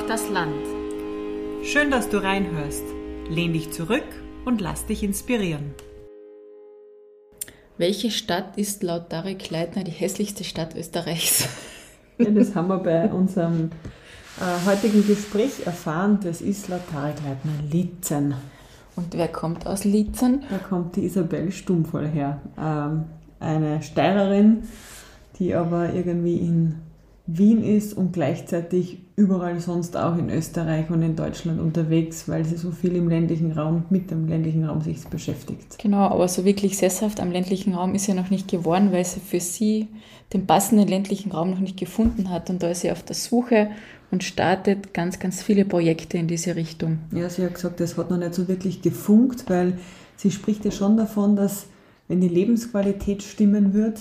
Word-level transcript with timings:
Braucht 0.00 0.10
das 0.10 0.30
Land. 0.30 0.66
Schön, 1.62 1.90
dass 1.90 2.08
du 2.08 2.22
reinhörst. 2.22 2.84
Lehn 3.28 3.52
dich 3.52 3.70
zurück 3.70 4.06
und 4.46 4.60
lass 4.60 4.86
dich 4.86 5.02
inspirieren. 5.02 5.74
Welche 7.76 8.10
Stadt 8.10 8.56
ist 8.56 8.82
laut 8.82 9.10
Tarek 9.10 9.50
Leitner 9.50 9.84
die 9.84 9.90
hässlichste 9.90 10.44
Stadt 10.44 10.74
Österreichs? 10.74 11.48
Ja, 12.16 12.30
das 12.30 12.54
haben 12.54 12.68
wir 12.68 12.78
bei 12.78 13.12
unserem 13.12 13.70
äh, 14.38 14.66
heutigen 14.66 15.06
Gespräch 15.06 15.66
erfahren. 15.66 16.18
Das 16.22 16.40
ist 16.40 16.68
laut 16.68 16.88
Tarek 16.90 17.16
Leitner 17.22 17.52
Lietzen. 17.70 18.34
Und 18.96 19.14
wer 19.14 19.28
kommt 19.28 19.66
aus 19.66 19.84
Lietzen? 19.84 20.44
Da 20.48 20.58
kommt 20.58 20.96
die 20.96 21.04
Isabel 21.04 21.52
Stummvoll 21.52 22.08
her. 22.08 22.40
Ähm, 22.58 23.04
eine 23.38 23.82
Steirerin, 23.82 24.62
die 25.38 25.54
aber 25.54 25.92
irgendwie 25.92 26.38
in 26.38 26.76
Wien 27.32 27.62
ist 27.62 27.94
und 27.94 28.12
gleichzeitig 28.12 28.98
überall 29.16 29.60
sonst 29.60 29.96
auch 29.96 30.16
in 30.16 30.30
Österreich 30.30 30.90
und 30.90 31.02
in 31.02 31.14
Deutschland 31.14 31.60
unterwegs, 31.60 32.28
weil 32.28 32.44
sie 32.44 32.56
so 32.56 32.70
viel 32.70 32.96
im 32.96 33.08
ländlichen 33.08 33.52
Raum, 33.52 33.84
mit 33.90 34.10
dem 34.10 34.26
ländlichen 34.26 34.64
Raum 34.64 34.80
sich 34.80 35.04
beschäftigt. 35.06 35.78
Genau, 35.78 36.08
aber 36.08 36.26
so 36.26 36.44
wirklich 36.44 36.78
sesshaft 36.78 37.20
am 37.20 37.30
ländlichen 37.30 37.74
Raum 37.74 37.94
ist 37.94 38.06
sie 38.06 38.14
noch 38.14 38.30
nicht 38.30 38.48
geworden, 38.48 38.92
weil 38.92 39.04
sie 39.04 39.20
für 39.20 39.40
sie 39.40 39.88
den 40.32 40.46
passenden 40.46 40.88
ländlichen 40.88 41.32
Raum 41.32 41.50
noch 41.50 41.60
nicht 41.60 41.76
gefunden 41.76 42.30
hat. 42.30 42.50
Und 42.50 42.62
da 42.62 42.70
ist 42.70 42.80
sie 42.80 42.90
auf 42.90 43.02
der 43.02 43.16
Suche 43.16 43.70
und 44.10 44.24
startet 44.24 44.94
ganz, 44.94 45.18
ganz 45.18 45.42
viele 45.42 45.64
Projekte 45.64 46.18
in 46.18 46.26
diese 46.26 46.56
Richtung. 46.56 46.98
Ja, 47.12 47.28
sie 47.28 47.44
hat 47.44 47.54
gesagt, 47.54 47.80
das 47.80 47.96
hat 47.96 48.10
noch 48.10 48.18
nicht 48.18 48.34
so 48.34 48.48
wirklich 48.48 48.82
gefunkt, 48.82 49.44
weil 49.48 49.78
sie 50.16 50.30
spricht 50.30 50.64
ja 50.64 50.70
schon 50.70 50.96
davon, 50.96 51.36
dass 51.36 51.66
wenn 52.08 52.20
die 52.20 52.28
Lebensqualität 52.28 53.22
stimmen 53.22 53.72
wird, 53.72 54.00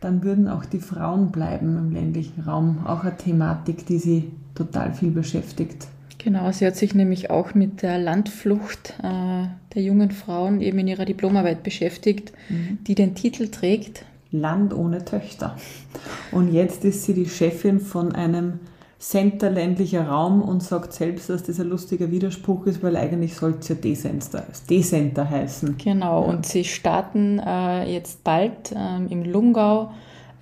dann 0.00 0.22
würden 0.22 0.48
auch 0.48 0.64
die 0.64 0.80
Frauen 0.80 1.30
bleiben 1.30 1.76
im 1.76 1.92
ländlichen 1.92 2.42
Raum. 2.42 2.86
Auch 2.86 3.04
eine 3.04 3.16
Thematik, 3.16 3.86
die 3.86 3.98
sie 3.98 4.30
total 4.54 4.92
viel 4.92 5.10
beschäftigt. 5.10 5.88
Genau, 6.18 6.50
sie 6.52 6.66
hat 6.66 6.76
sich 6.76 6.94
nämlich 6.94 7.30
auch 7.30 7.54
mit 7.54 7.82
der 7.82 7.98
Landflucht 7.98 8.94
äh, 9.02 9.46
der 9.74 9.82
jungen 9.82 10.10
Frauen 10.10 10.60
eben 10.60 10.78
in 10.78 10.88
ihrer 10.88 11.06
Diplomarbeit 11.06 11.62
beschäftigt, 11.62 12.32
mhm. 12.48 12.78
die 12.86 12.94
den 12.94 13.14
Titel 13.14 13.48
trägt 13.48 14.04
Land 14.32 14.72
ohne 14.72 15.04
Töchter. 15.04 15.56
Und 16.30 16.52
jetzt 16.52 16.84
ist 16.84 17.04
sie 17.04 17.14
die 17.14 17.28
Chefin 17.28 17.80
von 17.80 18.14
einem 18.14 18.60
Center 19.00 19.48
ländlicher 19.48 20.06
Raum 20.06 20.42
und 20.42 20.62
sagt 20.62 20.92
selbst, 20.92 21.30
dass 21.30 21.42
das 21.42 21.58
ein 21.58 21.70
lustiger 21.70 22.10
Widerspruch 22.10 22.66
ist, 22.66 22.82
weil 22.82 22.96
eigentlich 22.96 23.34
soll 23.34 23.56
es 23.58 23.68
ja 23.68 23.74
Decenter, 23.74 24.44
Decenter 24.68 25.28
heißen. 25.28 25.78
Genau, 25.78 26.22
und 26.22 26.44
sie 26.44 26.64
starten 26.64 27.38
äh, 27.38 27.90
jetzt 27.90 28.22
bald 28.24 28.74
ähm, 28.76 29.08
im 29.08 29.24
Lungau 29.24 29.90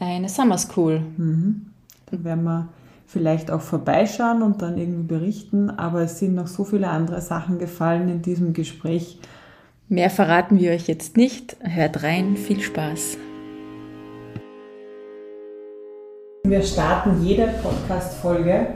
eine 0.01 0.29
Summer 0.29 0.59
School. 0.59 1.03
Mhm. 1.17 1.67
Da 2.11 2.25
werden 2.25 2.45
wir 2.45 2.69
vielleicht 3.07 3.53
auch 3.53 3.61
vorbeischauen 3.61 4.43
und 4.43 4.61
dann 4.61 4.77
irgendwie 4.77 5.07
berichten, 5.07 5.71
aber 5.71 6.03
es 6.03 6.19
sind 6.19 6.35
noch 6.35 6.49
so 6.49 6.65
viele 6.65 6.89
andere 6.89 7.21
Sachen 7.21 7.61
gefallen 7.61 8.09
in 8.09 8.23
diesem 8.23 8.55
Gespräch. 8.55 9.21
Mehr 9.89 10.11
verraten 10.11 10.59
wir 10.59 10.73
euch 10.73 10.89
jetzt 10.89 11.17
nicht. 11.17 11.57
Hört 11.61 12.03
rein, 12.03 12.37
viel 12.37 12.61
Spaß. 12.61 13.19
Wir 16.49 16.63
starten 16.63 17.23
jede 17.23 17.51
Podcast-Folge 17.63 18.69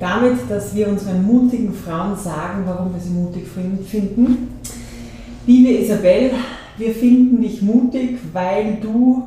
damit, 0.00 0.38
dass 0.48 0.74
wir 0.74 0.88
unseren 0.88 1.24
mutigen 1.24 1.72
Frauen 1.72 2.16
sagen, 2.16 2.64
warum 2.66 2.92
wir 2.92 3.00
sie 3.00 3.10
mutig 3.10 3.46
finden. 3.46 4.60
Liebe 5.46 5.84
Isabel, 5.84 6.32
wir 6.78 6.92
finden 6.92 7.42
dich 7.42 7.62
mutig, 7.62 8.18
weil 8.32 8.78
du 8.82 9.22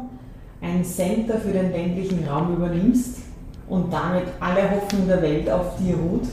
ein 0.62 0.84
Center 0.84 1.38
für 1.38 1.54
den 1.54 1.72
ländlichen 1.72 2.28
Raum 2.28 2.54
übernimmst 2.54 3.20
und 3.70 3.94
damit 3.94 4.24
alle 4.42 4.70
Hoffnung 4.70 5.08
der 5.08 5.22
Welt 5.22 5.50
auf 5.50 5.78
dir 5.78 5.96
ruht. 5.96 6.28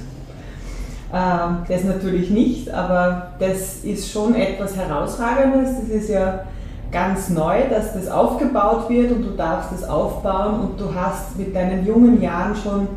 Ähm, 1.15 1.59
das 1.69 1.85
natürlich 1.85 2.31
nicht, 2.31 2.71
aber 2.71 3.35
das 3.39 3.85
ist 3.85 4.11
schon 4.11 4.35
etwas 4.35 4.75
Herausragendes. 4.75 5.77
Das 5.81 5.89
ist 5.91 6.09
ja 6.09 6.47
ganz 6.93 7.29
neu, 7.29 7.69
dass 7.69 7.95
das 7.95 8.09
aufgebaut 8.09 8.89
wird 8.89 9.13
und 9.13 9.23
du 9.23 9.31
darfst 9.31 9.73
es 9.73 9.89
aufbauen 9.89 10.61
und 10.61 10.81
du 10.81 10.95
hast 10.95 11.37
mit 11.39 11.55
deinen 11.55 11.87
jungen 11.87 12.21
Jahren 12.21 12.55
schon 12.57 12.89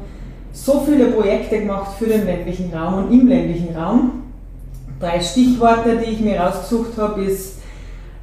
so 0.51 0.83
viele 0.85 1.05
Projekte 1.11 1.59
gemacht 1.59 1.91
für 1.97 2.05
den 2.05 2.25
ländlichen 2.25 2.73
Raum 2.73 3.05
und 3.05 3.11
im 3.11 3.27
ländlichen 3.27 3.75
Raum. 3.75 4.23
Drei 4.99 5.19
Stichworte, 5.19 5.97
die 5.97 6.11
ich 6.11 6.19
mir 6.21 6.39
rausgesucht 6.39 6.97
habe, 6.97 7.23
ist 7.23 7.59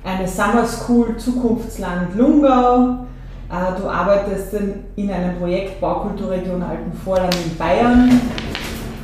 eine 0.04 0.26
Summer 0.26 0.66
School 0.66 1.16
Zukunftsland 1.18 2.16
Lungau. 2.16 3.06
Äh, 3.50 3.80
du 3.80 3.88
arbeitest 3.88 4.54
in 4.96 5.10
einem 5.10 5.38
Projekt 5.38 5.80
Baukulturregion 5.80 6.62
Alpenvorland 6.62 7.36
in 7.44 7.56
Bayern. 7.58 8.20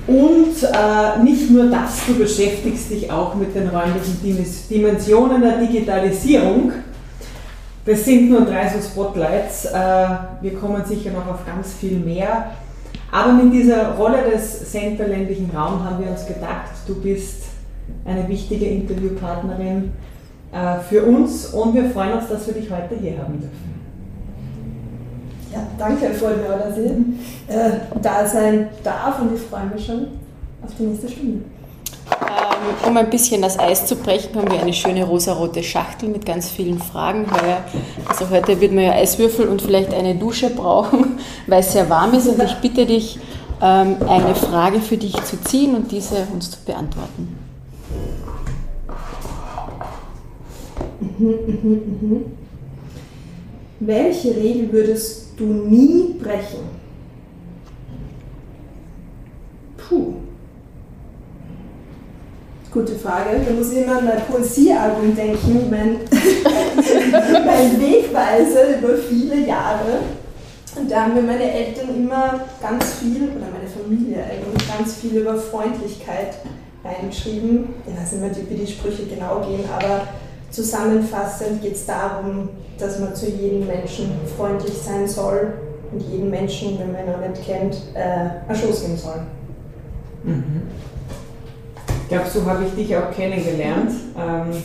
Und 0.06 0.62
äh, 0.62 1.22
nicht 1.22 1.50
nur 1.50 1.66
das, 1.66 2.06
du 2.06 2.14
beschäftigst 2.14 2.90
dich 2.90 3.10
auch 3.10 3.34
mit 3.34 3.54
den 3.54 3.68
räumlichen 3.68 4.20
Dimensionen 4.70 5.42
der 5.42 5.58
Digitalisierung. 5.58 6.72
Das 7.84 8.04
sind 8.04 8.30
nur 8.30 8.42
drei 8.42 8.68
so 8.68 8.80
Spotlights. 8.80 9.66
Äh, 9.66 9.72
wir 10.40 10.54
kommen 10.60 10.84
sicher 10.84 11.10
noch 11.10 11.26
auf 11.26 11.44
ganz 11.44 11.72
viel 11.74 11.98
mehr. 11.98 12.52
Aber 13.10 13.32
mit 13.32 13.52
dieser 13.52 13.94
Rolle 13.94 14.18
des 14.30 14.70
Center 14.70 15.08
ländlichen 15.08 15.50
Raum 15.54 15.84
haben 15.84 16.04
wir 16.04 16.10
uns 16.10 16.26
gedacht, 16.26 16.70
du 16.86 16.94
bist 17.00 17.44
eine 18.04 18.28
wichtige 18.28 18.66
Interviewpartnerin 18.66 19.92
äh, 20.52 20.80
für 20.88 21.04
uns 21.04 21.46
und 21.46 21.74
wir 21.74 21.90
freuen 21.90 22.14
uns, 22.14 22.28
dass 22.28 22.46
wir 22.46 22.54
dich 22.54 22.70
heute 22.70 22.96
hier 23.00 23.18
haben 23.18 23.40
dürfen. 23.40 23.85
Ja, 25.56 25.66
danke, 25.78 26.08
dass 26.10 26.76
ich 26.76 26.90
äh, 27.48 27.70
da 28.02 28.26
sein 28.26 28.68
darf 28.84 29.20
und 29.20 29.34
ich 29.34 29.40
freue 29.40 29.66
mich 29.66 29.86
schon 29.86 30.08
auf 30.62 30.70
die 30.78 30.82
nächste 30.82 31.08
Stunde. 31.08 31.44
Ähm, 32.10 32.88
um 32.88 32.96
ein 32.96 33.08
bisschen 33.08 33.40
das 33.40 33.58
Eis 33.58 33.86
zu 33.86 33.96
brechen, 33.96 34.36
haben 34.36 34.50
wir 34.50 34.60
eine 34.60 34.74
schöne 34.74 35.04
rosarote 35.04 35.62
Schachtel 35.62 36.10
mit 36.10 36.26
ganz 36.26 36.50
vielen 36.50 36.78
Fragen. 36.78 37.24
Weil, 37.30 37.58
also 38.06 38.28
heute 38.28 38.60
wird 38.60 38.72
man 38.72 38.84
ja 38.84 38.92
Eiswürfel 38.92 39.48
und 39.48 39.62
vielleicht 39.62 39.94
eine 39.94 40.14
Dusche 40.14 40.50
brauchen, 40.50 41.18
weil 41.46 41.60
es 41.60 41.72
sehr 41.72 41.88
warm 41.88 42.12
ist. 42.12 42.28
Und 42.28 42.42
ich 42.42 42.54
bitte 42.56 42.84
dich, 42.84 43.18
ähm, 43.62 43.96
eine 44.06 44.34
Frage 44.34 44.80
für 44.80 44.98
dich 44.98 45.14
zu 45.24 45.42
ziehen 45.42 45.74
und 45.74 45.90
diese 45.90 46.26
uns 46.34 46.50
zu 46.50 46.58
beantworten. 46.66 47.38
Mhm, 51.00 51.26
mhm, 51.26 51.98
mhm. 52.00 52.24
Welche 53.80 54.36
Regel 54.36 54.70
würdest 54.70 55.25
du 55.36 55.44
nie 55.44 56.14
brechen? 56.20 56.76
Puh. 59.76 60.14
Gute 62.72 62.94
Frage. 62.96 63.40
Da 63.46 63.54
muss 63.54 63.72
ich 63.72 63.84
immer 63.84 63.98
an 63.98 64.04
mein 64.04 64.22
Poesiealbum 64.26 65.14
denken, 65.14 65.70
mein, 65.70 65.98
mein 67.46 67.80
Wegweiser 67.80 68.78
über 68.78 68.96
viele 68.96 69.46
Jahre. 69.46 70.00
Und 70.74 70.90
da 70.90 71.04
haben 71.04 71.14
mir 71.14 71.22
meine 71.22 71.50
Eltern 71.50 71.88
immer 71.96 72.40
ganz 72.60 72.94
viel, 72.94 73.22
oder 73.22 73.46
meine 73.50 73.66
Familie 73.66 74.22
eigentlich, 74.22 74.68
ganz 74.68 74.96
viel 74.96 75.20
über 75.20 75.36
Freundlichkeit 75.36 76.36
reingeschrieben. 76.84 77.68
Ich 77.86 77.98
weiß 77.98 78.12
nicht 78.12 78.20
mehr, 78.20 78.50
wie 78.50 78.54
die 78.54 78.70
Sprüche 78.70 79.06
genau 79.06 79.40
gehen, 79.40 79.64
aber 79.74 80.02
zusammenfassend 80.56 81.60
geht 81.60 81.74
es 81.74 81.84
darum, 81.84 82.48
dass 82.78 82.98
man 82.98 83.14
zu 83.14 83.28
jedem 83.28 83.66
Menschen 83.66 84.10
freundlich 84.36 84.72
sein 84.72 85.06
soll 85.06 85.52
und 85.92 86.00
jeden 86.00 86.30
Menschen, 86.30 86.78
wenn 86.78 86.92
man 86.92 87.04
ihn 87.04 87.12
noch 87.12 87.28
nicht 87.28 87.44
kennt, 87.44 87.76
äh, 87.94 88.48
einen 88.48 88.58
Schuss 88.58 88.80
geben 88.80 88.96
soll. 88.96 89.20
Mhm. 90.24 90.62
Ich 92.02 92.08
glaube, 92.08 92.24
so 92.32 92.44
habe 92.46 92.64
ich 92.64 92.74
dich 92.74 92.96
auch 92.96 93.10
kennengelernt, 93.12 93.90
ähm, 94.18 94.62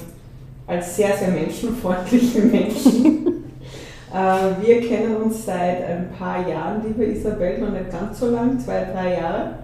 als 0.65 0.95
sehr, 0.95 1.17
sehr 1.17 1.27
menschenfreundlichen 1.27 2.51
Menschen. 2.51 3.43
äh, 4.13 4.65
wir 4.65 4.87
kennen 4.87 5.17
uns 5.17 5.45
seit 5.45 5.83
ein 5.83 6.09
paar 6.17 6.47
Jahren, 6.47 6.83
liebe 6.87 7.03
Isabel, 7.03 7.57
noch 7.59 7.71
nicht 7.71 7.91
ganz 7.91 8.17
so 8.17 8.29
lang, 8.29 8.57
zwei, 8.59 8.85
drei 8.85 9.15
Jahre. 9.15 9.55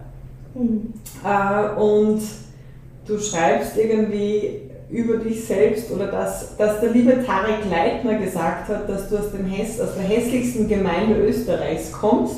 Mhm. 0.56 0.94
Äh, 1.24 1.80
und 1.80 2.22
du 3.08 3.18
schreibst 3.18 3.78
irgendwie 3.78 4.67
über 4.90 5.18
dich 5.18 5.46
selbst 5.46 5.92
oder 5.92 6.08
dass, 6.08 6.56
dass 6.56 6.80
der 6.80 6.92
liebe 6.92 7.26
Tarek 7.26 7.70
Leitner 7.70 8.20
gesagt 8.20 8.70
hat, 8.70 8.88
dass 8.88 9.10
du 9.10 9.18
aus, 9.18 9.32
dem 9.32 9.46
Hess, 9.46 9.80
aus 9.82 9.96
der 9.96 10.04
hässlichsten 10.04 10.68
Gemeinde 10.68 11.16
Österreichs 11.16 11.92
kommst. 11.92 12.38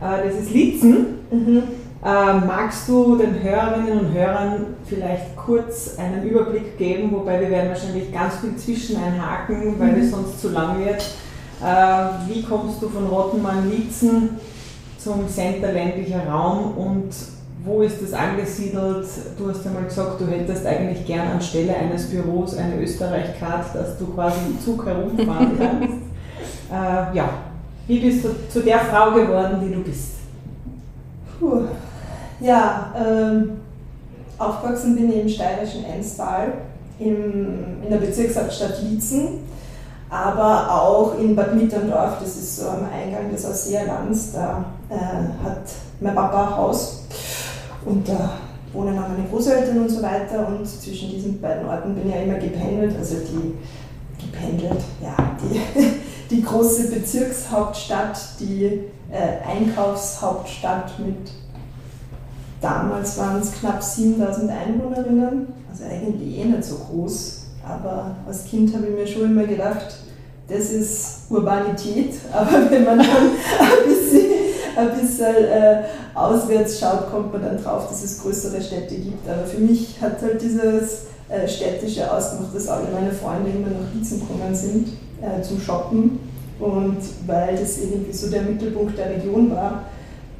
Äh, 0.00 0.28
das 0.28 0.42
ist 0.42 0.52
Lietzen. 0.52 1.18
Mhm. 1.30 1.62
Äh, 2.04 2.34
magst 2.46 2.88
du 2.88 3.16
den 3.16 3.42
Hörerinnen 3.42 4.00
und 4.00 4.12
Hörern 4.12 4.66
vielleicht 4.86 5.36
kurz 5.36 5.96
einen 5.98 6.28
Überblick 6.28 6.76
geben, 6.76 7.12
wobei 7.12 7.40
wir 7.40 7.48
werden 7.48 7.68
wahrscheinlich 7.68 8.12
ganz 8.12 8.36
viel 8.36 8.56
zwischen 8.56 8.96
einhaken, 8.96 9.78
weil 9.78 9.92
mhm. 9.92 10.02
es 10.02 10.10
sonst 10.10 10.40
zu 10.40 10.50
lang 10.50 10.84
wird. 10.84 11.00
Äh, 11.64 12.28
wie 12.28 12.42
kommst 12.42 12.82
du 12.82 12.88
von 12.88 13.06
Rottenmann-Lietzen 13.06 14.30
zum 14.98 15.28
Center 15.28 15.72
ländlicher 15.72 16.26
Raum 16.28 16.76
und 16.76 17.10
wo 17.64 17.82
ist 17.82 18.02
das 18.02 18.12
angesiedelt? 18.12 19.06
Du 19.38 19.48
hast 19.48 19.64
ja 19.64 19.70
mal 19.70 19.84
gesagt, 19.84 20.20
du 20.20 20.26
hättest 20.26 20.66
eigentlich 20.66 21.06
gern 21.06 21.28
anstelle 21.28 21.74
eines 21.76 22.10
Büros 22.10 22.56
eine 22.56 22.80
Österreich-Card, 22.80 23.74
dass 23.74 23.98
du 23.98 24.06
quasi 24.06 24.38
im 24.48 24.60
Zug 24.60 24.84
herumfahren 24.84 25.52
kannst. 25.58 25.94
äh, 26.70 27.16
ja, 27.16 27.28
wie 27.86 28.00
bist 28.00 28.24
du 28.24 28.28
zu 28.48 28.60
der 28.60 28.80
Frau 28.80 29.12
geworden, 29.12 29.60
die 29.64 29.74
du 29.74 29.82
bist? 29.82 30.14
Puh. 31.38 31.62
Ja, 32.40 32.92
ähm, 32.96 33.52
aufgewachsen 34.38 34.96
bin 34.96 35.10
ich 35.10 35.20
im 35.20 35.28
steirischen 35.28 35.84
Enstal, 35.84 36.54
im, 36.98 37.82
in 37.84 37.90
der 37.90 37.98
Bezirkshauptstadt 37.98 38.82
Liezen, 38.82 39.40
aber 40.10 40.70
auch 40.70 41.18
in 41.18 41.36
Bad 41.36 41.54
Mitterndorf, 41.54 42.18
das 42.20 42.36
ist 42.36 42.56
so 42.56 42.68
am 42.68 42.86
Eingang 42.92 43.30
des 43.30 43.44
Ausseerlands, 43.46 44.32
da 44.32 44.64
äh, 44.90 44.94
hat 44.94 45.62
mein 46.00 46.14
Papa 46.14 46.48
ein 46.48 46.56
Haus 46.56 47.01
und 47.84 48.08
da 48.08 48.32
wohnen 48.72 48.98
auch 48.98 49.08
meine 49.08 49.28
Großeltern 49.28 49.78
und 49.78 49.88
so 49.88 50.02
weiter. 50.02 50.48
Und 50.48 50.66
zwischen 50.66 51.10
diesen 51.10 51.40
beiden 51.40 51.66
Orten 51.66 51.94
bin 51.94 52.08
ich 52.08 52.14
ja 52.14 52.22
immer 52.22 52.38
gependelt, 52.38 52.96
also 52.98 53.16
die 53.16 53.54
gependelt, 54.24 54.80
ja, 55.02 55.36
die, 55.42 55.90
die 56.34 56.42
große 56.42 56.90
Bezirkshauptstadt, 56.90 58.18
die 58.40 58.64
äh, 59.10 59.46
Einkaufshauptstadt 59.46 60.98
mit 60.98 61.32
damals 62.62 63.18
waren 63.18 63.40
es 63.40 63.52
knapp 63.52 63.82
7000 63.82 64.50
Einwohnerinnen, 64.50 65.48
also 65.70 65.84
eigentlich 65.84 66.38
eh 66.38 66.44
nicht 66.44 66.64
so 66.64 66.76
groß, 66.76 67.46
aber 67.68 68.16
als 68.26 68.44
Kind 68.44 68.74
habe 68.74 68.86
ich 68.86 68.94
mir 68.94 69.06
schon 69.06 69.24
immer 69.24 69.44
gedacht, 69.44 69.98
das 70.48 70.70
ist 70.70 71.30
Urbanität, 71.30 72.14
aber 72.32 72.70
wenn 72.70 72.84
man 72.84 72.98
dann 72.98 73.08
ein 73.08 73.88
bisschen, 73.88 74.31
ein 74.76 75.00
bisschen 75.00 75.44
äh, 75.44 75.82
auswärts 76.14 76.78
schaut, 76.78 77.10
kommt 77.10 77.32
man 77.32 77.42
dann 77.42 77.62
drauf, 77.62 77.88
dass 77.88 78.02
es 78.02 78.22
größere 78.22 78.60
Städte 78.60 78.94
gibt. 78.94 79.28
Aber 79.28 79.44
für 79.44 79.60
mich 79.60 80.00
hat 80.00 80.20
halt 80.22 80.40
dieses 80.40 81.04
äh, 81.28 81.48
städtische 81.48 82.10
ausgemacht, 82.10 82.54
dass 82.54 82.68
alle 82.68 82.88
meine 82.92 83.12
Freunde 83.12 83.50
immer 83.50 83.68
nach 83.68 83.94
Wiezen 83.94 84.20
gekommen 84.20 84.54
sind 84.54 84.88
äh, 85.20 85.42
zum 85.42 85.60
Shoppen 85.60 86.18
und 86.60 86.98
weil 87.26 87.56
das 87.56 87.78
irgendwie 87.78 88.12
so 88.12 88.30
der 88.30 88.42
Mittelpunkt 88.42 88.96
der 88.98 89.10
Region 89.10 89.50
war 89.50 89.84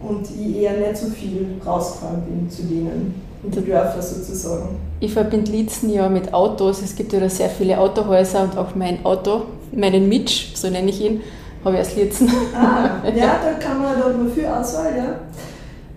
und 0.01 0.29
ich 0.31 0.57
eher 0.57 0.77
nicht 0.77 0.97
so 0.97 1.09
viel 1.09 1.47
rausgefahren 1.65 2.23
bin 2.23 2.51
zu 2.51 2.63
denen. 2.63 3.15
Und 3.43 3.53
die 3.57 3.65
Dörfer 3.65 4.01
sozusagen. 4.01 4.77
Ich 5.01 5.13
verbinde 5.13 5.51
Lietzen 5.51 5.93
ja 5.93 6.09
mit 6.09 6.33
Autos. 6.33 6.81
Es 6.81 6.95
gibt 6.95 7.13
ja 7.13 7.19
da 7.19 7.29
sehr 7.29 7.49
viele 7.49 7.77
Autohäuser 7.77 8.45
und 8.45 8.57
auch 8.57 8.77
mein 8.77 9.05
Auto, 9.05 9.47
meinen 9.75 10.09
Mitch, 10.09 10.53
so 10.55 10.71
nenne 10.71 10.91
ich 10.91 11.01
ihn, 11.01 11.23
habe 11.65 11.77
ich 11.77 11.81
aus 11.81 11.95
Lietzen. 11.95 12.31
Ah, 12.55 13.07
ja, 13.15 13.39
da 13.43 13.53
kann 13.59 13.81
man, 13.81 13.99
da 13.99 14.07
hat 14.07 14.17
man 14.17 14.33
viel 14.33 14.47
Auswahl, 14.47 14.97
ja. 14.97 15.21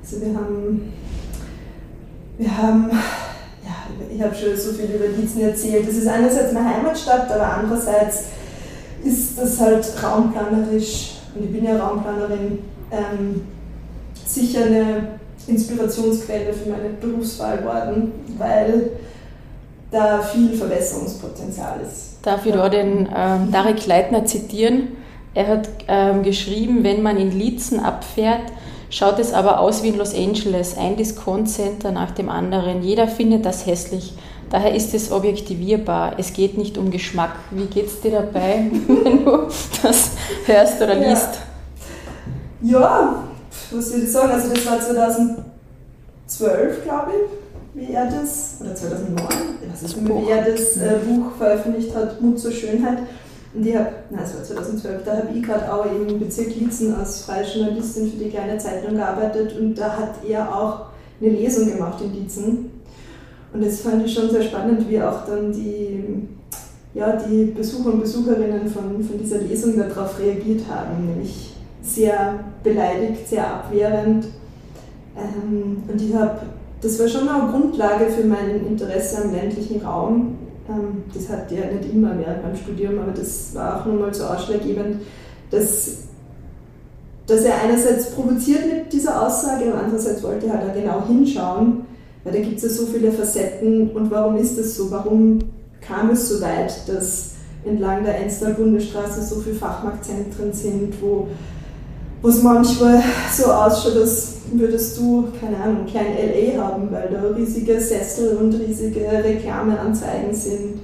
Also 0.02 0.22
wir 0.22 0.36
haben, 0.36 0.94
wir 2.38 2.58
haben, 2.58 2.92
ja, 3.64 4.16
ich 4.16 4.22
habe 4.22 4.36
schon 4.36 4.56
so 4.56 4.74
viel 4.74 4.86
über 4.86 5.08
Lietzen 5.08 5.42
erzählt. 5.42 5.88
Das 5.88 5.96
ist 5.96 6.08
einerseits 6.08 6.54
meine 6.54 6.76
Heimatstadt, 6.76 7.32
aber 7.32 7.58
andererseits 7.58 8.26
ist 9.04 9.38
das 9.38 9.60
halt 9.60 9.86
raumplanerisch, 10.04 11.16
und 11.36 11.46
ich 11.46 11.52
bin 11.52 11.66
ja 11.66 11.78
Raumplanerin, 11.78 12.60
ähm, 12.92 13.42
sicher 14.26 14.66
eine 14.66 15.20
Inspirationsquelle 15.48 16.54
für 16.54 16.70
meine 16.70 16.90
Berufswahl 16.90 17.58
geworden, 17.58 18.12
weil 18.38 18.92
da 19.92 20.22
viel 20.22 20.54
Verbesserungspotenzial 20.54 21.80
ist. 21.82 22.18
Darf 22.24 22.46
ich 22.46 22.54
da 22.54 22.70
den 22.70 23.08
ähm, 23.16 23.52
Tarek 23.52 23.86
Leitner 23.86 24.26
zitieren? 24.26 24.98
Er 25.36 25.48
hat 25.48 25.68
ähm, 25.90 26.24
geschrieben, 26.24 26.84
wenn 26.84 27.04
man 27.04 27.18
in 27.18 27.38
Lietzen 27.38 27.82
abfährt, 27.82 28.54
schaut 28.90 29.20
es 29.20 29.34
aber 29.34 29.60
aus 29.60 29.84
wie 29.84 29.90
in 29.90 29.98
Los 29.98 30.16
Angeles, 30.16 30.78
ein 30.78 30.96
Discount-Center 30.96 31.92
nach 31.92 32.12
dem 32.12 32.30
anderen. 32.30 32.82
Jeder 32.82 33.10
findet 33.10 33.46
das 33.46 33.66
hässlich. 33.66 34.14
Daher 34.50 34.74
ist 34.74 34.94
es 34.94 35.12
objektivierbar. 35.12 36.14
Es 36.18 36.32
geht 36.32 36.58
nicht 36.58 36.78
um 36.78 36.90
Geschmack. 36.90 37.34
Wie 37.52 37.66
geht 37.66 37.88
es 37.88 38.00
dir 38.00 38.12
dabei, 38.12 38.72
wenn 38.88 39.26
du 39.26 39.40
das 39.84 40.12
hörst 40.46 40.82
oder 40.82 40.96
liest? 40.96 41.40
Ja, 42.62 42.80
ja 42.80 43.24
was 43.72 43.90
soll 43.90 44.04
ich 44.04 44.12
sagen? 44.12 44.32
Also, 44.32 44.54
das 44.54 44.66
war 44.66 44.80
2012, 44.80 46.84
glaube 46.84 47.12
ich, 47.12 47.82
wie 47.82 47.92
er 47.94 48.06
das, 48.06 48.60
oder 48.62 48.74
2009, 48.74 49.28
ich 49.62 49.74
weiß 49.74 49.82
nicht 49.82 50.08
wie 50.08 50.30
er 50.30 50.46
das 50.46 50.78
äh, 50.78 50.96
Buch 51.06 51.36
veröffentlicht 51.38 51.94
hat, 51.94 52.22
Mut 52.22 52.40
zur 52.40 52.54
Schönheit. 52.54 53.00
Und 53.56 53.66
ich 53.66 53.76
habe, 53.76 53.90
war 54.10 54.26
2012, 54.26 55.04
da 55.06 55.18
habe 55.18 55.28
ich 55.34 55.42
gerade 55.42 55.74
auch 55.74 55.86
im 55.86 56.20
Bezirk 56.20 56.56
Lietzen 56.56 56.94
als 56.94 57.22
freie 57.22 57.46
Journalistin 57.46 58.12
für 58.12 58.18
die 58.18 58.30
kleine 58.30 58.58
Zeitung 58.58 58.96
gearbeitet 58.96 59.58
und 59.58 59.76
da 59.76 59.96
hat 59.96 60.16
er 60.28 60.54
auch 60.54 60.88
eine 61.22 61.30
Lesung 61.30 61.72
gemacht 61.72 62.02
in 62.02 62.14
Lietzen. 62.14 62.72
Und 63.54 63.66
das 63.66 63.80
fand 63.80 64.06
ich 64.06 64.14
schon 64.14 64.30
sehr 64.30 64.42
spannend, 64.42 64.90
wie 64.90 65.02
auch 65.02 65.26
dann 65.26 65.54
die, 65.54 66.28
ja, 66.94 67.16
die 67.16 67.46
Besucher 67.46 67.94
und 67.94 68.02
Besucherinnen 68.02 68.68
von, 68.68 69.02
von 69.02 69.18
dieser 69.18 69.38
Lesung 69.38 69.78
darauf 69.78 70.20
reagiert 70.20 70.64
haben, 70.70 71.08
nämlich 71.08 71.56
sehr 71.82 72.40
beleidigt, 72.62 73.30
sehr 73.30 73.48
abwehrend. 73.48 74.26
Ähm, 75.16 75.84
und 75.88 76.02
ich 76.02 76.14
habe, 76.14 76.42
das 76.82 77.00
war 77.00 77.08
schon 77.08 77.30
eine 77.30 77.50
Grundlage 77.50 78.08
für 78.08 78.26
mein 78.26 78.66
Interesse 78.68 79.24
am 79.24 79.32
ländlichen 79.32 79.82
Raum. 79.82 80.36
Ähm, 80.70 81.04
das 81.14 81.30
hatte 81.30 81.56
ja 81.56 81.66
nicht 81.72 81.94
immer 81.94 82.18
während 82.18 82.44
meinem 82.44 82.56
Studium, 82.56 83.00
aber 83.00 83.12
das 83.12 83.54
war 83.54 83.82
auch 83.82 83.86
nochmal 83.86 84.14
so 84.14 84.26
ausschlaggebend, 84.26 85.02
dass, 85.52 85.98
dass 87.28 87.42
er 87.44 87.62
einerseits 87.64 88.12
provoziert 88.12 88.66
mit 88.66 88.92
dieser 88.92 89.26
Aussage, 89.26 89.72
aber 89.72 89.84
andererseits 89.84 90.24
wollte 90.24 90.48
er 90.48 90.54
halt 90.54 90.70
auch 90.70 90.74
genau 90.74 91.08
hinschauen, 91.08 91.86
weil 92.24 92.34
da 92.34 92.40
gibt 92.40 92.58
es 92.58 92.64
ja 92.64 92.70
so 92.70 92.86
viele 92.88 93.12
Facetten 93.12 93.92
und 93.92 94.10
warum 94.10 94.36
ist 94.38 94.58
das 94.58 94.76
so? 94.76 94.90
Warum 94.90 95.40
kam 95.82 96.10
es 96.10 96.28
so 96.28 96.42
weit, 96.42 96.88
dass 96.88 97.34
entlang 97.64 98.04
der 98.04 98.20
Enstal-Bundesstraße 98.20 99.22
so 99.22 99.42
viele 99.42 99.56
Fachmarktzentren 99.56 100.54
sind, 100.54 101.02
wo 101.02 101.28
wo 102.26 102.30
es 102.30 102.42
manchmal 102.42 103.04
so 103.32 103.52
ausschaut, 103.52 103.98
als 103.98 104.38
würdest 104.52 104.98
du, 104.98 105.28
keine 105.40 105.58
Ahnung, 105.58 105.86
kein 105.86 106.08
LA 106.16 106.60
haben, 106.60 106.92
weil 106.92 107.08
da 107.12 107.22
riesige 107.36 107.80
Sessel 107.80 108.38
und 108.38 108.52
riesige 108.56 109.02
Reklameanzeigen 109.02 110.34
sind. 110.34 110.80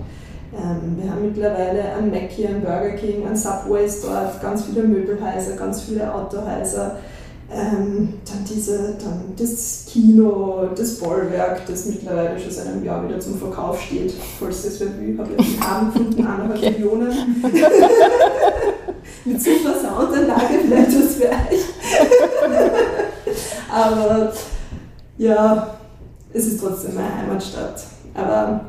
Ähm, 0.54 0.98
wir 1.02 1.10
haben 1.10 1.26
mittlerweile 1.26 1.96
ein 1.98 2.12
Mackie, 2.12 2.46
ein 2.46 2.62
Burger 2.62 2.92
King, 2.92 3.26
ein 3.28 3.36
Subway 3.36 3.90
dort, 4.04 4.40
ganz 4.40 4.66
viele 4.66 4.84
Möbelhäuser, 4.84 5.56
ganz 5.58 5.82
viele 5.82 6.14
Autohäuser. 6.14 6.98
Ähm, 7.52 8.14
dann, 8.24 8.46
diese, 8.48 8.94
dann 9.04 9.34
das 9.36 9.86
Kino, 9.88 10.69
das 10.76 11.00
Bollwerk, 11.00 11.66
das 11.66 11.88
mittlerweile 11.88 12.40
schon 12.40 12.52
seit 12.52 12.68
einem 12.68 12.86
Jahr 12.86 13.04
wieder 13.07 13.19
zum 13.19 13.40
Verkauf 13.40 13.81
steht. 13.81 14.14
Falls 14.40 14.62
das 14.62 14.80
wer 14.80 14.90
will, 15.00 15.18
habe 15.18 15.31
ich 15.36 15.56
den 15.56 15.64
Abend 15.64 15.94
gefunden, 15.94 16.19
eineinhalb 16.19 16.57
okay. 16.60 16.71
Millionen. 16.71 17.12
Mit 19.25 19.42
super 19.42 19.75
Soundanlage, 19.80 20.59
vielleicht 20.66 20.90
was 20.90 21.16
für 21.16 21.30
euch. 21.30 21.66
Aber 23.71 24.33
ja, 25.18 25.75
es 26.33 26.45
ist 26.47 26.61
trotzdem 26.61 26.95
meine 26.95 27.16
Heimatstadt. 27.18 27.83
Aber 28.13 28.61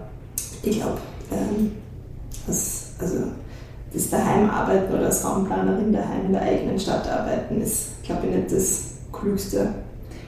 ich 0.62 0.78
glaube, 0.78 0.98
ähm, 1.30 1.72
das, 2.46 2.92
also 2.98 3.24
das 3.92 4.10
daheim 4.10 4.50
arbeiten 4.50 4.92
oder 4.92 5.06
als 5.06 5.24
Raumplanerin 5.24 5.92
daheim 5.92 6.26
in 6.26 6.32
der 6.32 6.42
eigenen 6.42 6.78
Stadt 6.78 7.08
arbeiten, 7.08 7.60
ist, 7.60 8.02
glaube 8.02 8.26
ich, 8.26 8.36
nicht 8.36 8.52
das 8.52 8.84
Klügste. 9.12 9.74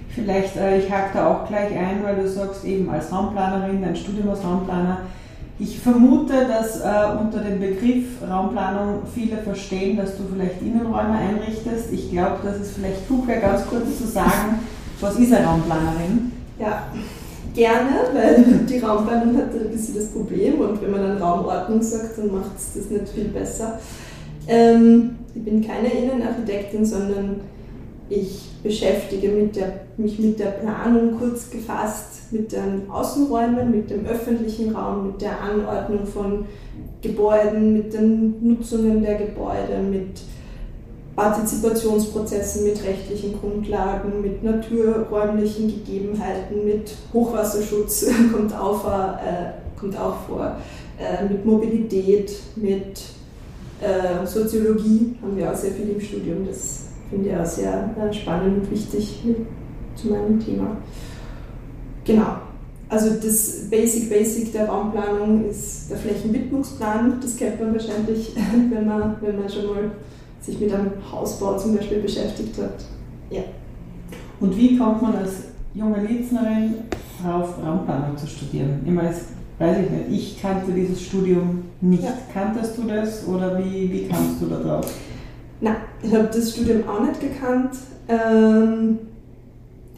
Vielleicht, 0.09 0.57
äh, 0.57 0.79
ich 0.79 0.91
hake 0.91 1.11
da 1.15 1.27
auch 1.29 1.49
gleich 1.49 1.77
ein, 1.77 2.03
weil 2.03 2.17
du 2.17 2.29
sagst, 2.29 2.65
eben 2.65 2.89
als 2.89 3.13
Raumplanerin, 3.13 3.83
dein 3.83 3.97
Studium 3.97 4.31
als 4.31 4.45
Raumplaner, 4.45 5.01
ich 5.59 5.79
vermute, 5.79 6.47
dass 6.49 6.81
äh, 6.81 7.17
unter 7.21 7.39
dem 7.39 7.61
Begriff 7.61 8.21
Raumplanung 8.29 9.03
viele 9.15 9.37
verstehen, 9.39 9.97
dass 9.97 10.17
du 10.17 10.25
vielleicht 10.33 10.61
Innenräume 10.61 11.17
einrichtest. 11.17 11.93
Ich 11.93 12.11
glaube, 12.11 12.39
dass 12.43 12.61
es 12.61 12.73
vielleicht 12.73 13.07
klug 13.07 13.27
wäre, 13.29 13.41
ganz 13.41 13.67
kurz 13.67 13.99
zu 13.99 14.07
sagen, 14.07 14.61
was 15.01 15.17
ist 15.17 15.33
eine 15.33 15.47
Raumplanerin? 15.47 16.33
Ja, 16.59 16.89
gerne, 17.55 17.91
weil 18.13 18.45
die 18.69 18.79
Raumplanung 18.79 19.37
hat 19.37 19.55
ein 19.55 19.71
bisschen 19.71 19.95
das 19.95 20.07
Problem 20.07 20.61
und 20.61 20.83
wenn 20.83 20.91
man 20.91 21.01
dann 21.01 21.19
Raumordnung 21.19 21.81
sagt, 21.83 22.19
dann 22.19 22.33
macht 22.33 22.57
es 22.57 22.75
das 22.75 22.91
nicht 22.91 23.09
viel 23.09 23.29
besser. 23.29 23.79
Ähm, 24.49 25.17
ich 25.35 25.45
bin 25.45 25.67
keine 25.67 25.89
Innenarchitektin, 25.89 26.85
sondern 26.85 27.41
ich 28.09 28.51
beschäftige 28.63 29.29
mit 29.29 29.57
der, 29.57 29.81
mich 29.97 30.19
mit 30.19 30.39
der 30.39 30.47
Planung 30.47 31.19
kurz 31.19 31.51
gefasst, 31.51 32.33
mit 32.33 32.53
den 32.53 32.91
Außenräumen, 32.91 33.71
mit 33.71 33.91
dem 33.91 34.07
öffentlichen 34.07 34.75
Raum, 34.75 35.09
mit 35.09 35.23
der 35.23 35.41
Anordnung 35.41 36.07
von 36.07 36.47
Gebäuden, 37.01 37.73
mit 37.73 37.93
den 37.93 38.47
Nutzungen 38.47 39.03
der 39.03 39.15
Gebäude, 39.17 39.79
mit 39.91 40.21
Partizipationsprozessen, 41.17 42.65
mit 42.65 42.83
rechtlichen 42.85 43.39
Grundlagen, 43.39 44.21
mit 44.21 44.43
naturräumlichen 44.43 45.69
Gegebenheiten, 45.69 46.65
mit 46.65 46.93
Hochwasserschutz 47.13 48.07
kommt 48.33 48.55
auch, 48.55 48.85
äh, 48.87 49.53
kommt 49.79 49.97
auch 49.99 50.17
vor, 50.27 50.57
äh, 50.99 51.25
mit 51.29 51.45
Mobilität, 51.45 52.33
mit 52.57 53.03
äh, 53.81 54.27
Soziologie 54.27 55.15
haben 55.23 55.37
wir 55.37 55.53
auch 55.53 55.57
sehr 55.57 55.73
viel 55.73 55.91
im 55.91 56.01
Studium. 56.01 56.47
Das 56.47 56.84
finde 57.11 57.31
ich 57.31 57.37
auch 57.37 57.45
sehr 57.45 57.91
äh, 57.99 58.13
spannend 58.13 58.63
und 58.63 58.71
wichtig 58.71 59.23
zu 59.95 60.09
meinem 60.09 60.45
Thema. 60.45 60.77
Genau. 62.05 62.37
Also 62.89 63.11
das 63.15 63.69
Basic 63.71 64.11
Basic 64.11 64.53
der 64.53 64.69
Raumplanung 64.69 65.49
ist 65.49 65.91
der 65.91 65.97
Flächenwidmungsplan. 65.97 67.19
Das 67.21 67.37
kennt 67.37 67.61
man 67.61 67.73
wahrscheinlich, 67.73 68.35
wenn 68.71 68.87
man, 68.87 69.17
wenn 69.21 69.41
man 69.41 69.49
schon 69.49 69.67
mal 69.67 69.91
sich 70.41 70.61
mit 70.61 70.73
einem 70.73 70.93
Hausbau 71.11 71.57
zum 71.57 71.77
Beispiel 71.77 72.01
beschäftigt 72.01 72.57
hat. 72.59 72.85
Ja. 73.31 73.43
Und 74.41 74.57
wie 74.57 74.77
kommt 74.77 75.01
man 75.01 75.17
als 75.17 75.45
junge 75.75 76.05
Lietznerin 76.05 76.75
auf 77.27 77.59
Raumplanung 77.65 78.17
zu 78.17 78.27
studieren? 78.27 78.81
Ich 78.85 78.93
meine, 78.93 79.09
das 79.09 79.23
weiß 79.59 79.79
ich 79.85 79.91
nicht. 79.91 80.05
Ich 80.11 80.43
kannte 80.43 80.73
dieses 80.73 81.01
Studium 81.01 81.65
nicht. 81.81 82.05
Ja. 82.05 82.13
Kanntest 82.33 82.77
du 82.77 82.83
das 82.83 83.27
oder 83.27 83.59
wie, 83.59 83.91
wie 83.91 84.07
kamst 84.07 84.41
du 84.41 84.47
da 84.47 84.57
drauf? 84.59 84.93
Nein, 85.61 85.77
ich 86.05 86.15
habe 86.15 86.29
das 86.33 86.53
Studium 86.53 86.89
auch 86.89 87.01
nicht 87.01 87.21
gekannt. 87.21 87.75
Ähm, 88.09 88.99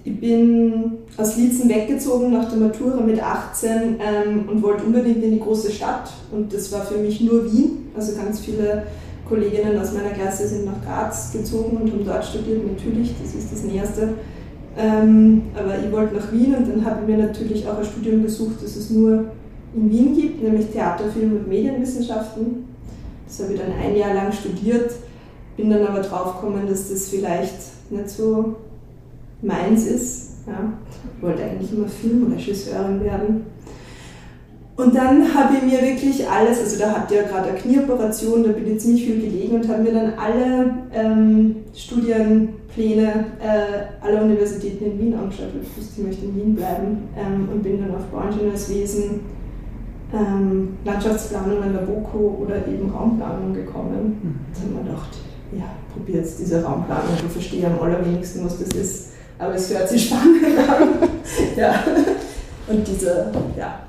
ich 0.04 0.20
bin 0.20 0.92
aus 1.16 1.36
Liezen 1.36 1.68
weggezogen 1.68 2.32
nach 2.32 2.48
der 2.48 2.58
Matura 2.58 3.00
mit 3.00 3.20
18 3.20 3.96
ähm, 3.98 4.48
und 4.48 4.62
wollte 4.62 4.84
unbedingt 4.84 5.22
in 5.22 5.32
die 5.32 5.40
große 5.40 5.72
Stadt. 5.72 6.10
Und 6.30 6.52
das 6.52 6.70
war 6.70 6.82
für 6.82 6.98
mich 6.98 7.20
nur 7.20 7.44
Wien. 7.44 7.88
Also 7.96 8.14
ganz 8.14 8.40
viele 8.40 8.84
Kolleginnen 9.28 9.78
aus 9.80 9.92
meiner 9.92 10.10
Klasse 10.10 10.46
sind 10.46 10.66
nach 10.66 10.84
Graz 10.84 11.32
gezogen 11.32 11.78
und 11.78 11.90
haben 11.90 12.04
dort 12.04 12.24
studiert, 12.24 12.60
natürlich, 12.64 13.14
das 13.20 13.34
ist 13.34 13.52
das 13.52 13.64
Näherste. 13.64 14.14
Ähm, 14.78 15.42
aber 15.58 15.74
ich 15.84 15.90
wollte 15.90 16.14
nach 16.14 16.30
Wien 16.32 16.54
und 16.54 16.68
dann 16.68 16.84
habe 16.84 17.00
ich 17.00 17.08
mir 17.08 17.26
natürlich 17.26 17.66
auch 17.66 17.78
ein 17.78 17.84
Studium 17.84 18.22
gesucht, 18.22 18.56
das 18.62 18.76
es 18.76 18.90
nur 18.90 19.24
in 19.74 19.90
Wien 19.90 20.14
gibt, 20.14 20.42
nämlich 20.42 20.66
Theater, 20.66 21.04
Film 21.10 21.32
und 21.32 21.48
Medienwissenschaften. 21.48 22.66
Das 23.26 23.42
habe 23.42 23.54
ich 23.54 23.60
dann 23.60 23.72
ein 23.72 23.96
Jahr 23.96 24.14
lang 24.14 24.30
studiert, 24.30 24.92
bin 25.56 25.70
dann 25.70 25.86
aber 25.86 26.00
drauf 26.00 26.40
gekommen, 26.40 26.66
dass 26.68 26.90
das 26.90 27.08
vielleicht 27.08 27.90
nicht 27.90 28.08
so 28.08 28.56
meins 29.42 29.86
ist. 29.86 30.46
Ja. 30.46 30.72
Ich 31.16 31.22
wollte 31.22 31.42
eigentlich 31.42 31.72
immer 31.72 31.88
Filmregisseurin 31.88 33.02
werden. 33.02 33.46
Und 34.76 34.94
dann 34.94 35.34
habe 35.34 35.54
ich 35.56 35.62
mir 35.62 35.80
wirklich 35.80 36.28
alles, 36.28 36.60
also 36.60 36.78
da 36.78 36.92
hatte 36.92 37.14
ich 37.14 37.20
ja 37.22 37.26
gerade 37.26 37.48
eine 37.48 37.58
Knieoperation, 37.58 38.44
da 38.44 38.52
bin 38.52 38.70
ich 38.70 38.80
ziemlich 38.80 39.06
viel 39.06 39.22
gelegen 39.22 39.56
und 39.56 39.68
habe 39.68 39.82
mir 39.82 39.92
dann 39.92 40.12
alle 40.18 40.74
ähm, 40.92 41.56
Studienpläne 41.74 43.24
äh, 43.40 44.04
aller 44.04 44.22
Universitäten 44.22 44.84
in 44.84 44.98
Wien 45.00 45.14
angeschaut, 45.14 45.46
weil 45.54 45.62
ich 45.62 45.78
wusste, 45.78 46.02
ich 46.02 46.06
möchte 46.06 46.26
in 46.26 46.36
Wien 46.36 46.54
bleiben 46.54 47.08
ähm, 47.16 47.48
und 47.50 47.62
bin 47.62 47.80
dann 47.80 47.94
auf 47.94 48.04
Bauingenieurswesen, 48.08 49.20
ähm, 50.12 50.76
Landschaftsplanung 50.84 51.62
an 51.62 51.72
der 51.72 51.80
BOKU 51.80 52.42
oder 52.42 52.56
eben 52.68 52.90
Raumplanung 52.90 53.54
gekommen. 53.54 54.20
Mhm. 54.22 54.38
Da 54.52 54.60
habe 54.60 54.68
ich 54.68 54.76
mir 54.76 54.90
gedacht, 54.90 55.25
ja, 55.52 55.64
probier 55.92 56.16
jetzt 56.16 56.38
diese 56.38 56.62
Raumplanung, 56.62 57.04
ich 57.26 57.32
verstehe 57.32 57.66
am 57.66 57.80
allerwenigsten, 57.80 58.44
was 58.44 58.58
das 58.58 58.68
ist, 58.68 59.08
aber 59.38 59.54
es 59.54 59.72
hört 59.72 59.88
sich 59.88 60.06
spannend 60.08 60.44
an. 60.68 61.08
ja. 61.56 61.74
Und 62.68 62.86
diese, 62.86 63.30
ja, 63.56 63.80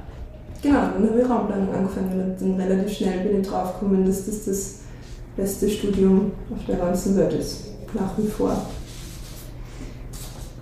Genau, 0.61 0.79
dann 0.93 1.09
habe 1.09 1.21
ich 1.21 1.29
Raumplanung 1.29 1.73
angefangen 1.73 2.35
und 2.39 2.41
dann 2.59 2.67
relativ 2.67 2.97
schnell 2.97 3.19
bin 3.19 3.41
ich 3.41 3.47
drauf 3.47 3.73
gekommen, 3.79 4.05
dass 4.05 4.25
das 4.25 4.45
das 4.45 4.75
beste 5.35 5.69
Studium 5.69 6.31
auf 6.51 6.65
der 6.67 6.77
ganzen 6.77 7.15
Welt 7.15 7.33
ist. 7.33 7.65
Nach 7.93 8.17
wie 8.17 8.27
vor. 8.27 8.55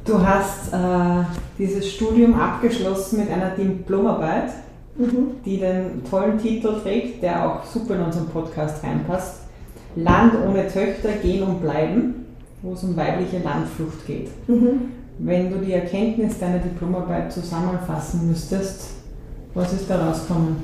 Du 0.04 0.20
hast 0.26 0.72
äh, 0.74 1.24
dieses 1.58 1.90
Studium 1.92 2.38
abgeschlossen 2.40 3.20
mit 3.20 3.30
einer 3.32 3.50
Diplomarbeit, 3.52 4.52
Mhm. 4.98 5.42
die 5.44 5.58
den 5.60 6.04
tollen 6.10 6.38
Titel 6.38 6.80
trägt, 6.82 7.22
der 7.22 7.46
auch 7.46 7.66
super 7.66 7.96
in 7.96 8.02
unseren 8.04 8.28
Podcast 8.28 8.82
reinpasst. 8.82 9.42
Land 9.96 10.34
ohne 10.46 10.68
Töchter 10.68 11.14
gehen 11.22 11.44
und 11.44 11.62
bleiben, 11.62 12.26
wo 12.62 12.74
es 12.74 12.84
um 12.84 12.96
weibliche 12.96 13.40
Landflucht 13.40 14.06
geht. 14.06 14.30
Mhm. 14.48 14.92
Wenn 15.20 15.50
du 15.50 15.60
die 15.60 15.72
Erkenntnis 15.72 16.40
deiner 16.40 16.60
Diplomarbeit 16.60 17.32
zusammenfassen 17.32 18.28
müsstest, 18.28 18.90
was 19.54 19.72
ist 19.72 19.90
da 19.90 20.06
rausgekommen 20.06 20.58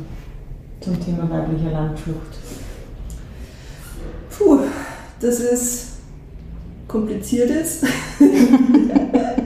zum 0.82 1.00
Thema 1.00 1.30
weibliche 1.30 1.70
Landflucht? 1.70 2.38
Puh, 4.38 4.60
das 5.22 5.40
ist 5.40 5.88
kompliziertes. 6.88 7.84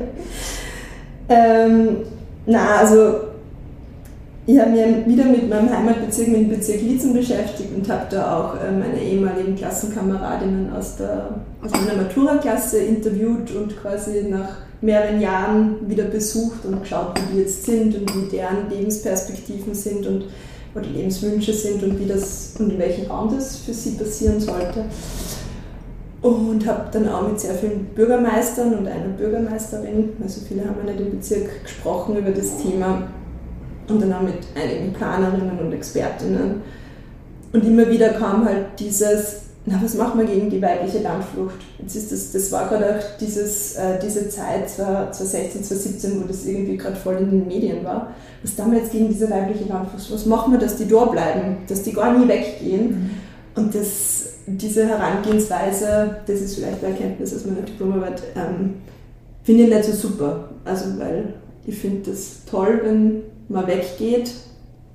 ähm, 1.29 1.97
na, 2.45 2.77
also 2.77 3.34
ich 4.47 4.59
habe 4.59 4.71
mich 4.71 5.07
wieder 5.07 5.25
mit 5.25 5.49
meinem 5.49 5.69
Heimatbezirk, 5.69 6.27
mit 6.27 6.41
dem 6.41 6.49
Bezirk 6.49 6.81
Liezen 6.81 7.13
beschäftigt 7.13 7.69
und 7.75 7.89
habe 7.89 8.05
da 8.11 8.37
auch 8.37 8.55
äh, 8.55 8.71
meine 8.71 9.01
ehemaligen 9.01 9.55
Klassenkameradinnen 9.55 10.71
aus, 10.71 10.97
der, 10.97 11.39
aus 11.63 11.71
meiner 11.71 12.03
Matura-Klasse 12.03 12.79
interviewt 12.79 13.51
und 13.55 13.75
quasi 13.81 14.23
nach 14.29 14.57
mehreren 14.81 15.19
Jahren 15.19 15.89
wieder 15.89 16.03
besucht 16.03 16.63
und 16.65 16.81
geschaut, 16.81 17.19
wie 17.19 17.33
die 17.33 17.41
jetzt 17.41 17.65
sind 17.65 17.95
und 17.95 18.15
wie 18.15 18.29
deren 18.29 18.69
Lebensperspektiven 18.69 19.73
sind 19.73 20.05
und 20.05 20.25
oder 20.75 20.87
Lebenswünsche 20.87 21.53
sind 21.53 21.81
und 21.83 21.97
wie 21.99 22.05
das 22.05 22.53
und 22.59 22.69
in 22.69 22.77
welchem 22.77 23.09
Raum 23.09 23.33
das 23.33 23.57
für 23.57 23.73
sie 23.73 23.91
passieren 23.91 24.39
sollte. 24.39 24.85
Und 26.21 26.67
habe 26.67 26.87
dann 26.91 27.07
auch 27.07 27.27
mit 27.27 27.39
sehr 27.39 27.53
vielen 27.53 27.85
Bürgermeistern 27.95 28.73
und 28.73 28.87
einer 28.87 29.09
Bürgermeisterin, 29.17 30.09
also 30.21 30.41
viele 30.45 30.65
haben 30.65 30.75
ja 30.85 30.91
nicht 30.91 30.99
im 30.99 31.11
Bezirk 31.11 31.63
gesprochen 31.63 32.17
über 32.17 32.31
das 32.31 32.57
Thema, 32.57 33.07
und 33.87 34.01
dann 34.01 34.13
auch 34.13 34.21
mit 34.21 34.35
einigen 34.55 34.93
Planerinnen 34.93 35.59
und 35.59 35.73
Expertinnen. 35.73 36.61
Und 37.53 37.63
immer 37.63 37.89
wieder 37.89 38.09
kam 38.09 38.45
halt 38.45 38.79
dieses, 38.79 39.41
na, 39.65 39.79
was 39.81 39.95
machen 39.95 40.19
wir 40.19 40.27
gegen 40.27 40.49
die 40.49 40.61
weibliche 40.61 40.99
Landflucht? 40.99 41.55
Jetzt 41.79 41.95
ist 41.95 42.11
das, 42.11 42.31
das 42.31 42.51
war 42.51 42.69
gerade 42.69 42.95
auch 42.95 43.17
dieses, 43.19 43.75
äh, 43.75 43.99
diese 43.99 44.29
Zeit, 44.29 44.69
2016, 44.69 45.63
2017, 45.63 46.21
wo 46.21 46.27
das 46.27 46.45
irgendwie 46.45 46.77
gerade 46.77 46.95
voll 46.95 47.15
in 47.15 47.31
den 47.31 47.47
Medien 47.47 47.83
war. 47.83 48.13
Was 48.43 48.55
tun 48.55 48.71
wir 48.71 48.79
jetzt 48.79 48.91
gegen 48.91 49.09
diese 49.09 49.29
weibliche 49.29 49.65
Landflucht? 49.65 50.11
Was 50.11 50.25
machen 50.25 50.51
wir, 50.51 50.59
dass 50.59 50.75
die 50.75 50.87
da 50.87 51.05
bleiben, 51.05 51.57
dass 51.67 51.81
die 51.81 51.93
gar 51.93 52.17
nie 52.17 52.27
weggehen? 52.27 52.89
Mhm. 52.89 53.09
Und 53.55 53.73
das, 53.73 54.33
diese 54.45 54.85
Herangehensweise, 54.87 56.17
das 56.27 56.41
ist 56.41 56.55
vielleicht 56.55 56.83
eine 56.83 56.93
Erkenntnis 56.93 57.33
aus 57.33 57.45
meiner 57.45 57.61
Diplomarbeit, 57.61 58.21
ähm, 58.35 58.75
finde 59.43 59.63
ich 59.63 59.69
nicht 59.69 59.85
so 59.85 59.93
super. 59.93 60.49
Also, 60.65 60.99
weil 60.99 61.35
ich 61.65 61.77
finde 61.77 62.11
das 62.11 62.41
toll, 62.45 62.81
wenn 62.83 63.23
man 63.49 63.67
weggeht, 63.67 64.31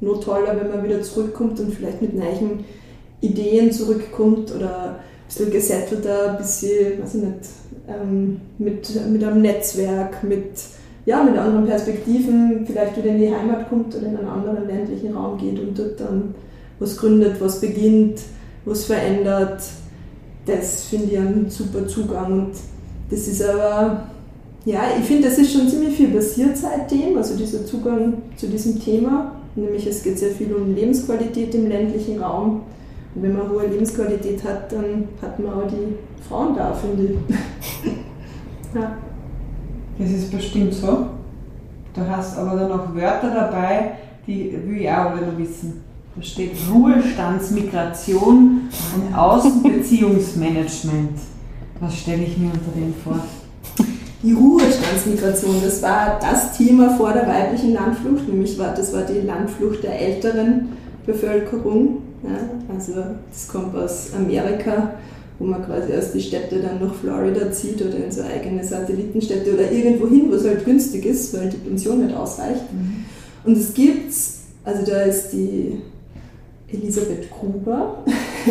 nur 0.00 0.21
toller, 0.21 0.57
wenn 0.59 0.71
man 0.71 0.85
wieder 0.85 1.02
zurückkommt 1.02 1.61
und 1.61 1.75
vielleicht 1.75 2.00
mit 2.00 2.14
neuen 2.14 2.64
Ideen 3.21 3.71
zurückkommt 3.71 4.54
oder 4.54 4.97
ein 4.97 5.26
bisschen 5.26 5.50
gesettelter, 5.50 6.33
ein 6.33 6.38
bisschen, 6.38 7.02
weiß 7.02 7.14
ich 7.16 7.23
nicht, 7.23 7.49
ähm, 7.88 8.40
mit, 8.59 9.11
mit 9.11 9.23
einem 9.23 9.42
Netzwerk, 9.42 10.23
mit, 10.25 10.52
ja, 11.07 11.23
mit 11.23 11.37
anderen 11.37 11.66
Perspektiven, 11.66 12.64
vielleicht 12.66 12.97
wieder 12.97 13.11
in 13.11 13.19
die 13.19 13.35
Heimat 13.35 13.69
kommt 13.69 13.95
oder 13.95 14.07
in 14.07 14.16
einen 14.16 14.28
anderen 14.28 14.66
ländlichen 14.66 15.14
Raum 15.14 15.38
geht 15.38 15.59
und 15.59 15.78
dort 15.78 16.00
dann 16.00 16.35
was 16.78 16.97
gründet, 16.97 17.40
was 17.40 17.61
beginnt, 17.61 18.21
was 18.64 18.85
verändert. 18.85 19.62
Das 20.47 20.85
finde 20.85 21.12
ich 21.12 21.19
einen 21.19 21.50
super 21.50 21.87
Zugang 21.87 22.33
und 22.33 22.52
das 23.11 23.28
ist 23.28 23.42
aber 23.42 24.07
ja, 24.64 24.82
ich 24.98 25.06
finde, 25.06 25.28
es 25.28 25.38
ist 25.38 25.52
schon 25.52 25.68
ziemlich 25.68 25.96
viel 25.96 26.08
passiert 26.08 26.56
seitdem, 26.56 27.16
also 27.16 27.36
dieser 27.36 27.64
Zugang 27.64 28.14
zu 28.36 28.46
diesem 28.46 28.78
Thema. 28.78 29.36
Nämlich 29.54 29.86
es 29.86 30.02
geht 30.02 30.18
sehr 30.18 30.30
viel 30.30 30.54
um 30.54 30.74
Lebensqualität 30.74 31.54
im 31.54 31.68
ländlichen 31.68 32.22
Raum. 32.22 32.62
Und 33.14 33.22
wenn 33.22 33.36
man 33.36 33.48
hohe 33.48 33.66
Lebensqualität 33.66 34.44
hat, 34.44 34.70
dann 34.70 35.08
hat 35.20 35.38
man 35.38 35.52
auch 35.52 35.66
die 35.66 35.94
Frauen 36.28 36.54
da, 36.54 36.72
finde 36.72 37.04
ich. 37.04 37.90
ja. 38.74 38.96
Das 39.98 40.10
ist 40.10 40.30
bestimmt 40.30 40.74
so. 40.74 41.06
Du 41.94 42.06
hast 42.06 42.38
aber 42.38 42.58
dann 42.58 42.68
noch 42.68 42.94
Wörter 42.94 43.34
dabei, 43.34 43.92
die 44.26 44.52
will 44.64 44.82
ich 44.82 44.90
auch 44.90 45.16
wieder 45.16 45.36
wissen. 45.36 45.82
Da 46.14 46.22
steht 46.22 46.52
Ruhestandsmigration 46.72 48.68
und 48.94 49.14
Außenbeziehungsmanagement. 49.14 51.18
Was 51.80 51.96
stelle 51.96 52.24
ich 52.24 52.38
mir 52.38 52.52
unter 52.52 52.70
dem 52.76 52.94
vor? 52.94 53.20
Die 54.22 54.32
Ruhestandsmigration, 54.32 55.56
das 55.64 55.80
war 55.80 56.18
das 56.20 56.56
Thema 56.56 56.96
vor 56.96 57.12
der 57.12 57.26
weiblichen 57.26 57.72
Landflucht, 57.72 58.28
nämlich 58.28 58.58
war, 58.58 58.74
das 58.74 58.92
war 58.92 59.02
die 59.02 59.26
Landflucht 59.26 59.82
der 59.82 59.98
älteren 59.98 60.68
Bevölkerung. 61.06 62.02
Ja, 62.22 62.74
also 62.74 62.92
das 63.30 63.48
kommt 63.48 63.74
aus 63.74 64.10
Amerika, 64.14 64.90
wo 65.38 65.46
man 65.46 65.64
quasi 65.64 65.94
aus 65.94 66.12
die 66.12 66.20
Städte 66.20 66.60
dann 66.60 66.86
nach 66.86 66.94
Florida 66.94 67.50
zieht 67.50 67.80
oder 67.80 67.96
in 67.96 68.12
so 68.12 68.20
eigene 68.22 68.62
Satellitenstädte 68.62 69.54
oder 69.54 69.72
irgendwo 69.72 70.06
hin, 70.06 70.26
wo 70.28 70.34
es 70.34 70.44
halt 70.44 70.66
günstig 70.66 71.06
ist, 71.06 71.32
weil 71.34 71.48
die 71.48 71.56
Pension 71.56 72.04
nicht 72.04 72.14
ausreicht. 72.14 72.70
Mhm. 72.72 73.04
Und 73.44 73.56
es 73.56 73.72
gibt, 73.72 74.12
also 74.64 74.84
da 74.84 75.00
ist 75.00 75.30
die 75.30 75.78
Elisabeth 76.72 77.30
Gruber, 77.30 78.04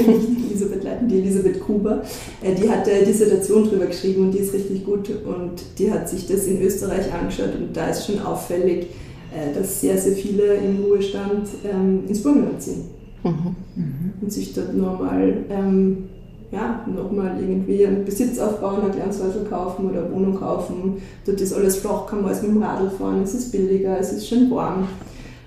Elisabeth 0.50 0.84
Leiten, 0.84 1.08
die 1.08 1.20
Elisabeth 1.20 1.62
Gruber, 1.62 2.02
äh, 2.42 2.54
die 2.56 2.70
hat 2.70 2.88
eine 2.88 3.06
Dissertation 3.06 3.68
drüber 3.70 3.86
geschrieben 3.86 4.24
und 4.26 4.32
die 4.32 4.40
ist 4.40 4.54
richtig 4.54 4.86
gut 4.86 5.10
und 5.10 5.54
die 5.78 5.92
hat 5.92 6.10
sich 6.10 6.28
das 6.28 6.46
in 6.46 6.62
Österreich 6.62 7.12
angeschaut 7.14 7.56
und 7.58 7.76
da 7.76 7.88
ist 7.88 8.06
schon 8.06 8.20
auffällig, 8.22 8.88
äh, 9.34 9.54
dass 9.58 9.82
sehr, 9.82 9.98
sehr 9.98 10.14
viele 10.14 10.56
im 10.56 10.84
Ruhestand 10.84 11.48
ähm, 11.64 12.04
ins 12.08 12.22
Burgenland 12.24 12.62
ziehen 12.62 12.84
Mhm. 13.22 14.14
und 14.22 14.32
sich 14.32 14.54
dort 14.54 14.74
nochmal 14.78 15.40
ähm, 15.50 16.06
ja, 16.52 16.86
nochmal 16.88 17.38
irgendwie 17.40 17.86
einen 17.86 18.06
Besitz 18.06 18.40
aufbauen, 18.40 18.82
ein 18.86 18.92
kleines 18.94 19.22
Häusl 19.22 19.46
kaufen 19.50 19.90
oder 19.90 20.06
eine 20.06 20.14
Wohnung 20.14 20.40
kaufen. 20.40 21.02
Dort 21.26 21.40
ist 21.42 21.54
alles 21.54 21.76
flach, 21.78 22.08
kann 22.08 22.22
man 22.22 22.32
alles 22.32 22.42
mit 22.42 22.52
dem 22.52 22.64
Radl 22.64 22.90
fahren, 22.90 23.22
es 23.22 23.34
ist 23.34 23.52
billiger, 23.52 24.00
es 24.00 24.14
ist 24.14 24.28
schön 24.28 24.50
warm. 24.50 24.88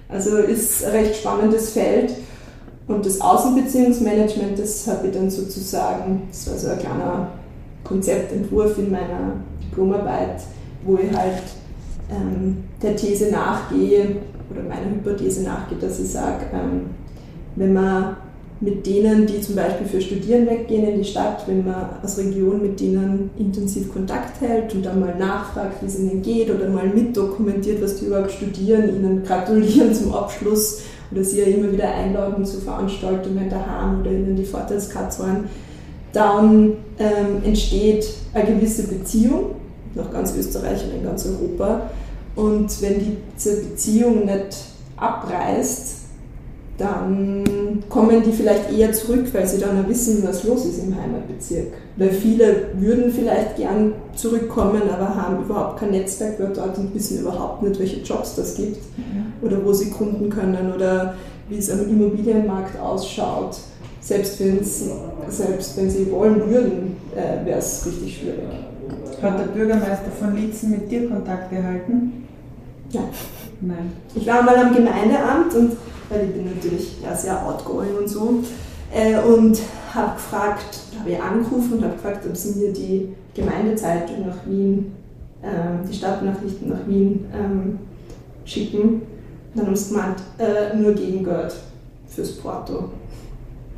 Also 0.09 0.37
ist 0.37 0.85
ein 0.85 0.93
recht 0.93 1.17
spannendes 1.17 1.71
Feld. 1.71 2.13
Und 2.93 3.07
das 3.07 3.21
Außenbeziehungsmanagement, 3.21 4.59
das 4.59 4.87
habe 4.87 5.09
ich 5.09 5.15
dann 5.15 5.31
sozusagen, 5.31 6.23
das 6.29 6.51
war 6.51 6.59
so 6.59 6.69
ein 6.69 6.79
kleiner 6.79 7.29
Konzeptentwurf 7.85 8.79
in 8.79 8.91
meiner 8.91 9.35
Diplomarbeit, 9.63 10.43
wo 10.85 10.97
ich 10.97 11.17
halt 11.17 11.43
ähm, 12.11 12.65
der 12.83 12.97
These 12.97 13.31
nachgehe 13.31 14.17
oder 14.51 14.63
meiner 14.63 14.91
Hypothese 14.91 15.43
nachgehe, 15.43 15.79
dass 15.79 15.99
ich 16.01 16.11
sage, 16.11 16.47
ähm, 16.53 16.91
wenn 17.57 17.73
man 17.73 18.17
mit 18.61 18.87
denen, 18.87 19.27
die 19.27 19.41
zum 19.41 19.57
Beispiel 19.57 19.87
für 19.87 20.01
Studieren 20.01 20.47
weggehen 20.47 20.87
in 20.87 20.99
die 20.99 21.09
Stadt, 21.09 21.43
wenn 21.49 21.65
man 21.65 21.97
als 22.01 22.17
Region 22.17 22.63
mit 22.63 22.79
denen 22.79 23.31
intensiv 23.37 23.93
Kontakt 23.93 24.41
hält 24.41 24.73
und 24.73 24.85
dann 24.87 25.01
mal 25.01 25.17
nachfragt, 25.19 25.83
wie 25.83 25.87
es 25.87 25.99
ihnen 25.99 26.23
geht 26.23 26.49
oder 26.49 26.69
mal 26.69 26.87
mitdokumentiert, 26.87 27.83
was 27.83 27.97
die 27.97 28.07
überhaupt 28.07 28.31
studieren, 28.31 28.89
ihnen 28.89 29.25
gratulieren 29.25 29.93
zum 29.93 30.15
Abschluss 30.15 30.83
oder 31.13 31.25
sie 31.25 31.41
ja 31.41 31.47
immer 31.47 31.71
wieder 31.73 31.93
einladen 31.93 32.45
zu 32.45 32.61
Veranstaltungen 32.61 33.49
daheim 33.49 34.01
oder 34.01 34.11
ihnen 34.11 34.37
die 34.37 34.45
Vorteilskarte 34.45 35.17
zahlen, 35.17 35.49
dann 36.13 36.73
ähm, 36.99 37.43
entsteht 37.45 38.07
eine 38.35 38.55
gewisse 38.55 38.89
Beziehung 38.89 39.57
nach 39.95 40.11
ganz 40.11 40.35
Österreich 40.37 40.85
und 40.85 40.99
in 40.99 41.05
ganz 41.05 41.27
Europa. 41.27 41.91
Und 42.35 42.83
wenn 42.83 43.19
diese 43.37 43.63
Beziehung 43.63 44.25
nicht 44.25 44.57
abreißt, 44.97 45.99
dann 46.79 47.85
kommen 47.89 48.23
die 48.23 48.33
vielleicht 48.33 48.73
eher 48.73 48.93
zurück, 48.93 49.27
weil 49.33 49.47
sie 49.47 49.61
dann 49.61 49.87
wissen, 49.89 50.27
was 50.27 50.45
los 50.45 50.65
ist 50.65 50.83
im 50.83 50.97
Heimatbezirk. 50.97 51.69
Weil 51.97 52.11
viele 52.11 52.69
würden 52.79 53.13
vielleicht 53.13 53.57
gern 53.57 53.93
zurückkommen, 54.15 54.83
aber 54.91 55.15
haben 55.15 55.45
überhaupt 55.45 55.79
kein 55.79 55.91
Netzwerk 55.91 56.39
dort 56.39 56.79
und 56.79 56.95
wissen 56.95 57.21
überhaupt 57.21 57.63
nicht, 57.63 57.79
welche 57.79 58.01
Jobs 58.01 58.35
das 58.35 58.55
gibt 58.55 58.79
mhm. 58.97 59.32
Oder 59.43 59.65
wo 59.65 59.73
sie 59.73 59.91
gründen 59.91 60.31
können 60.31 60.73
oder 60.73 61.15
wie 61.49 61.59
es 61.59 61.71
am 61.71 61.81
Immobilienmarkt 61.89 62.79
ausschaut. 62.79 63.59
Selbst, 64.01 64.39
selbst 65.29 65.77
wenn 65.77 65.91
sie 65.91 66.11
wollen 66.11 66.51
würden, 66.51 66.97
äh, 67.15 67.45
wäre 67.47 67.59
es 67.59 67.87
richtig 67.87 68.19
schwierig. 68.19 68.41
Hat 69.23 69.39
der 69.39 69.45
Bürgermeister 69.45 70.11
von 70.19 70.35
Lietzen 70.35 70.71
mit 70.71 70.91
dir 70.91 71.09
Kontakt 71.09 71.51
gehalten? 71.51 72.27
Ja. 72.91 73.03
Nein. 73.61 73.93
Ich 74.15 74.27
war 74.27 74.43
mal 74.43 74.57
am 74.57 74.75
Gemeindeamt 74.75 75.55
und 75.55 75.77
weil 76.11 76.25
ich 76.25 76.33
bin 76.33 76.55
natürlich 76.55 76.97
ja, 77.03 77.15
sehr 77.15 77.47
outgoing 77.47 77.97
und 78.01 78.09
so. 78.09 78.43
Äh, 78.93 79.19
und 79.21 79.59
habe 79.95 80.15
gefragt, 80.15 80.81
habe 80.99 81.11
ich 81.11 81.21
angerufen 81.21 81.75
und 81.75 81.85
habe 81.85 81.95
gefragt, 81.95 82.27
ob 82.29 82.37
sie 82.37 82.59
mir 82.59 82.73
die 82.73 83.15
Gemeindezeitung 83.35 84.27
nach 84.27 84.47
Wien, 84.47 84.93
äh, 85.43 85.89
die 85.89 85.95
Stadtnachrichten 85.95 86.69
nach 86.69 86.87
Wien 86.87 87.27
ähm, 87.33 87.79
schicken. 88.45 89.03
Dann 89.55 89.67
haben 89.67 89.77
sie 89.77 89.93
gemeint, 89.93 90.17
äh, 90.39 90.77
nur 90.77 90.93
gegen 90.93 91.25
Geld 91.25 91.55
fürs 92.07 92.33
Porto. 92.37 92.91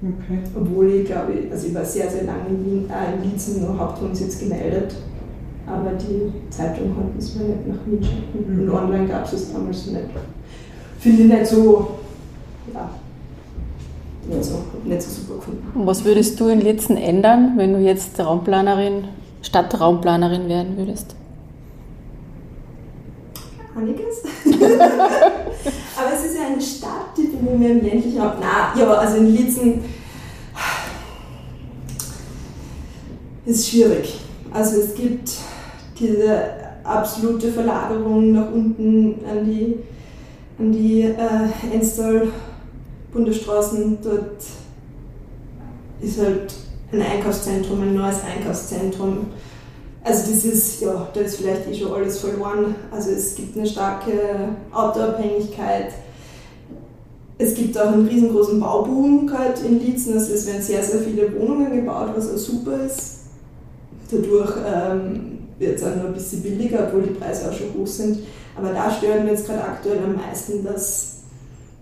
Okay. 0.02 0.38
Obwohl 0.54 0.90
ich 0.90 1.06
glaube, 1.06 1.32
also 1.50 1.66
ich 1.66 1.74
war 1.74 1.84
sehr, 1.84 2.10
sehr 2.10 2.24
lange 2.24 2.48
in 2.48 2.64
Wien, 2.64 2.90
äh, 2.90 3.14
in 3.16 3.30
Liezen 3.30 3.62
nur 3.64 3.78
Hauptwohnsitz 3.78 4.38
gemeldet. 4.38 4.94
Aber 5.66 5.92
die 5.92 6.30
Zeitung 6.50 6.94
konnten 6.94 7.18
es 7.18 7.34
mir 7.36 7.44
nicht 7.44 7.66
nach 7.66 7.86
Wien 7.86 8.02
schicken. 8.02 8.54
Mhm. 8.54 8.62
Und 8.62 8.70
online 8.70 9.06
gab 9.06 9.24
es 9.24 9.32
es 9.32 9.52
damals 9.52 9.86
nicht. 9.86 10.04
Finde 10.98 11.22
ich 11.22 11.28
nicht 11.28 11.46
so 11.46 11.88
ja, 12.72 12.90
nicht 14.28 14.44
so, 14.44 14.54
nicht 14.84 15.02
so 15.02 15.10
super 15.10 15.34
gefunden. 15.36 15.66
Und 15.74 15.86
was 15.86 16.04
würdest 16.04 16.38
du 16.40 16.48
in 16.48 16.60
Lietzen 16.60 16.96
ändern, 16.96 17.54
wenn 17.56 17.72
du 17.72 17.78
jetzt 17.78 18.18
Raumplanerin, 18.18 19.04
Stadtraumplanerin 19.42 20.48
werden 20.48 20.76
würdest? 20.76 21.14
Einiges. 23.76 24.22
aber 25.96 26.12
es 26.14 26.24
ist 26.24 26.36
ja 26.36 26.46
eine 26.46 26.60
Stadt, 26.60 27.16
die 27.16 27.22
bin 27.22 27.46
im 27.48 27.60
ländlichen 27.60 28.20
Raum. 28.20 28.34
Na, 28.40 28.78
ja, 28.78 28.88
also 28.88 29.16
in 29.16 29.34
Lietzen 29.34 29.84
ist 33.44 33.68
schwierig. 33.68 34.20
Also 34.52 34.80
es 34.80 34.94
gibt 34.94 35.30
diese 35.98 36.42
absolute 36.84 37.50
Verlagerung 37.50 38.32
nach 38.32 38.50
unten 38.52 39.16
an 39.28 39.44
die, 39.44 39.78
an 40.58 40.72
die 40.72 41.02
äh, 41.02 41.74
Enstal 41.74 42.28
Bundesstraßen, 43.12 43.98
dort 44.02 44.42
ist 46.00 46.20
halt 46.20 46.52
ein 46.92 47.00
Einkaufszentrum, 47.00 47.82
ein 47.82 47.94
neues 47.94 48.18
Einkaufszentrum. 48.24 49.26
Also 50.04 50.30
das 50.30 50.44
ist, 50.44 50.82
ja, 50.82 51.08
da 51.12 51.20
ist 51.20 51.36
vielleicht 51.36 51.66
eh 51.66 51.74
schon 51.74 51.92
alles 51.92 52.18
verloren. 52.18 52.74
Also 52.90 53.10
es 53.10 53.34
gibt 53.34 53.56
eine 53.56 53.66
starke 53.66 54.12
Autoabhängigkeit. 54.70 55.92
Es 57.38 57.54
gibt 57.54 57.76
auch 57.78 57.92
einen 57.92 58.06
riesengroßen 58.06 58.60
Bauboom 58.60 59.26
gerade 59.26 59.54
in. 59.66 59.80
Also 60.12 60.34
es 60.34 60.46
werden 60.46 60.62
sehr, 60.62 60.84
sehr 60.84 61.00
viele 61.00 61.34
Wohnungen 61.40 61.74
gebaut, 61.74 62.10
was 62.14 62.32
auch 62.32 62.36
super 62.36 62.84
ist. 62.84 63.20
Dadurch 64.10 64.52
ähm, 64.66 65.38
wird 65.58 65.78
es 65.78 65.82
auch 65.82 65.96
noch 65.96 66.04
ein 66.04 66.14
bisschen 66.14 66.42
billiger, 66.42 66.86
obwohl 66.86 67.04
die 67.04 67.14
Preise 67.14 67.50
auch 67.50 67.54
schon 67.54 67.74
hoch 67.74 67.86
sind. 67.86 68.18
Aber 68.56 68.72
da 68.72 68.90
stören 68.90 69.24
wir 69.24 69.32
jetzt 69.32 69.46
gerade 69.46 69.64
aktuell 69.64 69.98
am 70.04 70.16
meisten, 70.16 70.62
dass 70.62 71.14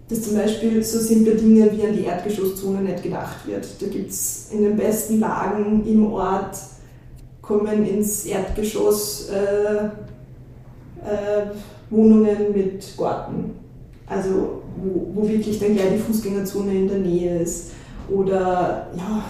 dass 0.08 0.22
zum 0.22 0.36
Beispiel 0.36 0.82
so 0.82 0.98
simple 0.98 1.34
Dinge 1.34 1.70
wie 1.72 1.86
an 1.86 1.96
die 1.96 2.04
Erdgeschosszone 2.04 2.82
nicht 2.82 3.02
gedacht 3.02 3.46
wird. 3.46 3.66
Da 3.80 3.86
gibt 3.86 4.10
es 4.10 4.48
in 4.52 4.62
den 4.62 4.76
besten 4.76 5.20
Lagen 5.20 5.86
im 5.86 6.12
Ort, 6.12 6.56
kommen 7.42 7.84
ins 7.86 8.24
Erdgeschoss 8.24 9.28
äh, 9.30 9.84
äh, 11.04 11.46
Wohnungen 11.90 12.52
mit 12.54 12.96
Garten. 12.96 13.50
Also 14.06 14.62
wo, 14.76 15.12
wo 15.14 15.28
wirklich 15.28 15.58
dann 15.58 15.74
gleich 15.74 15.92
die 15.94 15.98
Fußgängerzone 15.98 16.72
in 16.72 16.88
der 16.88 16.98
Nähe 16.98 17.40
ist. 17.40 17.72
Oder 18.08 18.88
ja, 18.96 19.24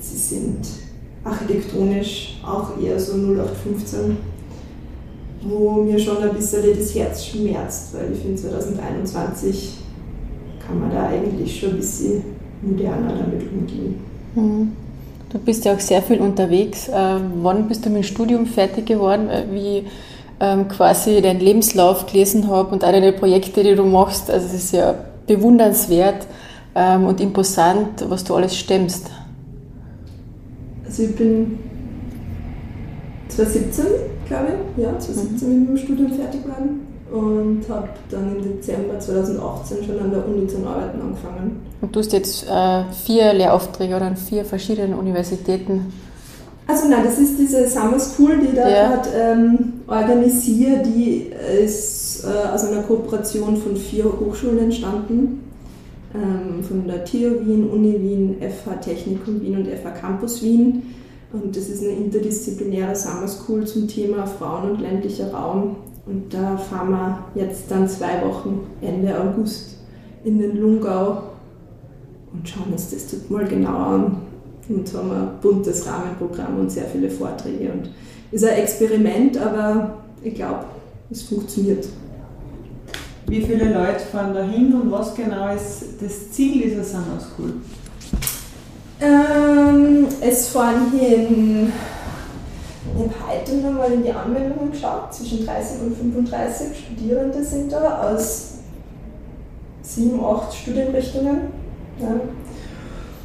sie 0.00 0.16
sind 0.16 0.66
architektonisch 1.22 2.40
auch 2.44 2.80
eher 2.80 2.98
so 2.98 3.12
0815 3.12 4.16
wo 5.42 5.82
mir 5.82 5.98
schon 5.98 6.18
ein 6.18 6.34
bisschen 6.34 6.62
das 6.76 6.94
Herz 6.94 7.26
schmerzt, 7.26 7.94
weil 7.94 8.12
ich 8.12 8.18
finde 8.18 8.36
2021 8.36 9.78
kann 10.66 10.80
man 10.80 10.90
da 10.90 11.08
eigentlich 11.08 11.60
schon 11.60 11.70
ein 11.70 11.76
bisschen 11.76 12.22
moderner 12.62 13.14
damit 13.14 13.42
umgehen. 13.50 13.94
Mhm. 14.34 14.72
Du 15.30 15.38
bist 15.38 15.64
ja 15.64 15.74
auch 15.74 15.80
sehr 15.80 16.02
viel 16.02 16.20
unterwegs. 16.20 16.90
Ähm, 16.92 17.32
wann 17.42 17.68
bist 17.68 17.84
du 17.84 17.90
mit 17.90 17.98
dem 17.98 18.04
Studium 18.04 18.46
fertig 18.46 18.86
geworden? 18.86 19.28
Äh, 19.28 19.44
wie 19.50 19.84
ähm, 20.40 20.68
quasi 20.68 21.20
deinen 21.20 21.40
Lebenslauf 21.40 22.06
gelesen 22.06 22.48
habe 22.48 22.70
und 22.70 22.82
all 22.82 22.92
deine 22.92 23.12
Projekte, 23.12 23.62
die 23.62 23.74
du 23.74 23.84
machst. 23.84 24.30
Also 24.30 24.46
es 24.46 24.54
ist 24.54 24.72
ja 24.72 24.94
bewundernswert 25.26 26.26
ähm, 26.74 27.04
und 27.04 27.20
imposant, 27.20 28.08
was 28.08 28.24
du 28.24 28.34
alles 28.34 28.56
stemmst. 28.56 29.10
Also 30.86 31.02
ich 31.02 31.14
bin 31.14 31.58
2017, 33.28 33.84
glaube 34.26 34.46
ich, 34.76 34.82
ja, 34.82 34.98
2017 34.98 35.48
mhm. 35.48 35.60
mit 35.60 35.68
dem 35.68 35.76
Studium 35.76 36.12
fertig 36.12 36.42
geworden 36.42 36.87
und 37.10 37.62
habe 37.68 37.88
dann 38.10 38.36
im 38.36 38.42
Dezember 38.42 38.98
2018 38.98 39.84
schon 39.84 39.98
an 39.98 40.10
der 40.10 40.26
Uni 40.26 40.46
zu 40.46 40.58
arbeiten 40.58 41.00
angefangen. 41.00 41.60
Und 41.80 41.94
du 41.94 42.00
hast 42.00 42.12
jetzt 42.12 42.46
äh, 42.48 42.84
vier 43.04 43.32
Lehraufträge 43.32 43.96
oder 43.96 44.06
an 44.06 44.16
vier 44.16 44.44
verschiedenen 44.44 44.94
Universitäten? 44.98 45.92
Also 46.66 46.86
nein, 46.86 47.02
das 47.02 47.18
ist 47.18 47.38
diese 47.38 47.66
Summer 47.66 47.98
School, 47.98 48.40
die 48.40 48.54
da 48.54 48.68
ja. 48.68 48.88
gerade 48.88 49.08
ähm, 49.14 49.72
organisiert, 49.86 50.84
die 50.84 51.30
ist 51.64 52.24
äh, 52.24 52.48
aus 52.52 52.64
einer 52.66 52.82
Kooperation 52.82 53.56
von 53.56 53.74
vier 53.74 54.04
Hochschulen 54.04 54.58
entstanden. 54.58 55.44
Ähm, 56.14 56.62
von 56.62 56.86
der 56.86 57.04
TU 57.04 57.46
Wien, 57.46 57.70
Uni 57.70 57.94
Wien, 58.00 58.36
FH 58.40 58.80
Technikum 58.80 59.40
Wien 59.40 59.56
und 59.56 59.66
FH 59.66 59.90
Campus 59.98 60.42
Wien. 60.42 60.94
Und 61.32 61.56
das 61.56 61.68
ist 61.68 61.82
eine 61.82 61.92
interdisziplinäre 61.92 62.94
Summer 62.94 63.28
School 63.28 63.66
zum 63.66 63.88
Thema 63.88 64.26
Frauen 64.26 64.72
und 64.72 64.80
ländlicher 64.80 65.32
Raum 65.32 65.76
und 66.08 66.32
da 66.32 66.56
fahren 66.56 66.90
wir 66.90 67.42
jetzt 67.42 67.70
dann 67.70 67.86
zwei 67.86 68.24
Wochen 68.24 68.66
Ende 68.80 69.14
August 69.20 69.76
in 70.24 70.38
den 70.38 70.56
Lungau 70.56 71.22
und 72.32 72.48
schauen 72.48 72.72
uns 72.72 72.90
das 72.90 73.28
mal 73.28 73.46
genauer 73.46 73.86
an. 73.86 74.16
Und 74.68 74.92
haben 74.94 75.10
ein 75.10 75.28
buntes 75.40 75.86
Rahmenprogramm 75.86 76.58
und 76.58 76.70
sehr 76.70 76.84
viele 76.84 77.08
Vorträge. 77.08 77.72
Und 77.72 77.90
ist 78.30 78.44
ein 78.44 78.58
Experiment, 78.58 79.38
aber 79.38 79.98
ich 80.22 80.34
glaube, 80.34 80.64
es 81.10 81.22
funktioniert. 81.22 81.88
Wie 83.26 83.40
viele 83.42 83.72
Leute 83.72 84.00
fahren 84.00 84.34
da 84.34 84.42
hin 84.42 84.74
und 84.74 84.90
was 84.90 85.14
genau 85.14 85.54
ist 85.54 86.02
das 86.02 86.32
Ziel 86.32 86.62
dieser 86.62 86.84
Summer 86.84 87.18
School? 87.18 87.54
Ähm, 89.00 90.06
es 90.20 90.48
fahren 90.48 90.90
hin 90.98 91.72
ich 92.96 93.02
habe 93.02 93.32
heute 93.32 93.56
nochmal 93.56 93.92
in 93.92 94.02
die 94.02 94.12
Anmeldungen 94.12 94.72
geschaut, 94.72 95.12
zwischen 95.12 95.44
30 95.44 95.82
und 95.82 95.96
35 95.96 96.78
Studierende 96.78 97.42
sind 97.42 97.72
da 97.72 98.10
aus 98.10 98.54
sieben, 99.82 100.24
acht 100.24 100.54
Studienrichtungen. 100.54 101.40
Ja. 102.00 102.20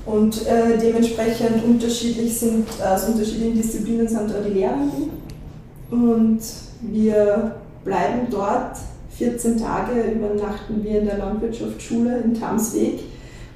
Und 0.06 0.46
äh, 0.48 0.78
dementsprechend 0.82 1.64
unterschiedlich 1.64 2.38
sind, 2.38 2.68
aus 2.82 3.08
unterschiedlichen 3.08 3.56
Disziplinen 3.56 4.08
sind 4.08 4.30
da 4.30 4.42
die 4.42 4.54
Lehrenden. 4.54 5.10
Und 5.90 6.42
wir 6.82 7.56
bleiben 7.86 8.28
dort 8.30 8.78
14 9.18 9.58
Tage, 9.58 10.02
übernachten 10.12 10.84
wir 10.84 11.00
in 11.00 11.06
der 11.06 11.20
Landwirtschaftsschule 11.20 12.18
in 12.20 12.34
Tamsweg 12.34 13.00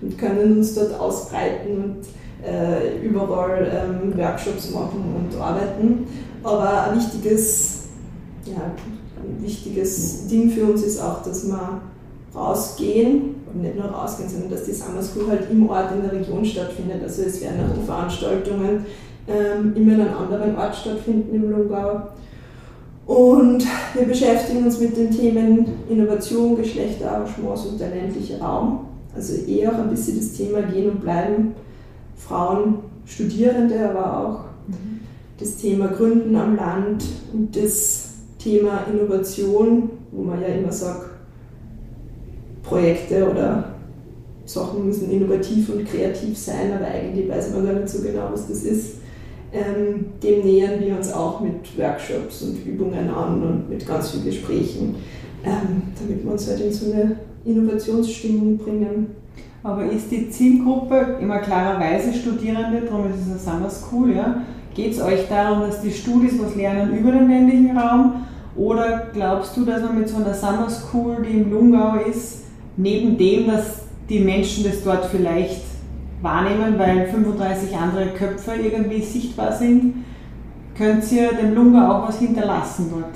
und 0.01 0.17
können 0.17 0.57
uns 0.57 0.75
dort 0.75 0.97
ausbreiten 0.99 1.83
und 1.83 1.95
äh, 2.45 3.05
überall 3.05 3.71
ähm, 3.71 4.17
Workshops 4.17 4.71
machen 4.71 5.03
und 5.15 5.39
arbeiten. 5.39 6.07
Aber 6.43 6.83
ein 6.83 6.97
wichtiges 6.97 7.77
ja, 8.45 8.71
ein 9.17 9.43
wichtiges 9.43 10.27
Ding 10.27 10.49
für 10.49 10.65
uns 10.65 10.83
ist 10.83 11.01
auch, 11.01 11.21
dass 11.23 11.47
wir 11.47 11.81
rausgehen 12.35 13.35
und 13.51 13.61
nicht 13.61 13.75
nur 13.75 13.85
rausgehen, 13.85 14.29
sondern 14.29 14.51
dass 14.51 14.65
die 14.65 14.73
Summer 14.73 15.01
School 15.01 15.29
halt 15.29 15.49
im 15.49 15.69
Ort 15.69 15.91
in 15.91 16.01
der 16.01 16.11
Region 16.11 16.45
stattfindet. 16.45 17.01
Also 17.03 17.23
es 17.23 17.41
werden 17.41 17.59
auch 17.65 17.75
die 17.75 17.85
Veranstaltungen 17.85 18.85
ähm, 19.27 19.73
immer 19.75 19.93
in 19.93 20.01
einem 20.01 20.17
anderen 20.17 20.55
Ort 20.55 20.75
stattfinden 20.75 21.35
im 21.35 21.51
Lungau. 21.51 22.01
Und 23.05 23.65
wir 23.93 24.05
beschäftigen 24.05 24.65
uns 24.65 24.79
mit 24.79 24.95
den 24.97 25.11
Themen 25.11 25.65
Innovation, 25.89 26.57
Geschlechterarrangements 26.57 27.65
und 27.65 27.79
der 27.79 27.89
ländliche 27.89 28.39
Raum. 28.39 28.87
Also 29.15 29.33
eher 29.45 29.71
auch 29.71 29.79
ein 29.79 29.89
bisschen 29.89 30.17
das 30.17 30.33
Thema 30.33 30.61
Gehen 30.61 30.91
und 30.91 31.01
Bleiben, 31.01 31.55
Frauen, 32.17 32.79
Studierende, 33.05 33.89
aber 33.89 34.17
auch 34.17 34.39
mhm. 34.67 34.99
das 35.39 35.57
Thema 35.57 35.87
Gründen 35.87 36.35
am 36.35 36.55
Land 36.55 37.05
und 37.33 37.55
das 37.55 38.09
Thema 38.37 38.85
Innovation, 38.91 39.89
wo 40.11 40.23
man 40.23 40.41
ja 40.41 40.47
immer 40.47 40.71
sagt, 40.71 41.09
Projekte 42.63 43.29
oder 43.29 43.75
Sachen 44.45 44.85
müssen 44.85 45.11
innovativ 45.11 45.69
und 45.69 45.85
kreativ 45.85 46.37
sein, 46.37 46.73
aber 46.73 46.87
eigentlich 46.87 47.29
weiß 47.29 47.53
man 47.53 47.65
gar 47.65 47.73
nicht 47.73 47.89
so 47.89 48.01
genau, 48.01 48.29
was 48.31 48.47
das 48.47 48.63
ist. 48.63 48.95
Ähm, 49.53 50.05
dem 50.21 50.43
nähern 50.43 50.81
wir 50.81 50.97
uns 50.97 51.11
auch 51.11 51.39
mit 51.39 51.77
Workshops 51.77 52.41
und 52.41 52.65
Übungen 52.65 53.09
an 53.09 53.41
und 53.41 53.69
mit 53.69 53.87
ganz 53.87 54.11
vielen 54.11 54.25
Gesprächen, 54.25 54.95
ähm, 55.45 55.83
damit 55.99 56.23
wir 56.23 56.31
uns 56.31 56.47
halt 56.47 56.59
in 56.59 56.73
so 56.73 56.91
eine 56.91 57.17
Innovationsstimmung 57.45 58.57
bringen. 58.57 59.07
Aber 59.67 59.83
ist 59.83 60.09
die 60.09 60.29
Zielgruppe 60.29 61.17
immer 61.19 61.39
klarerweise 61.39 62.13
Studierende, 62.13 62.83
darum 62.87 63.07
ist 63.09 63.19
es 63.19 63.29
eine 63.29 63.37
Summer 63.37 63.69
School, 63.69 64.15
ja? 64.15 64.43
Geht 64.73 64.93
es 64.93 65.01
euch 65.01 65.27
darum, 65.27 65.59
dass 65.59 65.81
die 65.81 65.91
Studis 65.91 66.39
was 66.41 66.55
lernen 66.55 66.97
über 66.97 67.11
den 67.11 67.27
ländlichen 67.27 67.77
Raum? 67.77 68.25
Oder 68.55 69.07
glaubst 69.11 69.57
du, 69.57 69.65
dass 69.65 69.81
man 69.81 69.99
mit 69.99 70.07
so 70.07 70.23
einer 70.23 70.33
Summer 70.33 70.69
School, 70.69 71.17
die 71.21 71.39
im 71.39 71.51
Lungau 71.51 71.95
ist, 72.09 72.45
neben 72.77 73.17
dem, 73.17 73.47
dass 73.47 73.81
die 74.07 74.21
Menschen 74.21 74.63
das 74.63 74.85
dort 74.85 75.03
vielleicht 75.07 75.63
wahrnehmen, 76.21 76.79
weil 76.79 77.07
35 77.07 77.75
andere 77.75 78.07
Köpfe 78.17 78.53
irgendwie 78.53 79.01
sichtbar 79.01 79.51
sind, 79.51 80.05
könnt 80.77 81.11
ihr 81.11 81.33
dem 81.33 81.53
Lunga 81.53 81.91
auch 81.91 82.07
was 82.07 82.19
hinterlassen 82.19 82.89
dort? 82.89 83.15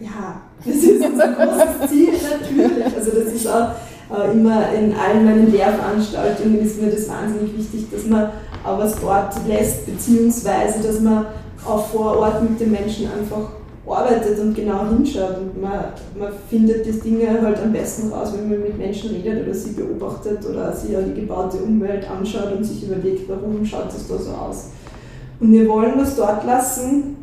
Ja, 0.00 0.42
das 0.58 0.74
ist 0.74 1.02
unser 1.02 1.28
großes 1.28 1.88
Ziel 1.88 2.12
natürlich. 2.12 2.94
Also 2.94 3.10
das 3.12 3.32
ist 3.32 3.46
auch 3.46 3.68
äh, 4.12 4.32
immer 4.32 4.72
in 4.72 4.94
allen 4.94 5.24
meinen 5.24 5.50
Lehrveranstaltungen 5.50 6.60
ist 6.60 6.80
mir 6.80 6.90
das 6.90 7.08
wahnsinnig 7.08 7.56
wichtig, 7.56 7.86
dass 7.90 8.06
man 8.06 8.30
auch 8.64 8.78
was 8.78 9.00
dort 9.00 9.34
lässt, 9.46 9.86
beziehungsweise 9.86 10.86
dass 10.86 11.00
man 11.00 11.26
auch 11.66 11.86
vor 11.86 12.18
Ort 12.18 12.42
mit 12.42 12.60
den 12.60 12.72
Menschen 12.72 13.06
einfach 13.06 13.50
arbeitet 13.86 14.38
und 14.38 14.54
genau 14.54 14.86
hinschaut. 14.88 15.38
Und 15.38 15.60
man, 15.60 15.84
man 16.18 16.32
findet 16.48 16.86
die 16.86 16.92
Dinge 16.92 17.40
halt 17.40 17.60
am 17.62 17.72
besten 17.72 18.12
raus, 18.12 18.32
wenn 18.34 18.48
man 18.48 18.60
mit 18.60 18.78
Menschen 18.78 19.10
redet 19.10 19.44
oder 19.44 19.54
sie 19.54 19.72
beobachtet 19.72 20.44
oder 20.48 20.72
sich 20.72 20.90
die 20.90 21.20
gebaute 21.20 21.58
Umwelt 21.58 22.08
anschaut 22.08 22.52
und 22.56 22.64
sich 22.64 22.84
überlegt, 22.84 23.28
warum 23.28 23.64
schaut 23.64 23.88
es 23.88 24.08
da 24.08 24.18
so 24.18 24.30
aus. 24.30 24.70
Und 25.40 25.52
wir 25.52 25.68
wollen 25.68 25.94
was 25.96 26.16
dort 26.16 26.44
lassen, 26.46 27.16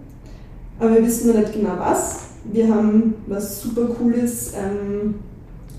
aber 0.79 0.95
wir 0.95 1.05
wissen 1.05 1.29
noch 1.29 1.39
nicht 1.39 1.53
genau 1.53 1.75
was. 1.77 2.19
Wir 2.51 2.67
haben 2.73 3.15
was 3.27 3.61
super 3.61 3.87
cooles, 3.87 4.53
ähm, 4.53 5.15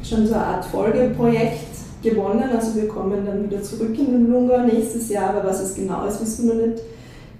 schon 0.02 0.26
so 0.26 0.34
eine 0.34 0.44
Art 0.44 0.64
Folgeprojekt 0.64 1.70
gewonnen. 2.02 2.44
Also 2.54 2.76
wir 2.76 2.88
kommen 2.88 3.24
dann 3.26 3.44
wieder 3.44 3.62
zurück 3.62 3.98
in 3.98 4.12
den 4.12 4.32
Lunga 4.32 4.64
nächstes 4.64 5.08
Jahr, 5.08 5.30
aber 5.30 5.48
was 5.48 5.60
es 5.60 5.74
genau 5.74 6.06
ist, 6.06 6.20
wissen 6.20 6.48
wir 6.48 6.54
noch 6.54 6.66
nicht. 6.66 6.82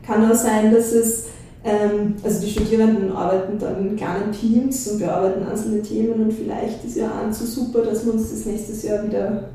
Kann 0.07 0.31
auch 0.31 0.35
sein, 0.35 0.73
dass 0.73 0.93
es 0.93 1.27
ähm, 1.63 2.15
also 2.25 2.41
die 2.41 2.51
Studierenden 2.51 3.13
arbeiten 3.13 3.59
dann 3.59 3.87
in 3.87 3.97
kleinen 3.97 4.33
Teams 4.33 4.89
und 4.89 4.99
bearbeiten 4.99 5.47
einzelne 5.47 5.83
Themen 5.83 6.25
und 6.25 6.33
vielleicht 6.33 6.85
ist 6.85 6.97
ja 6.97 7.09
auch 7.09 7.33
so 7.33 7.45
super, 7.45 7.83
dass 7.83 8.05
wir 8.07 8.15
uns 8.15 8.31
das 8.31 8.47
nächstes 8.47 8.83
Jahr 8.83 9.05
wieder, 9.05 9.51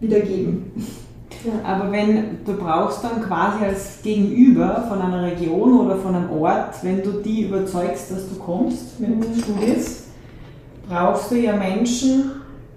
wieder 0.00 0.20
geben. 0.20 0.70
Ja. 1.44 1.52
Aber 1.64 1.90
wenn 1.90 2.44
du 2.44 2.54
brauchst 2.54 3.02
dann 3.02 3.22
quasi 3.22 3.64
als 3.64 4.02
Gegenüber 4.02 4.84
von 4.88 5.00
einer 5.00 5.22
Region 5.22 5.80
oder 5.80 5.96
von 5.96 6.14
einem 6.14 6.30
Ort, 6.30 6.74
wenn 6.82 7.02
du 7.02 7.22
die 7.24 7.42
überzeugst, 7.42 8.10
dass 8.10 8.28
du 8.28 8.36
kommst 8.36 8.98
mit 8.98 9.10
mhm. 9.10 9.40
Studis, 9.40 10.04
brauchst 10.88 11.30
du 11.30 11.36
ja 11.36 11.56
Menschen, 11.56 12.30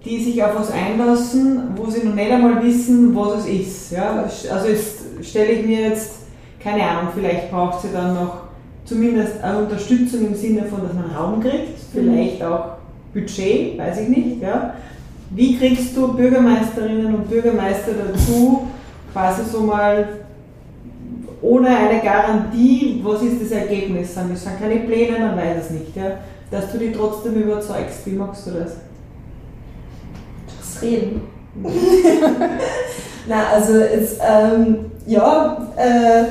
die 0.03 0.23
sich 0.23 0.43
auf 0.43 0.55
was 0.55 0.71
einlassen, 0.71 1.75
wo 1.75 1.89
sie 1.89 2.03
noch 2.03 2.15
nicht 2.15 2.31
einmal 2.31 2.63
wissen, 2.63 3.15
was 3.15 3.41
es 3.41 3.47
ist. 3.47 3.91
Ja? 3.91 4.23
Also 4.23 4.67
stelle 5.21 5.51
ich 5.51 5.65
mir 5.65 5.89
jetzt, 5.89 6.13
keine 6.59 6.83
Ahnung, 6.83 7.11
vielleicht 7.13 7.51
braucht 7.51 7.81
sie 7.81 7.89
dann 7.93 8.15
noch 8.15 8.41
zumindest 8.85 9.43
eine 9.43 9.59
Unterstützung 9.59 10.25
im 10.25 10.35
Sinne 10.35 10.63
von, 10.63 10.81
dass 10.81 10.93
man 10.93 11.11
Raum 11.15 11.39
kriegt, 11.39 11.79
vielleicht 11.93 12.43
auch 12.43 12.77
Budget, 13.13 13.77
weiß 13.77 14.01
ich 14.01 14.09
nicht. 14.09 14.41
Ja. 14.41 14.73
Wie 15.29 15.57
kriegst 15.57 15.95
du 15.95 16.13
Bürgermeisterinnen 16.13 17.13
und 17.13 17.29
Bürgermeister 17.29 17.91
dazu, 17.93 18.67
quasi 19.13 19.43
so 19.49 19.61
mal 19.61 20.07
ohne 21.41 21.69
eine 21.69 22.01
Garantie, 22.01 23.01
was 23.03 23.21
ist 23.21 23.41
das 23.41 23.51
Ergebnis? 23.51 24.09
Es 24.09 24.43
sind 24.43 24.59
keine 24.59 24.81
Pläne, 24.81 25.19
man 25.19 25.37
weiß 25.37 25.65
es 25.65 25.69
nicht. 25.71 25.95
Ja. 25.95 26.19
Dass 26.49 26.71
du 26.71 26.79
die 26.79 26.91
trotzdem 26.91 27.35
überzeugst. 27.35 28.05
Wie 28.05 28.11
machst 28.11 28.47
du 28.47 28.51
das? 28.51 28.75
Reden. 30.81 31.21
Na, 33.27 33.47
also 33.53 33.73
jetzt, 33.73 34.19
ähm, 34.21 34.91
ja, 35.05 35.57
äh, 35.75 36.23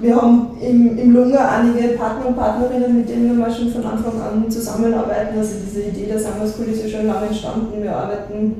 wir 0.00 0.14
haben 0.14 0.56
im, 0.60 0.96
im 0.96 1.14
Lunga 1.14 1.48
einige 1.48 1.96
Partner 1.96 2.26
und 2.26 2.36
Partnerinnen, 2.36 2.98
mit 2.98 3.08
denen 3.08 3.26
wir 3.26 3.34
mal 3.34 3.52
schon 3.52 3.72
von 3.72 3.84
Anfang 3.84 4.20
an 4.20 4.50
zusammenarbeiten. 4.50 5.38
Also 5.38 5.56
diese 5.64 5.82
Idee 5.88 6.06
der 6.06 6.20
School 6.20 6.66
ist 6.66 6.84
ja 6.84 6.98
schon 6.98 7.06
lange 7.08 7.26
entstanden. 7.26 7.82
Wir 7.82 7.96
arbeiten, 7.96 8.56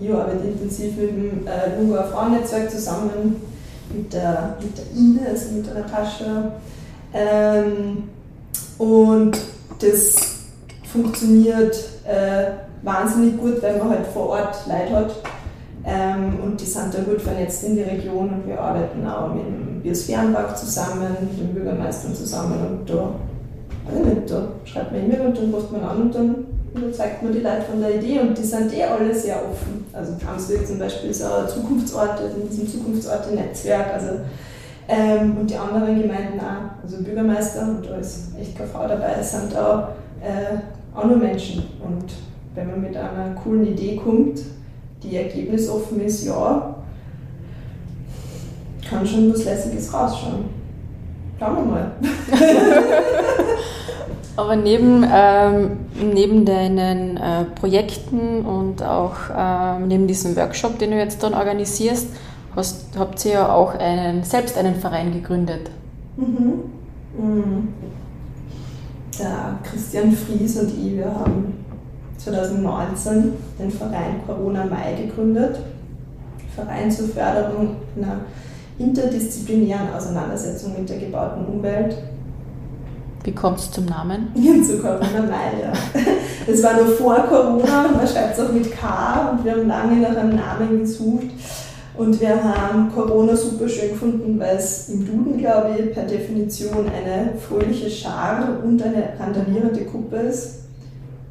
ich 0.00 0.12
arbeite 0.12 0.46
intensiv 0.46 0.96
mit 0.96 1.10
dem 1.10 1.46
äh, 1.46 1.80
Lunga 1.80 2.04
Frauennetzwerk 2.04 2.70
zusammen, 2.70 3.36
mit 3.92 4.12
der, 4.12 4.56
mit 4.60 4.78
der 4.78 4.84
Ine, 4.96 5.20
also 5.28 5.52
mit 5.56 5.66
der 5.66 5.74
Natascha. 5.74 6.52
Ähm, 7.12 8.04
und 8.78 9.36
das 9.80 10.14
funktioniert 10.92 11.76
äh, 12.06 12.67
wahnsinnig 12.82 13.38
gut, 13.38 13.62
wenn 13.62 13.78
man 13.78 13.90
halt 13.90 14.06
vor 14.06 14.30
Ort 14.30 14.56
Leute 14.66 14.96
hat. 14.96 15.14
Ähm, 15.84 16.38
und 16.44 16.60
die 16.60 16.66
sind 16.66 16.92
dann 16.92 17.06
gut 17.06 17.22
vernetzt 17.22 17.64
in 17.64 17.76
die 17.76 17.82
Region 17.82 18.28
und 18.28 18.46
wir 18.46 18.60
arbeiten 18.60 19.06
auch 19.06 19.32
mit 19.32 19.46
dem 19.46 19.80
Biosphärenpark 19.82 20.56
zusammen, 20.56 21.16
mit 21.20 21.38
den 21.38 21.54
Bürgermeistern 21.54 22.14
zusammen 22.14 22.58
und 22.68 22.90
da, 22.90 23.14
ich 23.88 24.04
nicht, 24.04 24.30
da 24.30 24.48
schreibt 24.64 24.92
man 24.92 25.04
E-Mail 25.04 25.28
und 25.28 25.38
dann 25.38 25.54
ruft 25.54 25.72
man 25.72 25.82
an 25.82 26.02
und 26.02 26.14
dann 26.14 26.34
überzeugt 26.74 27.22
man 27.22 27.32
die 27.32 27.40
Leute 27.40 27.62
von 27.70 27.80
der 27.80 27.94
Idee 27.94 28.20
und 28.20 28.36
die 28.36 28.42
sind 28.42 28.74
eh 28.74 28.84
alle 28.84 29.14
sehr 29.14 29.36
offen. 29.36 29.86
Also 29.92 30.12
Kamsweg 30.22 30.66
zum 30.66 30.78
Beispiel 30.78 31.10
ist 31.10 31.24
auch 31.24 31.44
ein 31.44 31.48
Zukunftsort, 31.48 32.20
in 32.36 32.48
diesem 32.48 32.68
Zukunftsorte-Netzwerk, 32.68 33.94
also 33.94 34.08
ähm, 34.88 35.36
und 35.38 35.50
die 35.50 35.56
anderen 35.56 36.00
Gemeinden 36.00 36.40
auch, 36.40 36.82
also 36.82 37.02
Bürgermeister 37.02 37.62
und 37.62 37.86
da 37.86 37.96
ist 37.96 38.28
echt 38.38 38.56
keine 38.56 38.68
Frau 38.68 38.86
dabei, 38.86 39.22
sind 39.22 39.56
auch, 39.56 39.88
äh, 40.22 40.58
auch 40.94 41.04
nur 41.04 41.16
Menschen 41.16 41.62
und 41.82 42.12
wenn 42.58 42.70
man 42.70 42.80
mit 42.80 42.96
einer 42.96 43.36
coolen 43.42 43.66
Idee 43.66 43.96
kommt, 43.96 44.40
die 45.02 45.16
ergebnisoffen 45.16 46.00
ist, 46.00 46.24
ja, 46.24 46.74
kann 48.88 49.06
schon 49.06 49.32
was 49.32 49.44
Lässiges 49.44 49.94
rausschauen. 49.94 50.46
Schauen 51.38 51.56
wir 51.56 51.62
mal. 51.62 51.92
Aber 54.36 54.56
neben, 54.56 55.06
ähm, 55.08 55.70
neben 56.12 56.44
deinen 56.44 57.16
äh, 57.16 57.44
Projekten 57.60 58.44
und 58.44 58.82
auch 58.82 59.14
ähm, 59.36 59.86
neben 59.86 60.08
diesem 60.08 60.34
Workshop, 60.36 60.80
den 60.80 60.90
du 60.90 60.98
jetzt 60.98 61.22
dann 61.22 61.34
organisierst, 61.34 62.08
hast, 62.56 62.98
habt 62.98 63.24
ihr 63.24 63.32
ja 63.32 63.52
auch 63.52 63.74
einen, 63.74 64.24
selbst 64.24 64.56
einen 64.58 64.74
Verein 64.74 65.12
gegründet. 65.12 65.70
Mhm. 66.16 66.64
Mhm. 67.16 67.68
Der 69.18 69.58
Christian 69.62 70.12
Fries 70.12 70.56
und 70.58 70.70
ich, 70.70 70.96
wir 70.96 71.06
haben 71.06 71.57
2019 72.18 73.32
den 73.58 73.70
Verein 73.70 74.20
Corona 74.26 74.64
Mai 74.64 75.02
gegründet. 75.02 75.60
Verein 76.54 76.90
zur 76.90 77.08
Förderung 77.08 77.76
einer 77.96 78.20
interdisziplinären 78.78 79.92
Auseinandersetzung 79.96 80.74
mit 80.78 80.88
der 80.88 80.98
gebauten 80.98 81.46
Umwelt. 81.46 81.96
Wie 83.24 83.34
kommt 83.34 83.58
es 83.58 83.70
zum 83.70 83.84
Namen? 83.84 84.28
Zu 84.66 84.78
Corona 84.78 85.22
Mai, 85.28 85.60
ja. 85.62 85.72
Das 86.46 86.62
war 86.62 86.74
nur 86.74 86.86
vor 86.86 87.16
Corona, 87.28 87.88
man 87.94 88.06
schreibt 88.06 88.38
es 88.38 88.44
auch 88.44 88.52
mit 88.52 88.70
K 88.72 89.32
und 89.32 89.44
wir 89.44 89.52
haben 89.52 89.68
lange 89.68 89.96
nach 89.96 90.16
einem 90.16 90.36
Namen 90.36 90.80
gesucht. 90.80 91.26
Und 91.96 92.20
wir 92.20 92.42
haben 92.42 92.92
Corona 92.94 93.34
super 93.34 93.68
schön 93.68 93.90
gefunden, 93.90 94.38
weil 94.38 94.56
es 94.56 94.88
im 94.88 95.04
Duden, 95.04 95.36
glaube 95.36 95.70
ich, 95.76 95.92
per 95.92 96.04
Definition 96.04 96.86
eine 96.86 97.32
fröhliche 97.36 97.90
Schar 97.90 98.58
und 98.64 98.80
eine 98.80 99.08
randalierende 99.18 99.84
Gruppe 99.84 100.16
ist. 100.16 100.67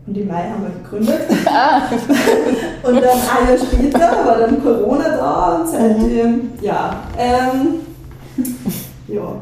Und 0.08 0.18
im 0.18 0.28
Mai 0.28 0.50
haben 0.50 0.64
wir 0.64 0.84
gegründet. 0.84 1.22
Ah. 1.46 1.82
und 2.84 2.96
dann 2.96 3.04
ein 3.04 3.48
Jahr 3.48 3.58
später 3.58 4.00
war 4.00 4.40
dann 4.40 4.62
Corona 4.62 5.18
da 5.18 5.56
und 5.56 5.70
seitdem, 5.70 6.32
mhm. 6.32 6.50
ja. 6.62 7.04
Ähm, 7.18 7.76
ja. 9.08 9.42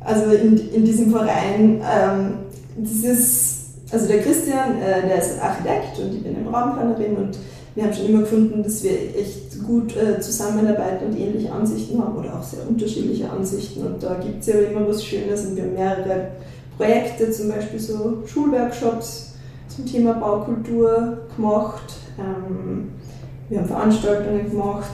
Also 0.00 0.30
in, 0.30 0.56
in 0.72 0.84
diesem 0.84 1.10
Verein 1.10 1.80
ähm, 1.82 2.34
das 2.76 3.18
ist, 3.18 3.64
also 3.90 4.06
der 4.06 4.22
Christian, 4.22 4.80
äh, 4.80 5.06
der 5.06 5.18
ist 5.18 5.40
Architekt 5.40 5.98
und 5.98 6.14
ich 6.14 6.22
bin 6.22 6.36
eine 6.36 6.48
Raumplanerin 6.48 7.16
und 7.16 7.38
wir 7.74 7.84
haben 7.84 7.92
schon 7.92 8.06
immer 8.06 8.20
gefunden, 8.20 8.62
dass 8.62 8.82
wir 8.82 8.92
echt 8.92 9.62
gut 9.64 9.96
äh, 9.96 10.20
zusammenarbeiten 10.20 11.06
und 11.06 11.18
ähnliche 11.18 11.52
Ansichten 11.52 12.02
haben 12.02 12.16
oder 12.16 12.38
auch 12.38 12.42
sehr 12.42 12.60
unterschiedliche 12.68 13.30
Ansichten. 13.30 13.86
Und 13.86 14.02
da 14.02 14.14
gibt 14.14 14.40
es 14.40 14.46
ja 14.46 14.54
immer 14.60 14.88
was 14.88 15.04
Schönes 15.04 15.44
und 15.46 15.56
wir 15.56 15.64
haben 15.64 15.74
mehrere 15.74 16.28
Projekte, 16.76 17.30
zum 17.30 17.50
Beispiel 17.50 17.78
so 17.78 18.22
Schulworkshops 18.26 19.34
zum 19.76 19.86
Thema 19.86 20.14
Baukultur 20.14 21.18
gemacht. 21.36 21.94
Ähm, 22.18 22.88
wir 23.48 23.58
haben 23.58 23.68
Veranstaltungen 23.68 24.50
gemacht 24.50 24.90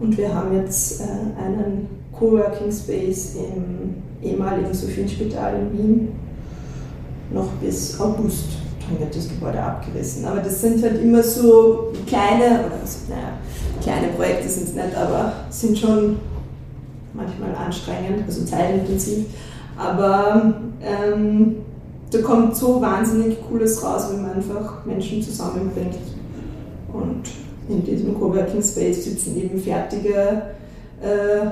und 0.00 0.18
wir 0.18 0.34
haben 0.34 0.54
jetzt 0.56 1.00
äh, 1.00 1.04
einen 1.40 1.88
Coworking 2.12 2.72
Space 2.72 3.36
im 3.36 4.02
ehemaligen 4.20 4.74
Sophienspital 4.74 5.54
in 5.60 5.72
Wien 5.72 6.08
noch 7.30 7.48
bis 7.60 8.00
August 8.00 8.58
dann 8.88 9.00
wird 9.00 9.14
das 9.14 9.28
Gebäude 9.28 9.62
abgerissen. 9.62 10.24
Aber 10.24 10.40
das 10.40 10.60
sind 10.60 10.82
halt 10.82 11.02
immer 11.02 11.22
so 11.22 11.92
kleine, 12.06 12.64
also, 12.80 12.98
naja, 13.08 13.34
kleine 13.82 14.08
Projekte 14.14 14.48
sind 14.48 14.68
es 14.68 14.74
nicht, 14.74 14.96
aber 14.96 15.32
sind 15.50 15.76
schon 15.76 16.16
manchmal 17.12 17.54
anstrengend, 17.54 18.24
also 18.26 18.44
zeitintensiv. 18.44 19.26
Aber 19.76 20.54
ähm, 20.82 21.56
da 22.10 22.22
kommt 22.22 22.56
so 22.56 22.80
wahnsinnig 22.80 23.38
Cooles 23.48 23.82
raus, 23.82 24.08
wenn 24.10 24.22
man 24.22 24.32
einfach 24.32 24.84
Menschen 24.84 25.22
zusammenbringt. 25.22 25.96
Und 26.92 27.22
in 27.68 27.84
diesem 27.84 28.18
Coworking 28.18 28.62
Space 28.62 29.04
sitzen 29.04 29.36
eben 29.36 29.58
fertige 29.58 30.42
äh, 31.02 31.46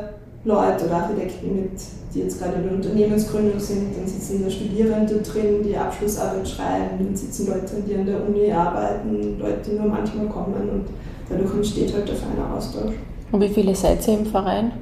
Leute 0.45 0.87
oder 0.87 0.97
Architekten 0.97 1.57
mit 1.57 1.73
die 2.17 2.23
jetzt 2.23 2.41
gerade 2.41 2.57
in 2.57 2.63
der 2.65 2.73
Unternehmensgründung 2.73 3.61
sind, 3.61 3.97
dann 3.97 4.07
sitzen 4.07 4.43
da 4.43 4.51
Studierende 4.51 5.17
drin, 5.17 5.63
die 5.63 5.77
Abschlussarbeit 5.77 6.49
schreiben, 6.49 6.99
dann 6.99 7.15
sitzen 7.15 7.47
Leute 7.47 7.67
drin, 7.67 7.85
die 7.87 7.95
an 7.95 8.07
der 8.07 8.27
Uni 8.27 8.51
arbeiten, 8.51 9.39
Leute, 9.39 9.71
die 9.71 9.77
nur 9.77 9.89
manchmal 9.89 10.27
kommen 10.27 10.55
und 10.55 10.87
dadurch 11.29 11.55
entsteht 11.55 11.93
halt 11.93 12.09
der 12.09 12.17
feine 12.17 12.55
Austausch. 12.57 12.95
Und 13.33 13.41
wie 13.41 13.49
viele 13.49 13.75
seid 13.75 14.07
ihr 14.09 14.19
im 14.19 14.27
Verein? 14.27 14.73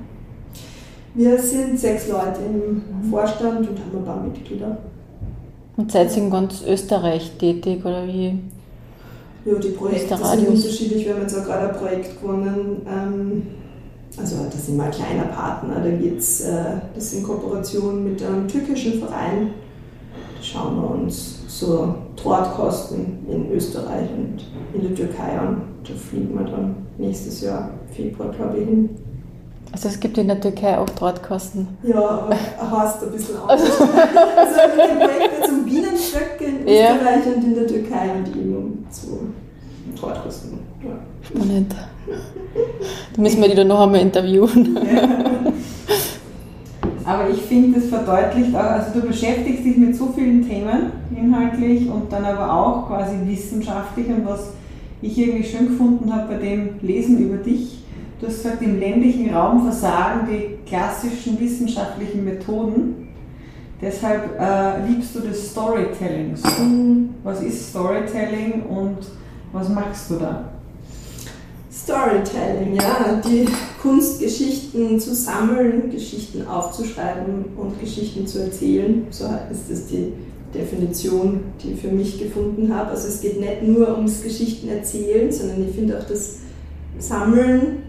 Wir 1.14 1.38
sind 1.38 1.78
sechs 1.78 2.08
Leute 2.08 2.40
im 2.46 3.10
Vorstand 3.10 3.68
und 3.68 3.78
haben 3.78 3.98
ein 3.98 4.04
paar 4.04 4.22
Mitglieder. 4.22 4.78
Und 5.76 5.90
seid 5.90 6.16
ihr 6.16 6.22
in 6.22 6.30
ganz 6.30 6.62
Österreich 6.66 7.32
tätig 7.38 7.84
oder 7.84 8.06
wie? 8.06 8.38
Ja, 9.44 9.54
die 9.58 9.70
Projekte 9.70 10.16
sind 10.16 10.48
unterschiedlich. 10.48 11.04
Wir 11.04 11.14
haben 11.14 11.22
jetzt 11.22 11.38
auch 11.38 11.44
gerade 11.44 11.70
ein 11.70 11.76
Projekt 11.76 12.20
gewonnen. 12.20 12.86
Ähm, 12.88 13.42
also 14.16 14.36
das 14.50 14.66
sind 14.66 14.76
mal 14.76 14.90
kleiner 14.90 15.24
Partner, 15.24 15.80
da 15.80 15.90
geht's, 15.90 16.42
äh, 16.42 16.76
das 16.94 17.12
in 17.12 17.24
Kooperation 17.24 18.04
mit 18.04 18.22
einem 18.22 18.46
türkischen 18.46 19.00
Verein. 19.00 19.50
Da 20.36 20.42
schauen 20.42 20.76
wir 20.80 20.90
uns 20.90 21.40
so 21.48 21.94
Drahtkosten 22.16 23.26
in 23.28 23.50
Österreich 23.52 24.08
und 24.16 24.44
in 24.72 24.88
der 24.88 24.94
Türkei 24.94 25.36
an. 25.38 25.62
Da 25.82 25.94
fliegen 25.94 26.38
wir 26.38 26.44
dann 26.44 26.76
nächstes 26.96 27.40
Jahr, 27.40 27.70
Februar, 27.90 28.30
glaube 28.30 28.58
ich, 28.58 28.68
hin. 28.68 28.90
Also 29.72 29.88
es 29.88 29.98
gibt 29.98 30.16
in 30.18 30.28
der 30.28 30.40
Türkei 30.40 30.78
auch 30.78 30.88
Drahtkosten? 30.90 31.66
Ja, 31.82 31.98
aber 31.98 32.30
heißt 32.80 33.02
ein 33.02 33.10
bisschen 33.10 33.36
anders. 33.48 33.80
also 33.80 33.80
wir 33.80 34.96
Projekte 34.96 35.30
zum 35.32 35.33
Bienenstöcke 36.14 36.44
in 36.44 36.60
Österreich 36.62 37.26
ja. 37.26 37.32
und 37.34 37.44
in 37.44 37.54
der 37.54 37.66
Türkei 37.66 38.10
und 38.16 38.28
eben 38.36 38.86
zu 38.90 39.32
Drahtkosten. 40.00 40.58
Ja. 40.82 40.90
Spannend. 41.22 41.74
Da 43.14 43.22
müssen 43.22 43.40
wir 43.40 43.48
die 43.48 43.54
dann 43.54 43.68
noch 43.68 43.80
einmal 43.80 44.00
interviewen. 44.00 44.78
Ja. 44.84 45.08
Aber 47.06 47.28
ich 47.28 47.42
finde, 47.42 47.78
das 47.78 47.90
verdeutlicht 47.90 48.54
auch, 48.54 48.60
also 48.60 48.98
du 48.98 49.06
beschäftigst 49.06 49.62
dich 49.62 49.76
mit 49.76 49.94
so 49.94 50.06
vielen 50.14 50.48
Themen 50.48 50.92
inhaltlich 51.14 51.88
und 51.88 52.10
dann 52.10 52.24
aber 52.24 52.50
auch 52.50 52.88
quasi 52.88 53.16
wissenschaftlich 53.26 54.06
und 54.08 54.26
was 54.26 54.52
ich 55.02 55.18
irgendwie 55.18 55.44
schön 55.44 55.68
gefunden 55.68 56.14
habe 56.14 56.34
bei 56.34 56.38
dem 56.40 56.70
Lesen 56.80 57.18
über 57.18 57.36
dich. 57.36 57.82
Du 58.20 58.26
hast 58.26 58.42
gesagt, 58.42 58.62
im 58.62 58.80
ländlichen 58.80 59.34
Raum 59.34 59.64
versagen 59.64 60.28
die 60.30 60.66
klassischen 60.66 61.38
wissenschaftlichen 61.38 62.24
Methoden. 62.24 63.03
Deshalb 63.80 64.38
äh, 64.38 64.86
liebst 64.86 65.14
du 65.14 65.20
das 65.20 65.50
Storytelling 65.50 66.36
so. 66.36 66.48
Was 67.22 67.42
ist 67.42 67.70
Storytelling 67.70 68.62
und 68.62 68.98
was 69.52 69.68
machst 69.68 70.10
du 70.10 70.16
da? 70.16 70.50
Storytelling, 71.70 72.76
ja, 72.76 73.20
die 73.26 73.46
Kunst, 73.82 74.20
Geschichten 74.20 74.98
zu 74.98 75.14
sammeln, 75.14 75.90
Geschichten 75.90 76.46
aufzuschreiben 76.46 77.44
und 77.56 77.78
Geschichten 77.80 78.26
zu 78.26 78.42
erzählen. 78.42 79.06
So 79.10 79.24
ist 79.50 79.70
das 79.70 79.86
die 79.88 80.12
Definition, 80.54 81.40
die 81.62 81.72
ich 81.72 81.80
für 81.80 81.88
mich 81.88 82.18
gefunden 82.18 82.74
habe. 82.74 82.90
Also 82.90 83.08
es 83.08 83.20
geht 83.20 83.40
nicht 83.40 83.62
nur 83.64 83.96
ums 83.96 84.22
Geschichten 84.22 84.68
erzählen, 84.68 85.30
sondern 85.30 85.68
ich 85.68 85.74
finde 85.74 85.98
auch 85.98 86.08
das 86.08 86.36
Sammeln 86.98 87.82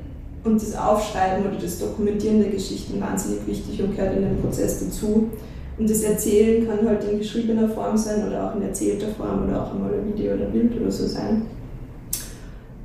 und 0.44 0.62
das 0.62 0.76
Aufschreiben 0.76 1.46
oder 1.46 1.62
das 1.62 1.80
Dokumentieren 1.80 2.42
der 2.42 2.50
Geschichten 2.50 3.00
wahnsinnig 3.00 3.46
wichtig 3.48 3.82
und 3.82 3.96
gehört 3.96 4.18
in 4.18 4.24
den 4.24 4.42
Prozess 4.42 4.80
dazu. 4.80 5.30
Und 5.78 5.90
das 5.90 6.04
Erzählen 6.04 6.68
kann 6.68 6.88
halt 6.88 7.04
in 7.04 7.20
geschriebener 7.20 7.68
Form 7.68 7.98
sein 7.98 8.28
oder 8.28 8.50
auch 8.50 8.56
in 8.56 8.62
erzählter 8.62 9.08
Form 9.10 9.44
oder 9.46 9.64
auch 9.64 9.74
einmal 9.74 9.94
ein 9.94 10.14
Video 10.14 10.34
oder 10.34 10.46
Bild 10.46 10.80
oder 10.80 10.92
so 10.92 11.06
sein. 11.06 11.44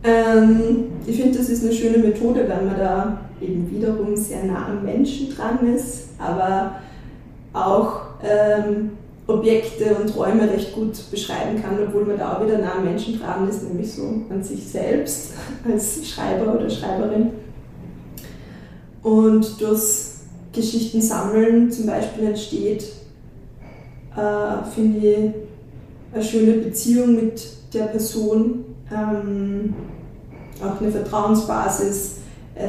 Ähm, 0.02 0.84
ich 1.06 1.20
finde, 1.20 1.38
das 1.38 1.48
ist 1.50 1.62
eine 1.62 1.72
schöne 1.72 1.98
Methode, 1.98 2.48
weil 2.48 2.64
man 2.64 2.76
da 2.76 3.20
eben 3.40 3.70
wiederum 3.70 4.16
sehr 4.16 4.44
nah 4.44 4.66
am 4.68 4.82
Menschen 4.82 5.34
dran 5.34 5.72
ist, 5.72 6.08
aber 6.18 6.76
auch 7.52 8.00
ähm, 8.22 8.90
Objekte 9.26 9.94
und 9.94 10.16
Räume 10.16 10.50
recht 10.50 10.74
gut 10.74 11.10
beschreiben 11.10 11.62
kann, 11.62 11.78
obwohl 11.86 12.04
man 12.04 12.18
da 12.18 12.34
auch 12.34 12.44
wieder 12.44 12.58
nah 12.58 12.76
am 12.78 12.84
Menschen 12.84 13.20
dran 13.20 13.48
ist, 13.48 13.62
nämlich 13.62 13.92
so 13.92 14.22
an 14.28 14.42
sich 14.42 14.66
selbst 14.66 15.32
als 15.70 16.08
Schreiber 16.08 16.54
oder 16.54 16.68
Schreiberin. 16.68 17.30
Und 19.02 19.60
durchs 19.60 20.09
Geschichten 20.52 21.00
sammeln 21.00 21.70
zum 21.70 21.86
Beispiel 21.86 22.26
entsteht, 22.26 22.84
äh, 24.16 24.70
finde 24.74 24.98
ich, 24.98 25.16
eine 26.12 26.24
schöne 26.24 26.52
Beziehung 26.54 27.14
mit 27.14 27.42
der 27.72 27.84
Person, 27.84 28.64
ähm, 28.92 29.74
auch 30.60 30.80
eine 30.80 30.90
Vertrauensbasis, 30.90 32.16
äh, 32.54 32.68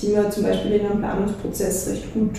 die 0.00 0.08
man 0.08 0.30
zum 0.30 0.42
Beispiel 0.42 0.72
in 0.72 0.86
einem 0.86 0.98
Planungsprozess 0.98 1.88
recht 1.88 2.12
gut 2.12 2.36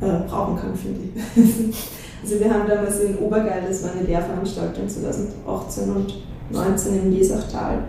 äh, 0.00 0.28
brauchen 0.28 0.56
kann, 0.56 0.74
finde 0.74 1.00
ich. 1.04 1.74
also 2.22 2.40
wir 2.40 2.52
haben 2.52 2.68
damals 2.68 3.00
in 3.00 3.18
Obergeil, 3.18 3.64
das 3.68 3.82
war 3.82 3.92
eine 3.92 4.06
Lehrveranstaltung 4.06 4.88
2018 4.88 5.90
und 5.90 6.14
2019 6.52 7.02
im 7.02 7.12
Lesachtal, 7.12 7.84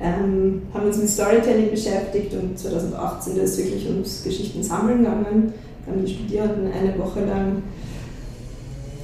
ähm, 0.00 0.62
haben 0.72 0.86
uns 0.86 0.98
mit 0.98 1.08
Storytelling 1.08 1.70
beschäftigt 1.70 2.32
und 2.34 2.58
2018 2.58 3.36
da 3.36 3.42
ist 3.42 3.58
wirklich 3.58 3.86
ums 3.88 4.22
Geschichten 4.22 4.62
sammeln 4.62 4.98
gegangen. 4.98 5.52
Da 5.84 5.92
haben 5.92 6.04
die 6.04 6.12
Studierenden 6.12 6.70
eine 6.72 6.98
Woche 6.98 7.24
lang 7.24 7.62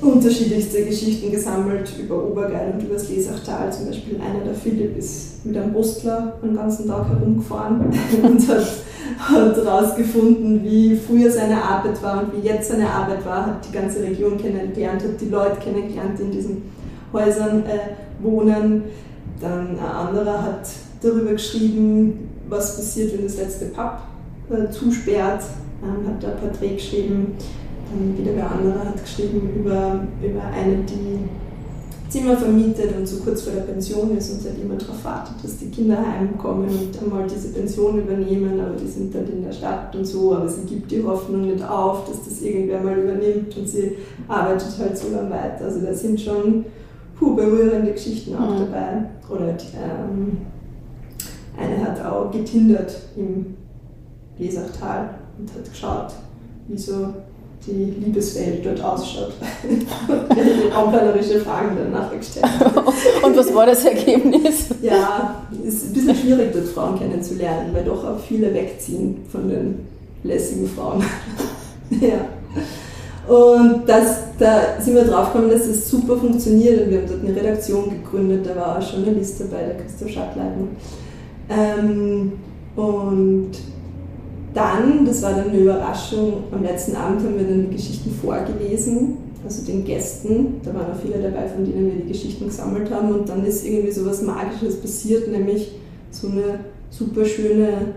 unterschiedlichste 0.01 0.85
Geschichten 0.85 1.31
gesammelt 1.31 1.93
über 1.99 2.25
Obergeil 2.25 2.73
und 2.75 2.83
über 2.83 2.95
das 2.95 3.09
Lesachtal. 3.09 3.73
Zum 3.73 3.87
Beispiel 3.87 4.21
einer 4.21 4.45
der 4.45 4.55
Philipp 4.55 4.97
ist 4.97 5.45
mit 5.45 5.57
einem 5.57 5.73
Brustler 5.73 6.35
den 6.43 6.55
ganzen 6.55 6.89
Tag 6.89 7.09
herumgefahren 7.09 7.87
und 8.23 8.49
hat, 8.49 8.67
hat 9.19 9.57
herausgefunden, 9.57 10.63
wie 10.63 10.97
früher 10.97 11.31
seine 11.31 11.63
Arbeit 11.63 12.03
war 12.03 12.23
und 12.23 12.33
wie 12.37 12.47
jetzt 12.47 12.71
seine 12.71 12.89
Arbeit 12.89 13.25
war, 13.25 13.47
hat 13.47 13.67
die 13.67 13.73
ganze 13.73 14.03
Region 14.03 14.37
kennengelernt, 14.39 15.03
hat 15.03 15.21
die 15.21 15.29
Leute 15.29 15.57
kennengelernt, 15.57 16.19
die 16.19 16.23
in 16.23 16.31
diesen 16.31 16.63
Häusern 17.13 17.65
äh, 17.65 18.23
wohnen. 18.23 18.85
Dann 19.41 19.79
ein 19.79 19.79
anderer 19.79 20.43
hat 20.43 20.69
darüber 21.05 21.33
geschrieben, 21.33 22.31
was 22.49 22.77
passiert, 22.77 23.13
wenn 23.13 23.25
das 23.25 23.37
letzte 23.37 23.67
Pub 23.67 23.99
äh, 24.51 24.71
zusperrt, 24.71 25.43
ähm, 25.83 26.09
hat 26.09 26.23
da 26.23 26.29
ein 26.29 26.39
Porträt 26.39 26.75
geschrieben 26.75 27.35
dann 27.95 28.19
wieder 28.19 28.37
wer 28.37 28.51
andere 28.51 28.79
hat 28.81 29.03
geschrieben 29.03 29.51
über, 29.57 30.01
über 30.23 30.43
eine, 30.43 30.85
die 30.85 31.29
Zimmer 32.09 32.37
vermietet 32.37 32.97
und 32.97 33.07
so 33.07 33.21
kurz 33.25 33.43
vor 33.43 33.55
der 33.55 33.63
Pension 33.63 34.17
ist 34.17 34.31
und 34.33 34.43
seit 34.43 34.59
immer 34.61 34.77
darauf 34.77 35.05
wartet, 35.05 35.35
dass 35.43 35.59
die 35.59 35.69
Kinder 35.69 35.97
heimkommen 35.99 36.69
und 36.69 37.03
einmal 37.03 37.27
diese 37.27 37.49
Pension 37.49 37.99
übernehmen, 37.99 38.61
aber 38.61 38.77
die 38.77 38.87
sind 38.87 39.15
dann 39.15 39.27
in 39.27 39.43
der 39.43 39.53
Stadt 39.53 39.95
und 39.97 40.05
so, 40.05 40.35
aber 40.35 40.49
sie 40.49 40.63
gibt 40.63 40.91
die 40.91 41.03
Hoffnung 41.03 41.47
nicht 41.47 41.69
auf, 41.69 42.09
dass 42.09 42.25
das 42.25 42.41
irgendwer 42.43 42.81
mal 42.81 42.99
übernimmt 42.99 43.57
und 43.57 43.69
sie 43.69 43.97
arbeitet 44.29 44.79
halt 44.79 44.97
so 44.97 45.09
lange 45.09 45.31
weiter. 45.31 45.65
Also 45.65 45.81
da 45.81 45.93
sind 45.93 46.21
schon 46.21 46.67
puh, 47.19 47.35
berührende 47.35 47.93
Geschichten 47.93 48.37
auch 48.37 48.51
mhm. 48.51 48.59
dabei. 48.59 49.07
Oder 49.29 49.49
ähm, 49.49 50.37
eine 51.57 51.85
hat 51.85 52.05
auch 52.05 52.31
getindert 52.31 52.95
im 53.17 53.57
Lesachtal 54.39 55.11
und 55.39 55.53
hat 55.55 55.71
geschaut, 55.71 56.13
wie 56.69 56.79
so 56.79 57.09
die 57.67 57.95
Liebeswelt 58.05 58.65
dort 58.65 58.83
ausschaut. 58.83 59.33
Raumplanerische 60.75 61.41
Fragen 61.41 61.77
danach 61.79 62.11
gestellt. 62.11 62.47
Und 63.23 63.37
was 63.37 63.55
war 63.55 63.67
das 63.67 63.85
Ergebnis? 63.85 64.67
Ja, 64.83 65.47
es 65.67 65.75
ist 65.75 65.87
ein 65.87 65.93
bisschen 65.95 66.17
schwierig, 66.17 66.53
dort 66.53 66.67
Frauen 66.67 66.99
kennenzulernen, 66.99 67.73
weil 67.73 67.85
doch 67.85 68.05
auch 68.05 68.19
viele 68.19 68.53
wegziehen 68.53 69.25
von 69.31 69.49
den 69.49 69.87
lässigen 70.25 70.69
Frauen. 70.69 71.03
ja. 72.01 72.29
Und 73.27 73.89
das, 73.89 74.19
da 74.39 74.81
sind 74.81 74.95
wir 74.95 75.05
drauf 75.05 75.33
gekommen, 75.33 75.51
dass 75.51 75.67
es 75.67 75.89
super 75.89 76.19
funktioniert 76.19 76.83
und 76.83 76.91
wir 76.91 76.99
haben 76.99 77.09
dort 77.09 77.25
eine 77.25 77.35
Redaktion 77.35 77.89
gegründet, 77.89 78.45
da 78.47 78.55
war 78.55 78.79
auch 78.79 78.83
Journalist 78.83 79.41
dabei, 79.41 79.65
der 79.65 79.77
Christoph 79.79 80.11
Schattleitner. 80.11 80.67
Ähm, 81.49 82.33
und 82.77 83.51
dann, 84.55 85.05
das 85.05 85.23
war 85.23 85.33
dann 85.33 85.51
eine 85.51 85.59
Überraschung, 85.59 86.45
am 86.53 86.63
letzten 86.63 86.97
Abend 86.97 87.23
haben 87.23 87.37
wir 87.37 87.45
dann 87.45 87.69
die 87.69 87.77
Geschichten 87.77 88.11
vorgelesen, 88.11 89.19
also 89.45 89.67
den 89.67 89.85
Gästen, 89.85 90.61
da 90.65 90.73
waren 90.73 90.93
auch 90.93 91.01
viele 91.01 91.21
dabei, 91.21 91.47
von 91.47 91.65
denen 91.65 91.87
wir 91.87 92.03
die 92.03 92.13
Geschichten 92.13 92.47
gesammelt 92.47 92.91
haben. 92.91 93.13
Und 93.13 93.29
dann 93.29 93.45
ist 93.45 93.67
irgendwie 93.67 93.91
so 93.91 94.07
was 94.07 94.23
Magisches 94.23 94.81
passiert, 94.81 95.31
nämlich 95.31 95.73
so 96.11 96.29
eine 96.29 96.61
super 96.89 97.25
schöne 97.25 97.95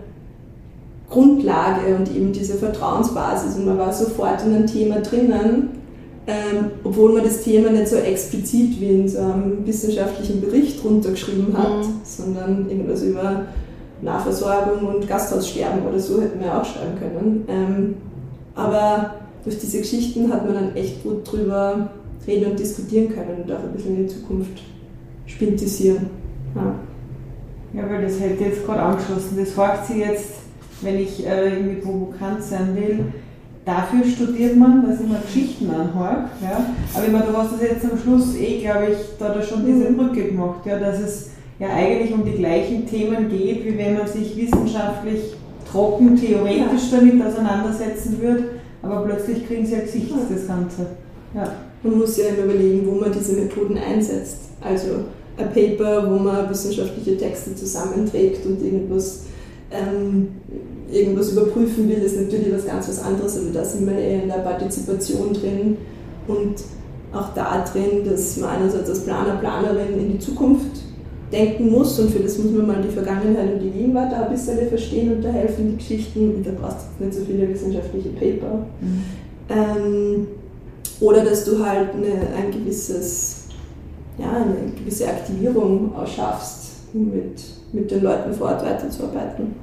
Grundlage 1.08 1.94
und 1.96 2.14
eben 2.14 2.32
diese 2.32 2.54
Vertrauensbasis. 2.54 3.56
Und 3.56 3.66
man 3.66 3.78
war 3.78 3.92
sofort 3.92 4.44
in 4.44 4.54
ein 4.54 4.66
Thema 4.66 5.00
drinnen, 5.00 5.70
ähm, 6.28 6.72
obwohl 6.84 7.14
man 7.14 7.24
das 7.24 7.42
Thema 7.42 7.70
nicht 7.70 7.88
so 7.88 7.96
explizit 7.96 8.78
wie 8.78 9.00
in 9.00 9.08
so 9.08 9.18
einem 9.18 9.66
wissenschaftlichen 9.66 10.42
Bericht 10.42 10.84
runtergeschrieben 10.84 11.56
hat, 11.56 11.86
mhm. 11.86 12.00
sondern 12.04 12.68
irgendwas 12.68 13.02
über 13.02 13.46
Nahversorgung 14.02 14.94
und 14.94 15.08
Gasthaussterben 15.08 15.86
oder 15.88 15.98
so 15.98 16.20
hätten 16.20 16.38
wir 16.38 16.54
auch 16.54 16.64
schreiben 16.66 16.98
können. 16.98 17.44
Ähm, 17.48 17.94
aber 18.54 19.14
durch 19.42 19.58
diese 19.58 19.78
Geschichten 19.78 20.30
hat 20.30 20.44
man 20.44 20.54
dann 20.54 20.76
echt 20.76 21.02
gut 21.02 21.32
drüber 21.32 21.88
reden 22.26 22.50
und 22.50 22.58
diskutieren 22.58 23.08
können 23.08 23.42
und 23.42 23.50
auch 23.50 23.62
ein 23.62 23.72
bisschen 23.72 23.96
in 23.96 24.06
die 24.06 24.14
Zukunft 24.14 24.62
spintisieren. 25.24 26.10
Ja. 26.54 26.74
Ja, 27.72 27.88
weil 27.88 28.02
das 28.02 28.20
hätte 28.20 28.44
jetzt 28.44 28.66
gerade 28.66 28.82
angeschlossen. 28.82 29.38
Das 29.38 29.50
fragt 29.50 29.86
sie 29.86 30.00
jetzt, 30.00 30.34
wenn 30.82 30.98
ich 30.98 31.26
äh, 31.26 31.54
irgendwie 31.54 31.80
provokant 31.80 32.42
sein 32.42 32.76
will. 32.76 33.12
Dafür 33.68 34.02
studiert 34.02 34.56
man, 34.56 34.80
dass 34.80 34.98
mal 35.00 35.20
Geschichten 35.20 35.68
anhört. 35.68 36.30
Ja? 36.40 36.64
Aber 36.94 37.06
ich 37.06 37.12
meine, 37.12 37.26
du 37.26 37.36
hast 37.36 37.52
das 37.52 37.60
jetzt 37.60 37.84
am 37.84 37.98
Schluss 37.98 38.34
eh, 38.34 38.62
glaube 38.62 38.92
ich, 38.92 38.98
da 39.18 39.28
hat 39.28 39.44
schon 39.44 39.66
diese 39.66 39.90
mhm. 39.90 39.98
Brücke 39.98 40.24
gemacht, 40.28 40.64
ja, 40.64 40.78
dass 40.78 40.98
es 40.98 41.30
ja 41.58 41.68
eigentlich 41.68 42.14
um 42.14 42.24
die 42.24 42.38
gleichen 42.38 42.86
Themen 42.86 43.28
geht, 43.28 43.66
wie 43.66 43.76
wenn 43.76 43.98
man 43.98 44.08
sich 44.08 44.34
wissenschaftlich 44.38 45.34
trocken, 45.70 46.16
theoretisch 46.16 46.90
ja. 46.90 46.98
damit 46.98 47.22
auseinandersetzen 47.26 48.18
würde, 48.22 48.44
aber 48.80 49.02
plötzlich 49.02 49.46
kriegen 49.46 49.66
sie 49.66 49.74
ein 49.74 49.82
Gesicht, 49.82 50.14
das 50.14 50.46
Ganze. 50.46 50.86
Ja. 51.34 51.52
Man 51.82 51.98
muss 51.98 52.16
ja 52.16 52.28
immer 52.28 52.44
überlegen, 52.44 52.86
wo 52.86 52.92
man 52.92 53.12
diese 53.12 53.34
Methoden 53.34 53.76
einsetzt. 53.76 54.48
Also 54.62 55.04
ein 55.36 55.52
Paper, 55.52 56.10
wo 56.10 56.18
man 56.18 56.48
wissenschaftliche 56.48 57.18
Texte 57.18 57.54
zusammenträgt 57.54 58.46
und 58.46 58.62
irgendwas, 58.62 59.24
ähm, 59.70 60.28
irgendwas 60.90 61.32
überprüfen 61.32 61.88
will, 61.88 61.98
ist 61.98 62.20
natürlich 62.20 62.52
was 62.52 62.66
ganz 62.66 62.88
was 62.88 63.02
anderes, 63.02 63.36
aber 63.38 63.50
da 63.52 63.64
sind 63.64 63.86
wir 63.86 63.98
eher 63.98 64.22
in 64.22 64.28
der 64.28 64.36
Partizipation 64.36 65.32
drin 65.34 65.76
und 66.26 66.56
auch 67.12 67.34
da 67.34 67.64
drin, 67.64 68.04
dass 68.04 68.36
man 68.38 68.50
einerseits 68.50 68.88
als 68.88 69.00
Planer, 69.00 69.36
Planerin 69.36 69.98
in 69.98 70.12
die 70.12 70.18
Zukunft 70.18 70.82
denken 71.32 71.70
muss 71.70 71.98
und 71.98 72.10
für 72.10 72.20
das 72.20 72.38
muss 72.38 72.52
man 72.52 72.66
mal 72.66 72.82
die 72.82 72.92
Vergangenheit 72.92 73.54
und 73.54 73.60
die 73.60 73.70
Gegenwart 73.70 74.12
auch 74.14 74.26
ein 74.26 74.30
bisschen 74.30 74.66
verstehen 74.68 75.12
und 75.12 75.22
da 75.22 75.28
helfen 75.28 75.70
die 75.70 75.76
Geschichten 75.76 76.34
und 76.34 76.46
da 76.46 76.50
brauchst 76.58 76.86
du 76.98 77.04
nicht 77.04 77.18
so 77.18 77.24
viele 77.24 77.48
wissenschaftliche 77.48 78.10
Paper. 78.10 78.66
Mhm. 78.80 79.02
Ähm, 79.50 80.26
oder 81.00 81.24
dass 81.24 81.44
du 81.44 81.64
halt 81.64 81.90
eine, 81.94 82.34
ein 82.34 82.50
gewisses, 82.50 83.44
ja, 84.18 84.32
eine 84.32 84.72
gewisse 84.78 85.06
Aktivierung 85.06 85.94
auch 85.94 86.06
schaffst, 86.06 86.72
mit, 86.92 87.40
mit 87.72 87.90
den 87.90 88.02
Leuten 88.02 88.32
vor 88.32 88.48
Ort 88.48 88.64
weiterzuarbeiten. 88.64 89.54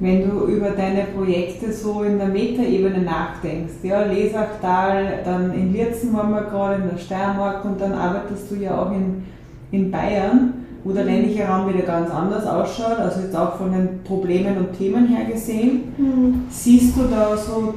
Wenn 0.00 0.28
du 0.28 0.46
über 0.46 0.70
deine 0.70 1.04
Projekte 1.16 1.72
so 1.72 2.04
in 2.04 2.18
der 2.18 2.28
Metaebene 2.28 3.02
nachdenkst, 3.02 3.74
ja, 3.82 4.04
Lesachtal, 4.04 5.20
dann 5.24 5.52
in 5.52 5.72
Lierzen 5.72 6.14
waren 6.14 6.30
wir 6.30 6.42
gerade, 6.42 6.82
in 6.82 6.90
der 6.90 6.98
Steiermark 6.98 7.64
und 7.64 7.80
dann 7.80 7.92
arbeitest 7.92 8.50
du 8.50 8.54
ja 8.56 8.80
auch 8.80 8.92
in 8.92 9.24
in 9.70 9.90
Bayern, 9.90 10.66
wo 10.84 10.92
der 10.92 11.04
ländliche 11.04 11.44
Raum 11.44 11.72
wieder 11.72 11.84
ganz 11.84 12.10
anders 12.10 12.46
ausschaut, 12.46 12.98
also 12.98 13.20
jetzt 13.20 13.36
auch 13.36 13.56
von 13.56 13.72
den 13.72 14.02
Problemen 14.04 14.56
und 14.56 14.76
Themen 14.76 15.06
her 15.08 15.26
gesehen. 15.26 15.92
Mhm. 15.96 16.46
Siehst 16.48 16.96
du 16.96 17.02
da 17.02 17.36
so 17.36 17.74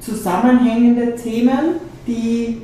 zusammenhängende 0.00 1.14
Themen, 1.14 1.76
die 2.06 2.62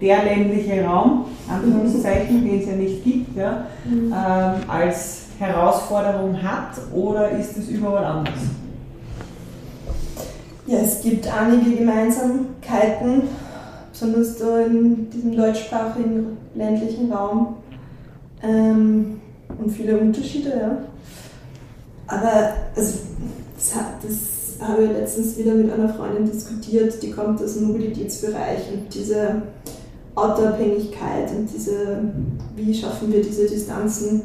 der 0.00 0.24
ländliche 0.24 0.84
Raum, 0.84 1.26
Anführungszeichen, 1.48 2.44
den 2.44 2.60
es 2.60 2.66
ja 2.66 2.72
nicht 2.72 3.04
gibt, 3.04 3.36
ja, 3.36 3.66
mhm. 3.84 4.12
ähm, 4.12 4.70
als 4.70 5.22
Herausforderung 5.38 6.42
hat 6.42 6.76
oder 6.92 7.30
ist 7.30 7.56
es 7.56 7.68
überall 7.68 8.04
anders? 8.04 8.40
Ja, 10.66 10.78
es 10.78 11.00
gibt 11.00 11.28
einige 11.32 11.76
Gemeinsamkeiten 11.76 13.22
besonders 13.92 14.36
da 14.38 14.60
in 14.60 15.08
diesem 15.10 15.36
deutschsprachigen 15.36 16.36
ländlichen 16.54 17.12
Raum. 17.12 17.56
Ähm, 18.42 19.20
und 19.58 19.70
viele 19.70 19.96
Unterschiede, 19.98 20.50
ja. 20.50 20.78
Aber 22.06 22.52
also, 22.74 22.98
das, 23.56 23.72
das 24.02 24.68
habe 24.68 24.84
ich 24.84 24.90
letztens 24.90 25.38
wieder 25.38 25.54
mit 25.54 25.72
einer 25.72 25.88
Freundin 25.88 26.30
diskutiert, 26.30 27.02
die 27.02 27.10
kommt 27.10 27.42
aus 27.42 27.54
dem 27.54 27.68
Mobilitätsbereich 27.68 28.60
und 28.72 28.94
diese 28.94 29.42
Autoabhängigkeit 30.16 31.30
und 31.36 31.48
diese, 31.52 31.98
wie 32.56 32.74
schaffen 32.74 33.12
wir 33.12 33.22
diese 33.22 33.46
Distanzen, 33.46 34.22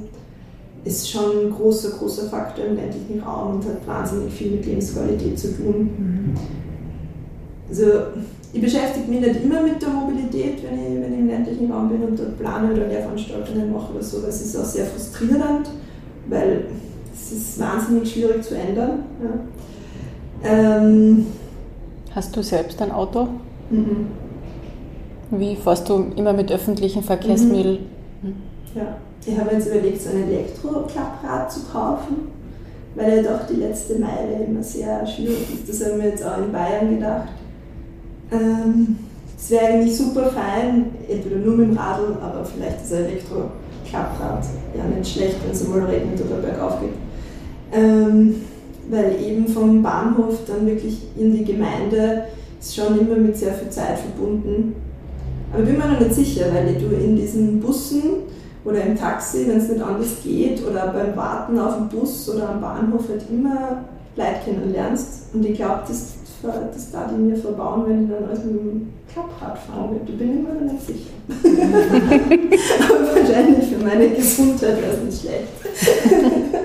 ist 0.83 1.11
schon 1.11 1.45
ein 1.45 1.51
großer, 1.51 1.91
großer 1.91 2.23
Faktor 2.23 2.65
im 2.65 2.75
ländlichen 2.75 3.21
Raum 3.21 3.55
und 3.55 3.65
hat 3.65 3.85
wahnsinnig 3.85 4.33
viel 4.33 4.51
mit 4.51 4.65
Lebensqualität 4.65 5.37
zu 5.37 5.55
tun. 5.55 5.89
Mhm. 5.97 6.35
Also 7.69 7.83
ich 8.53 8.61
beschäftige 8.61 9.09
mich 9.09 9.21
nicht 9.21 9.43
immer 9.43 9.61
mit 9.61 9.81
der 9.81 9.89
Mobilität, 9.89 10.63
wenn 10.63 10.79
ich, 10.79 11.01
wenn 11.01 11.13
ich 11.13 11.19
im 11.19 11.27
ländlichen 11.27 11.71
Raum 11.71 11.89
bin 11.89 12.03
und 12.03 12.17
dort 12.17 12.39
plane 12.39 12.73
oder 12.73 12.87
Lehrveranstaltungen 12.87 13.71
mache 13.71 13.93
oder 13.93 14.03
so. 14.03 14.21
Das 14.21 14.41
ist 14.41 14.57
auch 14.57 14.65
sehr 14.65 14.85
frustrierend, 14.85 15.69
weil 16.27 16.65
es 17.13 17.31
ist 17.31 17.59
wahnsinnig 17.59 18.11
schwierig 18.11 18.43
zu 18.43 18.55
ändern. 18.55 19.03
Ja. 20.43 20.79
Ähm, 20.79 21.27
Hast 22.13 22.35
du 22.35 22.41
selbst 22.41 22.81
ein 22.81 22.91
Auto? 22.91 23.27
Mhm. 23.69 24.07
Wie 25.31 25.55
fährst 25.55 25.89
du 25.89 26.11
immer 26.15 26.33
mit 26.33 26.51
öffentlichen 26.51 27.03
Verkehrsmitteln? 27.03 27.79
Mhm. 28.21 28.35
Ja, 28.75 28.97
ich 29.25 29.39
habe 29.39 29.55
jetzt 29.55 29.67
überlegt, 29.67 30.01
so 30.01 30.09
ein 30.09 30.29
Elektroklapprad 30.29 31.51
zu 31.51 31.61
kaufen, 31.71 32.27
weil 32.95 33.17
ja 33.17 33.23
doch 33.23 33.47
die 33.47 33.55
letzte 33.55 33.97
Meile 33.99 34.45
immer 34.45 34.63
sehr 34.63 35.05
schwierig 35.07 35.47
ist. 35.53 35.69
Das 35.69 35.89
haben 35.89 36.01
wir 36.01 36.09
jetzt 36.09 36.25
auch 36.25 36.37
in 36.37 36.51
Bayern 36.51 36.89
gedacht 36.89 37.29
ähm, 38.31 38.97
es 39.37 39.51
wäre 39.51 39.65
eigentlich 39.65 39.97
super 39.97 40.27
fein, 40.27 40.91
entweder 41.09 41.37
nur 41.37 41.55
mit 41.57 41.69
dem 41.69 41.77
Radl, 41.77 42.15
aber 42.21 42.45
vielleicht 42.45 42.81
das 42.81 42.91
Elektro-Klapprad 42.91 44.45
ja 44.77 44.83
nicht 44.97 45.13
schlecht, 45.13 45.35
wenn 45.43 45.51
es 45.51 45.67
mal 45.67 45.83
regnet 45.83 46.21
oder 46.21 46.37
bergauf 46.41 46.79
geht. 46.79 46.93
Ähm, 47.73 48.35
weil 48.89 49.15
eben 49.21 49.47
vom 49.47 49.81
Bahnhof 49.83 50.39
dann 50.47 50.65
wirklich 50.65 51.01
in 51.15 51.35
die 51.35 51.45
Gemeinde 51.45 52.25
ist 52.59 52.75
schon 52.75 52.99
immer 52.99 53.15
mit 53.15 53.35
sehr 53.35 53.53
viel 53.53 53.69
Zeit 53.69 53.99
verbunden. 53.99 54.75
Aber 55.51 55.63
ich 55.63 55.69
bin 55.69 55.77
mir 55.77 55.87
noch 55.87 55.99
nicht 55.99 56.15
sicher, 56.15 56.45
weil 56.53 56.73
du 56.75 56.95
in 56.95 57.15
diesen 57.15 57.59
Bussen 57.59 58.01
oder 58.63 58.83
im 58.83 58.97
Taxi, 58.97 59.45
wenn 59.47 59.57
es 59.57 59.69
nicht 59.69 59.81
anders 59.81 60.17
geht, 60.23 60.65
oder 60.65 60.87
beim 60.87 61.15
Warten 61.15 61.59
auf 61.59 61.77
den 61.77 61.89
Bus 61.89 62.29
oder 62.29 62.49
am 62.49 62.61
Bahnhof 62.61 63.09
halt 63.09 63.23
immer 63.29 63.83
Leute 64.15 64.35
kennenlernst. 64.45 65.33
Und 65.33 65.45
ich 65.45 65.55
glaube, 65.55 65.81
das 65.87 66.13
das 66.43 66.91
da 66.91 67.07
die 67.07 67.21
mir 67.21 67.35
verbauen, 67.35 67.83
wenn 67.87 68.03
ich 68.03 68.09
dann 68.09 68.27
mit 68.29 68.43
dem 68.43 68.93
Klapprad 69.11 69.59
fahren 69.59 69.91
würde. 69.91 70.11
Ich 70.11 70.17
bin 70.17 70.39
immer 70.39 70.53
noch 70.53 70.73
nicht 70.73 70.85
sicher. 70.85 71.11
aber 72.89 73.15
wahrscheinlich 73.15 73.69
für 73.69 73.83
meine 73.83 74.09
Gesundheit 74.09 74.81
wäre 74.81 74.93
es 74.93 75.03
nicht 75.03 75.21
schlecht. 75.21 76.23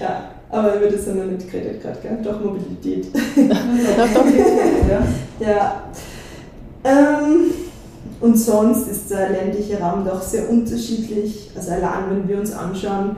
ja, 0.00 0.30
aber 0.50 0.76
über 0.76 0.86
das 0.86 1.06
haben 1.06 1.18
wir 1.18 1.24
nicht 1.26 1.50
geredet 1.50 1.82
gerade, 1.82 1.98
gell? 2.02 2.18
Doch 2.22 2.42
Mobilität. 2.42 3.08
doch, 3.14 4.14
doch. 4.14 4.26
ja. 4.88 5.46
ja. 5.46 5.82
Ähm, 6.84 7.50
und 8.20 8.38
sonst 8.38 8.88
ist 8.88 9.10
der 9.10 9.30
ländliche 9.30 9.78
Raum 9.78 10.04
doch 10.04 10.22
sehr 10.22 10.48
unterschiedlich. 10.48 11.50
Also 11.54 11.72
allein, 11.72 12.10
wenn 12.10 12.28
wir 12.28 12.38
uns 12.38 12.52
anschauen, 12.52 13.16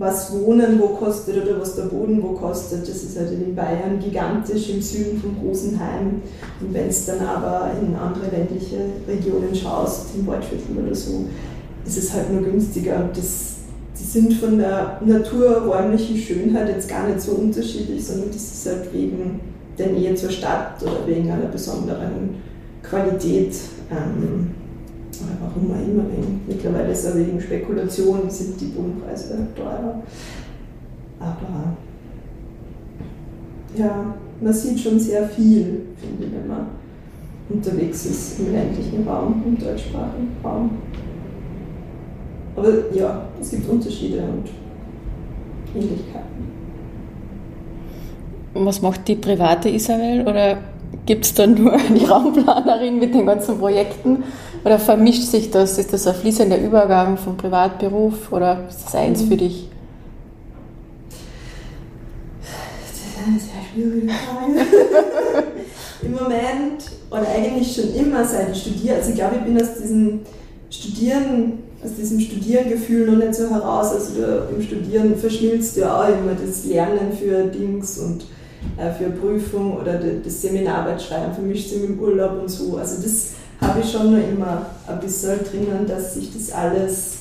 was 0.00 0.32
Wohnen 0.32 0.80
wo 0.80 0.88
kostet 0.88 1.42
oder 1.42 1.60
was 1.60 1.76
der 1.76 1.82
Boden 1.84 2.22
wo 2.22 2.28
kostet. 2.28 2.88
Das 2.88 3.02
ist 3.02 3.18
halt 3.18 3.32
in 3.32 3.54
Bayern 3.54 4.00
gigantisch 4.02 4.70
im 4.70 4.80
Süden 4.80 5.20
von 5.20 5.36
Rosenheim. 5.46 6.22
Und 6.60 6.72
wenn 6.72 6.88
es 6.88 7.04
dann 7.04 7.20
aber 7.20 7.70
in 7.82 7.94
andere 7.94 8.34
ländliche 8.34 8.78
Regionen 9.06 9.54
schaust, 9.54 10.06
im 10.16 10.26
Waldviertel 10.26 10.84
oder 10.84 10.94
so, 10.94 11.26
ist 11.84 11.98
es 11.98 12.14
halt 12.14 12.32
nur 12.32 12.42
günstiger. 12.42 13.10
Das, 13.14 13.56
die 13.98 14.04
sind 14.04 14.32
von 14.34 14.58
der 14.58 15.00
naturräumlichen 15.04 16.16
Schönheit 16.16 16.68
jetzt 16.68 16.88
gar 16.88 17.06
nicht 17.06 17.20
so 17.20 17.32
unterschiedlich, 17.32 18.02
sondern 18.02 18.28
das 18.28 18.42
ist 18.42 18.66
halt 18.66 18.92
wegen 18.94 19.40
der 19.76 19.88
Nähe 19.88 20.14
zur 20.14 20.30
Stadt 20.30 20.82
oder 20.82 21.06
wegen 21.06 21.30
einer 21.30 21.46
besonderen 21.46 22.36
Qualität. 22.82 23.54
Ähm, 23.90 24.50
warum 25.40 25.70
auch 25.70 25.88
immer. 25.88 26.04
Mittlerweile 26.46 26.92
ist 26.92 27.04
es 27.04 27.16
wegen 27.16 27.40
Spekulation, 27.40 28.28
sind 28.28 28.60
die 28.60 28.66
Bodenpreise 28.66 29.46
teurer. 29.54 30.02
Aber 31.18 31.76
ja, 33.76 34.14
man 34.40 34.52
sieht 34.52 34.80
schon 34.80 34.98
sehr 34.98 35.28
viel, 35.28 35.82
finde 35.96 36.24
ich, 36.24 36.32
wenn 36.32 36.48
man 36.48 36.66
unterwegs 37.48 38.06
ist 38.06 38.40
im 38.40 38.52
ländlichen 38.52 39.06
Raum, 39.06 39.42
im 39.44 39.58
deutschsprachigen 39.58 40.36
Raum. 40.42 40.70
Aber 42.56 42.68
ja, 42.92 43.28
es 43.40 43.50
gibt 43.50 43.68
Unterschiede 43.68 44.18
und 44.18 44.48
Ähnlichkeiten. 45.74 46.50
Und 48.54 48.66
was 48.66 48.82
macht 48.82 49.06
die 49.06 49.14
private 49.14 49.68
Isabel? 49.68 50.22
Oder 50.22 50.58
gibt 51.06 51.24
es 51.24 51.34
da 51.34 51.46
nur 51.46 51.76
die 51.94 52.04
Raumplanerin 52.04 52.98
mit 52.98 53.14
den 53.14 53.26
ganzen 53.26 53.58
Projekten? 53.58 54.24
Oder 54.64 54.78
vermischt 54.78 55.22
sich 55.22 55.50
das? 55.50 55.78
Ist 55.78 55.92
das 55.92 56.06
ein 56.06 56.14
fließender 56.14 56.58
Übergang 56.58 57.16
vom 57.16 57.36
Privatberuf 57.36 58.30
oder 58.32 58.66
ist 58.68 58.84
das 58.84 58.94
eins 58.94 59.22
für 59.22 59.36
dich? 59.36 59.68
Das 62.40 63.00
ist 63.00 63.26
eine 63.26 63.38
sehr 63.38 63.62
schwierige 63.72 64.12
Frage. 64.12 65.46
Im 66.02 66.12
Moment, 66.12 66.84
oder 67.10 67.26
eigentlich 67.28 67.74
schon 67.74 67.94
immer 67.94 68.24
seit 68.24 68.50
ich 68.50 68.62
studiere, 68.62 68.96
also 68.96 69.10
ich 69.10 69.16
glaube, 69.16 69.36
ich 69.36 69.42
bin 69.42 69.60
aus 69.60 69.74
diesem 69.74 70.20
Studieren, 70.70 71.58
aus 71.84 71.94
diesem 71.94 72.20
Studierengefühl 72.20 73.06
noch 73.10 73.18
nicht 73.18 73.34
so 73.34 73.50
heraus. 73.50 73.92
Also 73.92 74.14
du, 74.14 74.48
im 74.54 74.62
Studieren 74.62 75.16
verschmilzt 75.16 75.76
ja 75.76 76.00
auch 76.00 76.08
immer 76.08 76.34
das 76.34 76.64
Lernen 76.64 77.12
für 77.12 77.44
Dings 77.44 77.98
und 77.98 78.24
äh, 78.76 78.90
für 78.92 79.10
Prüfung 79.10 79.78
oder 79.78 79.98
das 79.98 80.42
Seminararbeit 80.42 81.00
schreiben 81.00 81.32
vermischt 81.32 81.70
sich 81.70 81.80
mit 81.80 81.90
dem 81.90 82.00
Urlaub 82.00 82.40
und 82.40 82.48
so. 82.48 82.76
Also 82.76 83.02
das 83.02 83.32
habe 83.60 83.80
ich 83.80 83.90
schon 83.90 84.12
noch 84.12 84.28
immer 84.28 84.66
ein 84.86 85.00
bisschen 85.00 85.38
drinnen, 85.44 85.86
dass 85.86 86.14
sich 86.14 86.32
das 86.32 86.52
alles 86.52 87.18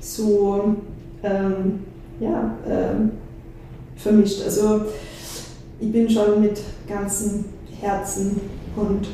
so 0.00 0.76
ähm, 1.22 1.80
ja, 2.20 2.54
ähm, 2.68 3.12
vermischt. 3.96 4.42
Also 4.44 4.82
ich 5.80 5.92
bin 5.92 6.08
schon 6.08 6.40
mit 6.40 6.60
ganzem 6.88 7.44
Herzen 7.80 8.40
und 8.76 9.08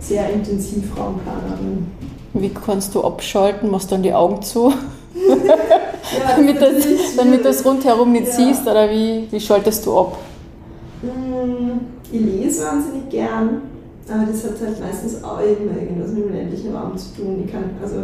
sehr 0.00 0.30
intensiv 0.30 0.84
Raumplanerin. 0.96 1.86
Wie 2.34 2.50
kannst 2.50 2.94
du 2.94 3.02
abschalten? 3.02 3.70
Machst 3.70 3.90
du 3.90 3.94
dann 3.94 4.02
die 4.02 4.12
Augen 4.12 4.42
zu? 4.42 4.72
ja, 5.14 6.36
damit, 6.36 6.60
das, 6.60 6.84
damit 7.16 7.44
du 7.44 7.48
es 7.48 7.64
rundherum 7.64 8.12
nicht 8.12 8.28
ja. 8.28 8.32
siehst 8.32 8.62
oder 8.62 8.90
wie, 8.90 9.26
wie 9.30 9.40
schaltest 9.40 9.86
du 9.86 9.98
ab? 9.98 10.18
Mm, 11.46 11.80
ich 12.12 12.20
lese 12.20 12.64
wahnsinnig 12.64 13.08
gern, 13.10 13.62
aber 14.08 14.26
das 14.30 14.44
hat 14.44 14.60
halt 14.60 14.80
meistens 14.80 15.22
auch 15.22 15.40
immer 15.40 15.80
irgendwas 15.80 16.12
mit 16.12 16.24
dem 16.24 16.32
ländlichen 16.32 16.74
Raum 16.74 16.96
zu 16.96 17.14
tun. 17.14 17.42
Ich 17.44 17.52
kann, 17.52 17.64
also, 17.82 17.96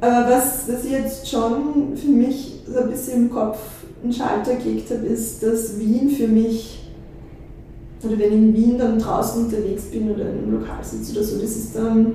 aber 0.00 0.30
was, 0.30 0.68
was 0.68 0.84
ich 0.84 0.92
jetzt 0.92 1.28
schon 1.28 1.96
für 1.96 2.08
mich 2.08 2.62
so 2.66 2.80
ein 2.80 2.90
bisschen 2.90 3.24
im 3.24 3.30
Kopf 3.30 3.58
einen 4.02 4.12
Schalter 4.12 4.54
gelegt 4.56 4.90
habe, 4.90 5.06
ist, 5.06 5.42
dass 5.42 5.78
Wien 5.78 6.10
für 6.10 6.28
mich, 6.28 6.88
oder 8.02 8.18
wenn 8.18 8.26
ich 8.26 8.32
in 8.32 8.54
Wien 8.54 8.78
dann 8.78 8.98
draußen 8.98 9.46
unterwegs 9.46 9.84
bin 9.84 10.10
oder 10.10 10.22
in 10.22 10.38
einem 10.38 10.60
Lokal 10.60 10.84
sitze 10.84 11.12
oder 11.12 11.24
so, 11.24 11.40
das 11.40 11.50
ist 11.50 11.74
dann, 11.74 12.14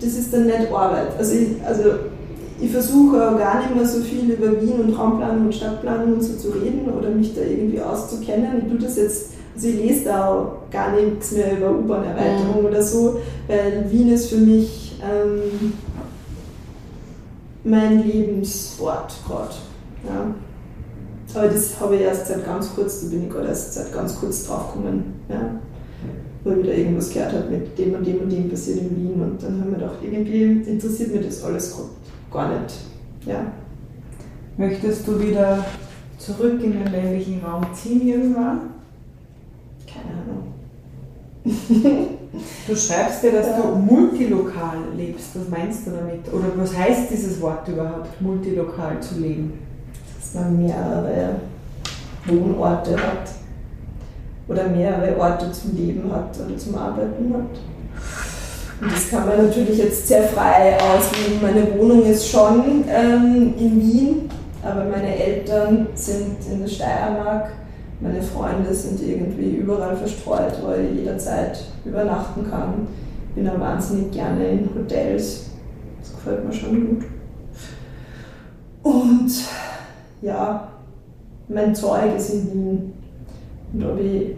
das 0.00 0.10
ist 0.10 0.32
dann 0.32 0.46
nicht 0.46 0.72
Arbeit. 0.72 1.08
Also 1.18 1.34
ich, 1.34 1.48
also 1.66 1.82
ich 2.60 2.70
versuche 2.70 3.16
gar 3.38 3.60
nicht 3.60 3.74
mehr 3.74 3.86
so 3.86 4.00
viel 4.00 4.30
über 4.30 4.60
Wien 4.60 4.80
und 4.80 4.98
Raumplanung 4.98 5.46
und 5.46 5.54
Stadtplanung 5.54 6.14
und 6.14 6.22
so 6.22 6.34
zu 6.34 6.48
reden 6.50 6.88
oder 6.96 7.10
mich 7.10 7.34
da 7.34 7.42
irgendwie 7.42 7.80
auszukennen. 7.80 8.62
Ich 8.62 8.70
tue 8.70 8.80
das 8.80 8.96
jetzt, 8.96 9.30
also 9.54 9.68
ich 9.68 9.76
lese 9.76 10.06
da 10.06 10.28
auch 10.28 10.70
gar 10.70 10.92
nichts 10.92 11.32
mehr 11.32 11.56
über 11.56 11.70
U-Bahn-Erweiterung 11.70 12.60
mhm. 12.60 12.66
oder 12.66 12.82
so, 12.82 13.20
weil 13.46 13.86
Wien 13.90 14.12
ist 14.12 14.30
für 14.30 14.38
mich 14.38 15.00
ähm, 15.02 15.72
mein 17.62 18.02
Lebenswort 18.02 19.12
gerade. 19.26 19.54
Ja. 20.04 20.34
Aber 21.34 21.48
das 21.48 21.78
habe 21.78 21.96
ich 21.96 22.00
erst 22.00 22.26
seit 22.26 22.44
ganz 22.44 22.74
kurz, 22.74 23.02
da 23.02 23.08
bin 23.08 23.24
ich 23.24 23.30
gerade 23.30 23.48
erst 23.48 23.74
seit 23.74 23.92
ganz 23.92 24.18
kurz 24.18 24.46
draufgekommen. 24.46 25.04
Ja. 25.28 25.60
Wo 26.42 26.50
ich 26.50 26.58
wieder 26.58 26.74
irgendwas 26.74 27.10
gehört 27.10 27.32
habe 27.32 27.50
mit 27.50 27.78
dem 27.78 27.94
und 27.94 28.06
dem 28.06 28.20
und 28.20 28.30
dem 28.30 28.48
passiert 28.48 28.78
in 28.78 28.96
Wien 28.96 29.22
und 29.22 29.42
dann 29.42 29.60
haben 29.60 29.70
wir 29.70 29.78
gedacht, 29.78 29.98
irgendwie 30.02 30.70
interessiert 30.70 31.12
mich 31.12 31.26
das 31.26 31.44
alles 31.44 31.72
gerade 31.72 31.88
gar 32.30 32.48
nicht. 32.48 32.74
Ja. 33.26 33.52
Möchtest 34.56 35.06
du 35.06 35.20
wieder 35.20 35.64
zurück 36.18 36.62
in 36.62 36.72
den 36.72 36.86
ländlichen 36.86 37.44
Raum 37.44 37.64
ziehen 37.72 38.08
irgendwann? 38.08 38.60
Keine 39.86 40.14
Ahnung. 40.20 40.48
du 42.66 42.76
schreibst 42.76 43.22
ja, 43.24 43.30
dass 43.30 43.46
ja. 43.46 43.60
du 43.60 43.76
multilokal 43.76 44.78
lebst. 44.96 45.28
Was 45.34 45.48
meinst 45.48 45.86
du 45.86 45.92
damit? 45.92 46.32
Oder 46.32 46.50
was 46.56 46.76
heißt 46.76 47.10
dieses 47.10 47.40
Wort 47.40 47.66
überhaupt, 47.68 48.20
multilokal 48.20 49.00
zu 49.00 49.20
leben? 49.20 49.58
Dass 50.18 50.34
man 50.34 50.60
mehrere 50.60 51.36
Wohnorte 52.26 52.96
hat 52.96 53.30
oder 54.48 54.68
mehrere 54.68 55.16
Orte 55.18 55.52
zum 55.52 55.76
Leben 55.76 56.10
hat 56.12 56.38
oder 56.44 56.56
zum 56.56 56.74
Arbeiten 56.74 57.32
hat. 57.32 57.60
Und 58.80 58.92
das 58.92 59.10
kann 59.10 59.26
man 59.26 59.46
natürlich 59.46 59.78
jetzt 59.78 60.06
sehr 60.06 60.22
frei 60.24 60.76
auslegen. 60.76 61.42
Meine 61.42 61.78
Wohnung 61.78 62.04
ist 62.04 62.28
schon 62.28 62.84
ähm, 62.88 63.54
in 63.58 63.80
Wien, 63.80 64.30
aber 64.62 64.84
meine 64.84 65.16
Eltern 65.16 65.88
sind 65.94 66.36
in 66.50 66.60
der 66.60 66.68
Steiermark. 66.68 67.50
Meine 68.00 68.22
Freunde 68.22 68.72
sind 68.72 69.02
irgendwie 69.02 69.56
überall 69.56 69.96
verstreut, 69.96 70.54
wo 70.62 70.72
ich 70.72 71.00
jederzeit 71.00 71.64
übernachten 71.84 72.48
kann. 72.48 72.86
Ich 73.30 73.34
bin 73.34 73.48
auch 73.50 73.58
wahnsinnig 73.58 74.12
gerne 74.12 74.48
in 74.48 74.68
Hotels. 74.72 75.50
Das 76.00 76.12
gefällt 76.14 76.44
mir 76.44 76.52
schon 76.52 76.86
gut. 76.86 77.04
Und 78.84 79.30
ja, 80.22 80.68
mein 81.48 81.74
Zeug 81.74 82.16
ist 82.16 82.30
in 82.30 82.52
Wien. 82.52 82.92
Und 83.72 83.84
ob 83.84 83.98
ich 84.00 84.36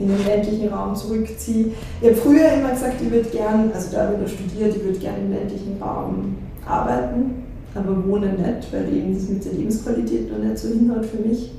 in 0.00 0.08
den 0.08 0.24
ländlichen 0.24 0.68
Raum 0.68 0.96
zurückziehe. 0.96 1.72
Ich 2.00 2.08
habe 2.08 2.16
früher 2.16 2.52
immer 2.54 2.70
gesagt, 2.70 2.94
ich 3.02 3.10
würde 3.10 3.28
gern, 3.28 3.70
also 3.72 3.92
da 3.92 4.04
habe 4.04 4.14
ich 4.14 4.20
noch 4.20 4.28
studiert, 4.28 4.74
ich 4.74 4.82
würde 4.82 4.98
gerne 4.98 5.18
im 5.18 5.32
ländlichen 5.32 5.80
Raum 5.80 6.36
arbeiten, 6.66 7.44
aber 7.74 8.04
wohnen 8.06 8.36
nicht, 8.36 8.72
weil 8.72 8.92
eben 8.92 9.14
das 9.14 9.28
mit 9.28 9.44
der 9.44 9.52
Lebensqualität 9.52 10.32
noch 10.32 10.38
nicht 10.38 10.58
so 10.58 10.68
hinhaut 10.68 11.04
für 11.04 11.18
mich. 11.18 11.52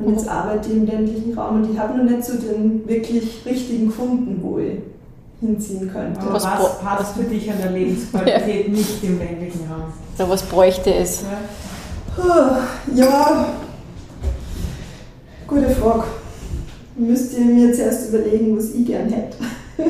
Und 0.00 0.14
jetzt 0.14 0.28
arbeite 0.28 0.70
ich 0.70 0.76
im 0.76 0.86
ländlichen 0.86 1.38
Raum 1.38 1.62
und 1.62 1.72
ich 1.72 1.78
habe 1.78 1.96
noch 1.96 2.10
nicht 2.10 2.24
so 2.24 2.36
den 2.36 2.86
wirklich 2.88 3.42
richtigen 3.46 3.86
gefunden, 3.86 4.40
wo 4.42 4.58
ich 4.58 4.78
hinziehen 5.40 5.88
könnte. 5.92 6.20
Aber 6.20 6.34
was, 6.34 6.44
was 6.44 6.80
passt 6.80 7.14
für 7.14 7.24
dich 7.24 7.48
an 7.48 7.58
der 7.62 7.70
Lebensqualität 7.70 8.66
ja. 8.66 8.72
nicht 8.72 9.04
im 9.04 9.18
ländlichen 9.18 9.70
Raum? 9.70 9.92
So 10.18 10.28
was 10.28 10.42
bräuchte 10.42 10.92
es? 10.92 11.24
Ja, 12.18 12.58
ja. 12.94 13.46
gute 15.46 15.70
Frage 15.70 16.04
müsst 16.96 17.38
ihr 17.38 17.44
mir 17.44 17.72
zuerst 17.72 18.08
überlegen, 18.08 18.56
was 18.56 18.74
ich 18.74 18.86
gern 18.86 19.08
hätte. 19.08 19.36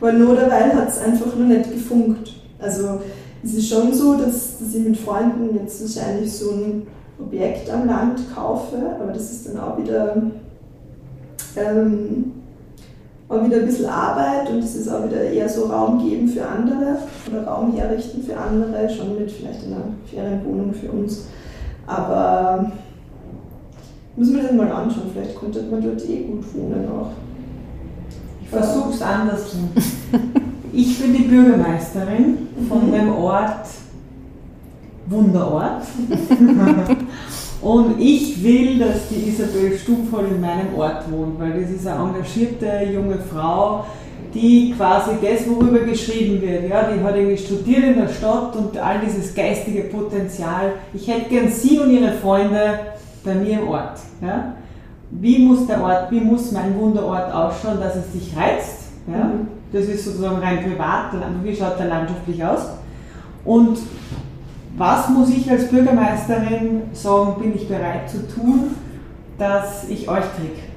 Weil 0.00 0.18
nur 0.18 0.36
derweil 0.36 0.74
hat 0.74 0.88
es 0.88 0.98
einfach 0.98 1.34
noch 1.36 1.46
nicht 1.46 1.72
gefunkt. 1.72 2.34
Also 2.58 3.00
es 3.42 3.54
ist 3.54 3.68
schon 3.68 3.92
so, 3.92 4.14
dass, 4.14 4.58
dass 4.58 4.74
ich 4.74 4.84
mit 4.84 4.96
Freunden 4.96 5.56
jetzt 5.56 5.80
wahrscheinlich 5.80 6.32
so 6.32 6.50
ein 6.50 6.86
Objekt 7.20 7.70
am 7.70 7.86
Land 7.86 8.20
kaufe, 8.34 8.76
aber 9.00 9.12
das 9.12 9.30
ist 9.30 9.48
dann 9.48 9.60
auch 9.60 9.78
wieder, 9.78 10.16
ähm, 11.56 12.32
auch 13.28 13.44
wieder 13.44 13.58
ein 13.58 13.66
bisschen 13.66 13.86
Arbeit 13.86 14.50
und 14.50 14.58
es 14.58 14.74
ist 14.74 14.88
auch 14.88 15.04
wieder 15.04 15.22
eher 15.22 15.48
so 15.48 15.66
Raum 15.66 15.98
geben 15.98 16.28
für 16.28 16.46
andere 16.46 16.98
oder 17.28 17.44
Raum 17.44 17.74
herrichten 17.74 18.22
für 18.22 18.36
andere, 18.36 18.88
schon 18.88 19.18
mit 19.18 19.30
vielleicht 19.30 19.64
einer 19.66 19.84
Ferienwohnung 20.08 20.72
für 20.72 20.90
uns. 20.90 21.24
Aber 21.86 22.72
muss 24.18 24.30
man 24.32 24.42
das 24.42 24.52
mal 24.52 24.72
anschauen, 24.72 25.10
vielleicht 25.12 25.36
konnte 25.36 25.62
man 25.70 25.80
dort 25.80 26.04
eh 26.08 26.24
gut 26.24 26.44
wohnen 26.54 26.88
auch. 26.88 27.10
Ich 28.42 28.48
versuche 28.48 28.90
es 28.90 29.02
andersrum. 29.02 29.68
Ich 30.72 30.98
bin 31.00 31.14
die 31.14 31.22
Bürgermeisterin 31.22 32.48
von 32.68 32.88
mhm. 32.88 32.92
dem 32.92 33.14
Ort 33.14 33.66
Wunderort. 35.06 35.82
Und 37.62 37.98
ich 37.98 38.42
will, 38.42 38.78
dass 38.78 39.08
die 39.08 39.30
Isabel 39.30 39.76
Stumpfvoll 39.76 40.26
in 40.26 40.40
meinem 40.40 40.74
Ort 40.76 41.10
wohnt, 41.10 41.40
weil 41.40 41.60
das 41.60 41.70
ist 41.70 41.86
eine 41.86 42.08
engagierte 42.08 42.88
junge 42.92 43.18
Frau, 43.18 43.84
die 44.32 44.74
quasi 44.76 45.12
das, 45.20 45.48
worüber 45.48 45.80
geschrieben 45.80 46.40
wird, 46.40 46.68
ja, 46.68 46.90
die 46.92 47.02
hat 47.02 47.16
irgendwie 47.16 47.38
studiert 47.38 47.84
in 47.84 47.96
der 47.96 48.08
Stadt 48.08 48.54
und 48.54 48.76
all 48.78 49.00
dieses 49.00 49.34
geistige 49.34 49.84
Potenzial. 49.84 50.74
Ich 50.92 51.08
hätte 51.08 51.30
gern 51.30 51.48
sie 51.50 51.78
und 51.78 51.90
ihre 51.90 52.12
Freunde 52.12 52.78
bei 53.28 53.34
mir 53.34 53.60
im 53.60 53.68
Ort. 53.68 53.98
Ja? 54.22 54.54
Wie 55.10 55.46
muss 55.46 55.66
der 55.66 55.82
Ort, 55.82 56.10
wie 56.10 56.20
muss 56.20 56.52
mein 56.52 56.78
Wunderort 56.78 57.32
ausschauen, 57.32 57.78
dass 57.80 57.96
es 57.96 58.12
dich 58.12 58.36
reizt? 58.36 58.88
Ja? 59.06 59.24
Mhm. 59.24 59.48
Das 59.72 59.84
ist 59.84 60.04
sozusagen 60.04 60.38
rein 60.38 60.64
privat, 60.64 61.12
wie 61.42 61.54
schaut 61.54 61.78
der 61.78 61.88
landschaftlich 61.88 62.42
aus? 62.42 62.70
Und 63.44 63.78
was 64.76 65.08
muss 65.10 65.30
ich 65.30 65.50
als 65.50 65.68
Bürgermeisterin 65.68 66.82
sagen, 66.92 67.40
bin 67.40 67.54
ich 67.54 67.68
bereit 67.68 68.08
zu 68.08 68.26
tun, 68.28 68.74
dass 69.36 69.88
ich 69.88 70.08
euch 70.08 70.24
kriege? 70.36 70.68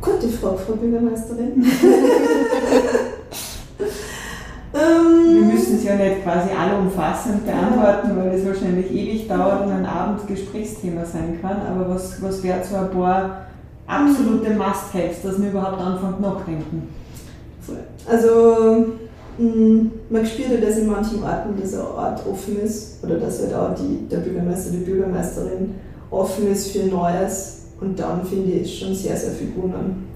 Gute 0.00 0.28
Frage, 0.28 0.58
Frau 0.58 0.72
Bürgermeisterin. 0.74 1.64
wir 4.72 5.44
müssen 5.44 5.76
es 5.76 5.84
ja 5.84 5.96
nicht 5.96 6.22
quasi 6.22 6.48
allumfassend 6.50 7.44
beantworten, 7.44 8.16
weil 8.16 8.38
es 8.38 8.46
wahrscheinlich 8.46 8.90
ewig 8.90 9.28
dauert 9.28 9.66
und 9.66 9.72
ein 9.72 9.86
Abend 9.86 10.26
Gesprächsthema 10.26 11.04
sein 11.04 11.38
kann. 11.42 11.58
Aber 11.70 11.94
was, 11.94 12.22
was 12.22 12.42
wäre 12.42 12.64
so 12.64 12.76
ein 12.76 12.90
paar 12.90 13.46
absolute 13.86 14.50
Must-Haves, 14.50 15.22
dass 15.22 15.40
wir 15.40 15.50
überhaupt 15.50 15.80
anfangen 15.80 16.20
nachdenken? 16.20 16.88
Also 18.08 18.86
mh, 19.38 19.90
man 20.08 20.26
spürt 20.26 20.50
ja, 20.50 20.66
dass 20.66 20.78
in 20.78 20.86
manchen 20.86 21.22
Orten 21.22 21.54
dieser 21.60 21.94
Ort 21.94 22.26
offen 22.26 22.60
ist 22.60 23.04
oder 23.04 23.16
dass 23.16 23.40
halt 23.40 23.54
auch 23.54 23.74
die, 23.74 24.08
der 24.08 24.18
Bürgermeister, 24.18 24.70
die 24.70 24.84
Bürgermeisterin 24.84 25.74
offen 26.10 26.50
ist 26.50 26.72
für 26.72 26.86
Neues 26.86 27.66
und 27.80 27.98
dann 27.98 28.24
finde 28.24 28.52
ich 28.52 28.78
schon 28.78 28.94
sehr, 28.94 29.16
sehr 29.16 29.32
viel 29.32 29.52
gewonnen. 29.52 30.08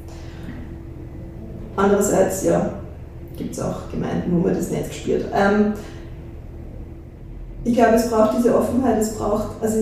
Andererseits, 1.76 2.44
ja, 2.44 2.70
gibt 3.36 3.54
es 3.54 3.60
auch 3.60 3.90
Gemeinden, 3.90 4.32
wo 4.32 4.38
man 4.38 4.54
das 4.54 4.70
nicht 4.70 4.88
gespürt. 4.88 5.26
Ähm, 5.34 5.74
ich 7.64 7.74
glaube, 7.74 7.96
es 7.96 8.08
braucht 8.08 8.38
diese 8.38 8.56
Offenheit, 8.56 9.00
es 9.00 9.14
braucht, 9.14 9.60
also, 9.60 9.78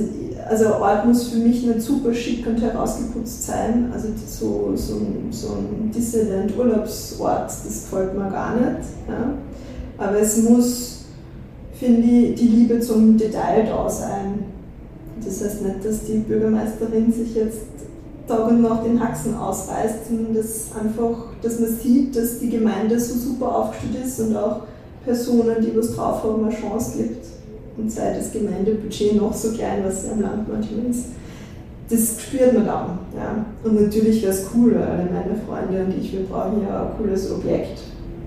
also 0.49 0.75
Ort 0.77 1.07
muss 1.07 1.29
für 1.29 1.39
mich 1.39 1.63
nicht 1.67 1.83
super 1.83 2.15
schick 2.15 2.47
und 2.47 2.61
herausgeputzt 2.61 3.45
sein. 3.45 3.91
Also 3.93 4.09
so, 4.27 4.73
so, 4.75 5.01
so 5.31 5.49
ein 5.49 5.91
Dissident-Urlaubsort, 5.95 7.45
das 7.45 7.91
gefällt 7.91 8.15
mir 8.15 8.31
gar 8.31 8.55
nicht. 8.55 8.89
Ja. 9.07 9.35
Aber 9.99 10.19
es 10.19 10.43
muss, 10.43 11.05
finde 11.75 12.09
ich, 12.09 12.35
die 12.37 12.49
Liebe 12.49 12.81
zum 12.81 13.19
Detail 13.19 13.67
da 13.67 13.89
sein. 13.89 14.45
Das 15.23 15.45
heißt 15.45 15.63
nicht, 15.63 15.85
dass 15.85 16.05
die 16.05 16.19
Bürgermeisterin 16.19 17.13
sich 17.13 17.35
jetzt 17.35 17.61
Tag 18.27 18.49
und 18.49 18.63
Nacht 18.63 18.87
den 18.87 19.03
Haxen 19.03 19.37
ausreißt, 19.37 20.09
sondern 20.09 20.35
dass 20.35 20.71
einfach, 20.81 21.27
dass 21.43 21.61
man 21.61 21.71
sieht, 21.71 22.17
dass 22.17 22.39
die 22.39 22.49
Gemeinde 22.49 22.99
so 22.99 23.15
super 23.15 23.57
aufgestellt 23.57 24.07
ist 24.07 24.21
und 24.21 24.37
auch 24.37 24.63
Personen, 25.05 25.57
die 25.61 25.77
was 25.77 25.95
drauf 25.95 26.23
haben, 26.25 26.45
eine 26.45 26.55
Chance 26.55 26.99
gibt. 26.99 27.27
Und 27.77 27.91
sei 27.91 28.15
das 28.17 28.33
Gemeindebudget 28.33 29.17
noch 29.17 29.35
so 29.35 29.51
klein, 29.51 29.83
was 29.85 30.09
am 30.09 30.23
Land 30.23 30.49
manchmal 30.49 30.87
ist. 30.87 31.07
Das 31.91 32.23
spürt 32.23 32.55
man 32.55 32.67
dann. 32.67 32.99
Ja. 33.15 33.45
Und 33.65 33.81
natürlich 33.81 34.23
wäre 34.23 34.33
es 34.33 34.47
cool, 34.55 34.75
weil 34.75 35.11
meine 35.13 35.37
Freunde 35.47 35.85
und 35.85 35.99
ich, 36.01 36.13
wir 36.13 36.25
brauchen 36.25 36.63
ja 36.63 36.83
ein 36.83 36.97
cooles 36.97 37.31
Objekt 37.33 37.81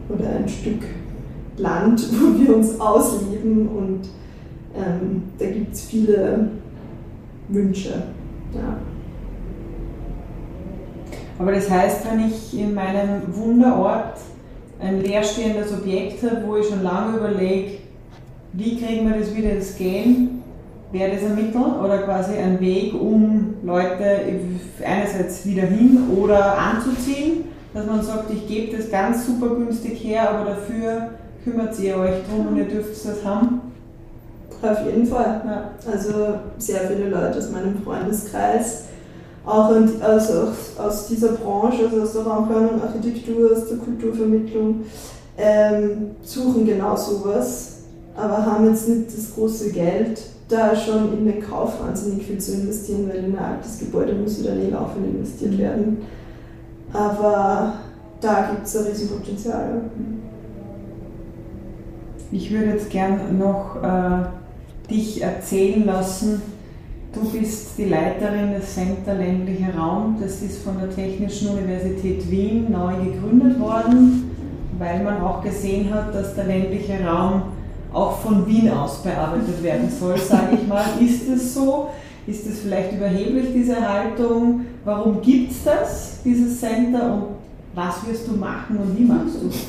oder 0.10 0.30
ein 0.30 0.48
Stück 0.48 0.82
Land, 1.58 2.08
wo 2.12 2.39
wir 2.39 2.56
uns 2.56 2.80
ausleben 2.80 3.68
und 3.70 4.02
ähm, 4.76 5.24
da 5.39 5.45
gibt 5.45 5.74
es 5.74 5.82
viele 5.82 6.50
Wünsche. 7.48 8.04
Ja. 8.54 8.78
Aber 11.40 11.52
das 11.52 11.70
heißt, 11.70 12.06
wenn 12.10 12.28
ich 12.28 12.60
in 12.60 12.74
meinem 12.74 13.22
Wunderort 13.36 14.18
ein 14.80 15.02
leerstehendes 15.02 15.74
Objekt 15.74 16.24
habe, 16.24 16.44
wo 16.48 16.58
ich 16.58 16.68
schon 16.68 16.84
lange 16.84 17.18
überlege, 17.18 17.80
wie 18.54 18.80
kriegen 18.80 19.10
wir 19.10 19.20
das 19.20 19.36
wieder 19.36 19.52
ins 19.52 19.76
Gehen, 19.76 20.44
wäre 20.92 21.12
das 21.12 21.24
ein 21.24 21.36
Mittel 21.36 21.62
oder 21.62 22.00
quasi 22.00 22.38
ein 22.38 22.60
Weg, 22.60 22.94
um 22.94 23.56
Leute 23.64 24.22
einerseits 24.84 25.46
wieder 25.46 25.64
hin 25.64 26.10
oder 26.18 26.58
anzuziehen, 26.58 27.46
dass 27.74 27.86
man 27.86 28.02
sagt, 28.02 28.32
ich 28.32 28.48
gebe 28.48 28.76
das 28.76 28.90
ganz 28.90 29.26
super 29.26 29.50
günstig 29.50 30.04
her, 30.04 30.30
aber 30.30 30.52
dafür 30.52 31.10
kümmert 31.44 31.78
ihr 31.80 31.98
euch 31.98 32.24
drum 32.28 32.48
und 32.48 32.58
ihr 32.58 32.66
dürft 32.66 33.06
das 33.06 33.24
haben? 33.24 33.62
Auf 34.62 34.86
jeden 34.86 35.06
Fall. 35.06 35.42
Ja. 35.46 35.92
Also 35.92 36.40
sehr 36.58 36.82
viele 36.82 37.10
Leute 37.10 37.38
aus 37.38 37.52
meinem 37.52 37.82
Freundeskreis 37.84 38.86
auch 39.48 39.72
also 40.02 40.50
aus 40.78 41.08
dieser 41.08 41.30
Branche, 41.30 41.86
also 41.86 42.02
aus 42.02 42.14
der 42.14 42.24
Raumplanung, 42.24 42.82
Architektur, 42.82 43.52
aus 43.54 43.68
der 43.70 43.78
Kulturvermittlung, 43.78 44.82
ähm, 45.38 46.12
suchen 46.22 46.66
genau 46.66 46.95
sowas, 46.95 47.78
aber 48.16 48.45
haben 48.45 48.66
jetzt 48.70 48.89
nicht 48.89 49.08
das 49.08 49.34
große 49.34 49.72
Geld, 49.72 50.22
da 50.50 50.76
schon 50.76 51.18
in 51.18 51.26
den 51.26 51.41
Kauf 51.41 51.82
wahnsinnig 51.82 52.26
viel 52.26 52.38
zu 52.39 52.54
investieren, 52.54 53.10
weil 53.10 53.24
in 53.24 53.38
ein 53.38 53.43
altes 53.43 53.80
Gebäude 53.80 54.14
muss 54.14 54.39
wieder 54.39 54.54
eh 54.54 54.70
laufend 54.70 55.06
investiert 55.06 55.58
werden. 55.58 56.00
Aber 56.93 57.74
da 58.22 58.50
gibt 58.52 58.66
es 58.66 58.76
ein 58.78 58.86
Riesenpotenzial. 58.86 59.82
Ich 62.32 62.52
würde 62.52 62.72
jetzt 62.72 62.89
gern 62.89 63.38
noch 63.38 63.82
äh, 63.82 64.89
dich 64.89 65.22
erzählen 65.22 65.86
lassen, 65.86 66.41
Du 67.20 67.32
bist 67.32 67.70
die 67.80 67.86
Leiterin 67.86 68.53
des 68.53 68.76
Center 68.76 69.15
Ländlicher 69.15 69.76
Raum. 69.76 70.18
Das 70.22 70.39
ist 70.43 70.61
von 70.61 70.78
der 70.80 70.93
Technischen 70.93 71.49
Universität 71.49 72.30
Wien 72.30 72.72
neu 72.72 72.93
gegründet 72.93 73.59
worden, 73.59 74.30
weil 74.78 75.03
man 75.03 75.22
auch 75.22 75.41
gesehen 75.41 75.91
hat, 75.91 76.13
dass 76.13 76.36
der 76.36 76.43
ländliche 76.43 77.03
Raum 77.03 77.43
auch 77.91 78.20
von 78.20 78.45
Wien 78.45 78.70
aus 78.70 79.01
bearbeitet 79.01 79.63
werden 79.63 79.89
soll, 79.89 80.15
sage 80.18 80.59
ich 80.61 80.68
mal. 80.68 80.84
Ist 80.99 81.28
es 81.28 81.55
so? 81.55 81.89
Ist 82.28 82.45
es 82.45 82.59
vielleicht 82.59 82.93
überheblich, 82.93 83.47
diese 83.51 83.76
Haltung? 83.76 84.65
Warum 84.86 85.20
gibt 85.20 85.51
es 85.51 85.63
das, 85.63 86.20
dieses 86.24 86.59
Center? 86.59 87.13
Und 87.15 87.24
was 87.74 87.95
wirst 88.07 88.28
du 88.28 88.34
machen 88.34 88.78
und 88.78 88.95
wie 88.95 89.05
machst 89.05 89.41
du 89.41 89.47
es? 89.47 89.65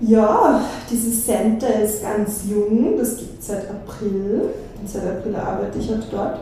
Ja, 0.00 0.60
dieses 0.90 1.24
Center 1.24 1.80
ist 1.80 2.02
ganz 2.02 2.44
jung, 2.48 2.96
das 2.98 3.16
gibt 3.16 3.40
es 3.40 3.46
seit 3.48 3.68
April. 3.70 4.50
Seit 4.86 5.06
April 5.06 5.36
arbeite 5.36 5.78
ich 5.78 5.90
halt 5.90 6.06
dort. 6.10 6.40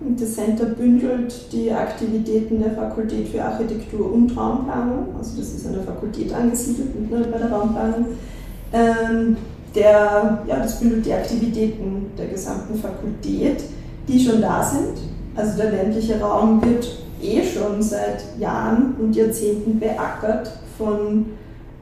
Und 0.00 0.20
das 0.20 0.34
Center 0.34 0.66
bündelt 0.66 1.52
die 1.52 1.72
Aktivitäten 1.72 2.62
der 2.62 2.72
Fakultät 2.72 3.28
für 3.28 3.42
Architektur 3.42 4.12
und 4.12 4.36
Raumplanung. 4.36 5.08
Also 5.18 5.38
das 5.38 5.54
ist 5.54 5.66
an 5.66 5.72
der 5.72 5.82
Fakultät 5.82 6.32
angesiedelt, 6.32 6.94
nicht 6.98 7.32
bei 7.32 7.38
der 7.38 7.50
Raumplanung. 7.50 8.06
Ähm, 8.72 9.36
der, 9.74 10.44
ja, 10.46 10.56
das 10.56 10.78
bündelt 10.78 11.04
die 11.04 11.12
Aktivitäten 11.12 12.06
der 12.16 12.26
gesamten 12.26 12.78
Fakultät, 12.78 13.64
die 14.06 14.20
schon 14.20 14.40
da 14.40 14.62
sind. 14.62 14.98
Also 15.34 15.56
der 15.56 15.72
ländliche 15.72 16.20
Raum 16.20 16.62
wird 16.64 16.88
eh 17.20 17.42
schon 17.44 17.82
seit 17.82 18.24
Jahren 18.38 18.94
und 19.00 19.14
Jahrzehnten 19.14 19.78
beackert 19.78 20.50
von 20.76 21.26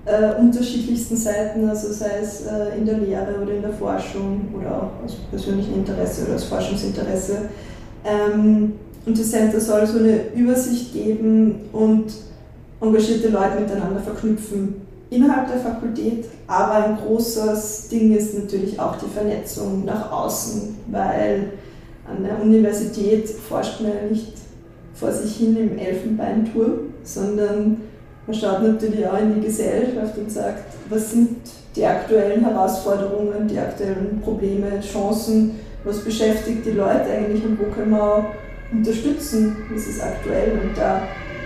äh, 0.07 0.41
unterschiedlichsten 0.41 1.17
Seiten, 1.17 1.69
also 1.69 1.93
sei 1.93 2.21
es 2.23 2.43
äh, 2.47 2.79
in 2.79 2.87
der 2.87 2.99
Lehre 2.99 3.43
oder 3.43 3.53
in 3.53 3.63
der 3.63 3.73
Forschung 3.73 4.49
oder 4.57 4.71
auch 4.77 5.05
aus 5.05 5.17
persönlichem 5.31 5.75
Interesse 5.75 6.27
oder 6.27 6.37
aus 6.37 6.45
Forschungsinteresse. 6.45 7.49
Ähm, 8.05 8.75
und 9.05 9.19
das 9.19 9.31
Center 9.31 9.61
soll 9.61 9.87
so 9.87 9.99
eine 9.99 10.33
Übersicht 10.35 10.93
geben 10.93 11.61
und 11.73 12.07
engagierte 12.81 13.29
Leute 13.29 13.61
miteinander 13.61 14.01
verknüpfen 14.01 14.87
innerhalb 15.11 15.49
der 15.49 15.59
Fakultät, 15.59 16.27
aber 16.47 16.85
ein 16.85 16.97
großes 16.97 17.89
Ding 17.89 18.17
ist 18.17 18.37
natürlich 18.37 18.79
auch 18.79 18.97
die 18.97 19.09
Vernetzung 19.13 19.85
nach 19.85 20.11
außen, 20.11 20.77
weil 20.89 21.53
an 22.09 22.25
der 22.25 22.41
Universität 22.41 23.29
forscht 23.29 23.81
man 23.81 23.93
ja 23.93 24.09
nicht 24.11 24.33
vor 24.95 25.13
sich 25.13 25.37
hin 25.37 25.57
im 25.57 25.79
Elfenbeinturm, 25.79 26.95
sondern 27.03 27.83
man 28.27 28.37
schaut 28.37 28.63
natürlich 28.63 29.07
auch 29.07 29.19
in 29.19 29.35
die 29.35 29.47
Gesellschaft 29.47 30.19
und 30.19 30.31
sagt, 30.31 30.75
was 30.89 31.13
sind 31.13 31.37
die 31.77 31.85
aktuellen 31.85 32.45
Herausforderungen, 32.45 33.47
die 33.47 33.59
aktuellen 33.59 34.21
Probleme, 34.23 34.81
Chancen, 34.81 35.61
was 35.85 35.99
beschäftigt 36.01 36.67
die 36.67 36.73
Leute 36.73 37.05
eigentlich 37.11 37.45
und 37.45 37.59
wo 37.61 37.65
können 37.73 37.91
wir 37.91 38.03
auch 38.03 38.25
unterstützen, 38.73 39.57
was 39.73 39.87
ist 39.87 40.03
aktuell 40.03 40.53
und 40.53 40.77
da 40.77 41.03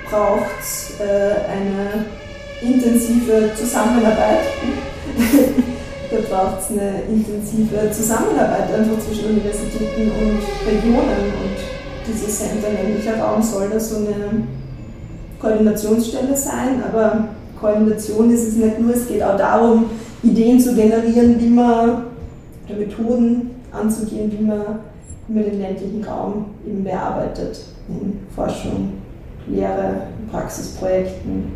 braucht 0.08 0.58
es 0.60 0.94
äh, 0.98 1.34
eine 1.50 2.06
intensive 2.62 3.50
Zusammenarbeit. 3.54 4.40
da 6.10 6.16
braucht 6.28 6.60
es 6.60 6.70
eine 6.70 7.02
intensive 7.08 7.90
Zusammenarbeit 7.92 8.72
einfach 8.72 8.98
zwischen 9.04 9.30
Universitäten 9.30 10.10
und 10.10 10.40
Regionen 10.66 11.32
und 11.42 11.56
dieses 12.06 12.38
Center 12.38 12.68
ländlicher 12.72 13.18
Raum 13.20 13.42
soll 13.42 13.68
da 13.68 13.78
so 13.78 13.96
eine 13.98 14.44
Koordinationsstelle 15.40 16.36
sein, 16.36 16.82
aber 16.86 17.28
Koordination 17.58 18.30
ist 18.30 18.48
es 18.48 18.56
nicht 18.56 18.78
nur, 18.78 18.94
es 18.94 19.08
geht 19.08 19.22
auch 19.22 19.36
darum, 19.36 19.86
Ideen 20.22 20.60
zu 20.60 20.74
generieren, 20.74 21.40
wie 21.40 21.48
man, 21.48 22.04
oder 22.68 22.78
Methoden 22.78 23.50
anzugehen, 23.72 24.30
wie 24.36 24.44
man, 24.44 24.62
wie 25.28 25.34
man 25.34 25.44
den 25.44 25.60
ländlichen 25.60 26.04
Raum 26.04 26.46
eben 26.66 26.84
bearbeitet, 26.84 27.64
in 27.88 28.20
Forschung, 28.34 28.92
Lehre, 29.46 30.02
Praxisprojekten. 30.30 31.52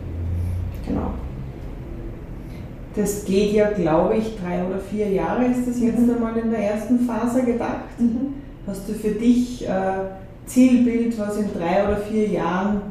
Genau. 0.87 1.11
Das 2.97 3.25
geht 3.25 3.53
ja, 3.53 3.71
glaube 3.71 4.17
ich, 4.17 4.37
drei 4.39 4.65
oder 4.65 4.79
vier 4.79 5.09
Jahre 5.11 5.47
ist 5.47 5.67
das 5.67 5.81
jetzt 5.81 5.99
mhm. 5.99 6.15
einmal 6.15 6.37
in 6.37 6.51
der 6.51 6.61
ersten 6.61 7.01
Phase 7.01 7.43
gedacht. 7.43 7.99
Mhm. 7.99 8.35
Hast 8.67 8.89
du 8.89 8.93
für 8.93 9.11
dich 9.11 9.67
äh, 9.69 9.71
Zielbild, 10.47 11.19
was 11.19 11.37
in 11.39 11.49
drei 11.53 11.85
oder 11.85 11.97
vier 11.97 12.29
Jahren 12.29 12.83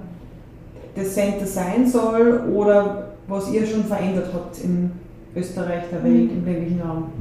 das 0.95 1.13
Center 1.13 1.45
sein 1.45 1.87
soll 1.87 2.43
oder 2.53 3.13
was 3.27 3.51
ihr 3.51 3.65
schon 3.65 3.85
verändert 3.85 4.29
habt 4.33 4.59
in 4.63 4.91
Österreich, 5.35 5.83
der 5.91 6.03
Welt, 6.03 6.31
im 6.31 6.45
ländlichen 6.45 6.81
Raum? 6.81 7.11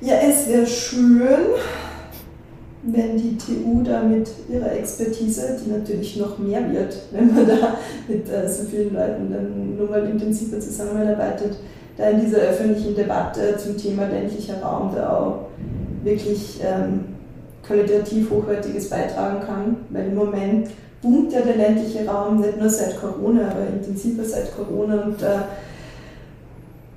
Ja, 0.00 0.16
es 0.16 0.48
wäre 0.48 0.66
schön, 0.66 1.54
wenn 2.82 3.16
die 3.16 3.38
TU 3.38 3.82
da 3.84 4.02
mit 4.02 4.28
ihrer 4.52 4.72
Expertise, 4.72 5.56
die 5.64 5.70
natürlich 5.70 6.16
noch 6.16 6.38
mehr 6.38 6.72
wird, 6.72 6.96
wenn 7.12 7.32
man 7.32 7.46
da 7.46 7.78
mit 8.08 8.28
äh, 8.28 8.48
so 8.48 8.64
vielen 8.64 8.92
Leuten 8.92 9.32
dann 9.32 9.76
nur 9.76 9.88
mal 9.88 10.04
intensiver 10.04 10.58
zusammenarbeitet, 10.58 11.58
da 11.96 12.10
in 12.10 12.20
dieser 12.20 12.38
öffentlichen 12.38 12.96
Debatte 12.96 13.56
zum 13.56 13.76
Thema 13.76 14.06
ländlicher 14.06 14.60
Raum 14.60 14.92
da 14.94 15.16
auch 15.16 15.46
wirklich 16.02 16.60
ähm, 16.64 17.04
qualitativ 17.66 18.30
Hochwertiges 18.30 18.90
beitragen 18.90 19.40
kann, 19.46 19.76
weil 19.90 20.06
im 20.06 20.14
Moment 20.14 20.68
boomt 21.00 21.32
ja 21.32 21.40
der 21.40 21.56
ländliche 21.56 22.06
Raum 22.06 22.40
nicht 22.40 22.58
nur 22.58 22.70
seit 22.70 23.00
Corona, 23.00 23.50
aber 23.50 23.66
intensiver 23.72 24.24
seit 24.24 24.54
Corona. 24.56 25.02
Und 25.02 25.20
da 25.20 25.34
äh, 25.34 25.44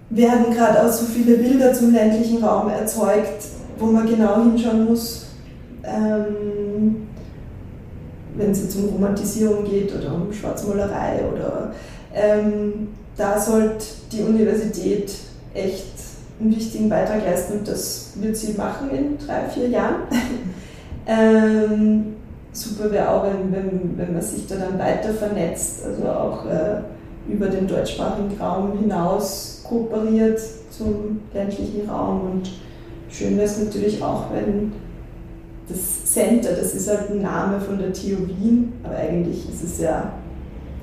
werden 0.09 0.53
gerade 0.53 0.85
auch 0.85 0.91
so 0.91 1.05
viele 1.05 1.37
Bilder 1.37 1.73
zum 1.73 1.93
ländlichen 1.93 2.43
Raum 2.43 2.69
erzeugt, 2.69 3.45
wo 3.77 3.87
man 3.87 4.07
genau 4.07 4.43
hinschauen 4.43 4.85
muss, 4.85 5.25
ähm, 5.83 7.07
wenn 8.35 8.51
es 8.51 8.63
jetzt 8.63 8.75
um 8.75 8.89
Romantisierung 8.89 9.63
geht 9.63 9.93
oder 9.95 10.13
um 10.13 10.31
Schwarzmalerei 10.31 11.21
oder 11.31 11.73
ähm, 12.13 12.89
da 13.17 13.39
sollte 13.39 13.85
die 14.11 14.21
Universität 14.21 15.11
echt 15.53 15.93
einen 16.39 16.55
wichtigen 16.55 16.89
Beitrag 16.89 17.25
leisten 17.25 17.59
und 17.59 17.67
das 17.67 18.13
wird 18.15 18.35
sie 18.35 18.53
machen 18.53 18.89
in 18.91 19.17
drei, 19.17 19.47
vier 19.49 19.69
Jahren. 19.69 19.95
ähm, 21.07 22.15
super 22.51 22.91
wäre 22.91 23.09
auch, 23.09 23.23
wenn, 23.23 23.51
wenn, 23.51 23.97
wenn 23.97 24.13
man 24.13 24.21
sich 24.21 24.47
da 24.47 24.55
dann 24.55 24.79
weiter 24.79 25.13
vernetzt, 25.13 25.85
also 25.85 26.07
auch 26.07 26.45
äh, 26.45 26.81
über 27.27 27.47
den 27.47 27.67
deutschsprachigen 27.67 28.37
Raum 28.39 28.77
hinaus 28.79 29.63
kooperiert 29.67 30.39
zum 30.69 31.21
ländlichen 31.33 31.89
Raum 31.89 32.31
und 32.31 32.51
schön 33.09 33.37
wäre 33.37 33.47
es 33.47 33.57
natürlich 33.57 34.03
auch, 34.03 34.25
wenn 34.33 34.73
das 35.67 36.05
Center, 36.13 36.51
das 36.51 36.75
ist 36.75 36.89
halt 36.89 37.09
ein 37.09 37.21
Name 37.21 37.59
von 37.59 37.79
der 37.79 37.91
TU 37.91 38.27
Wien, 38.27 38.73
aber 38.83 38.95
eigentlich 38.95 39.49
ist 39.49 39.63
es 39.63 39.79
ja 39.79 40.11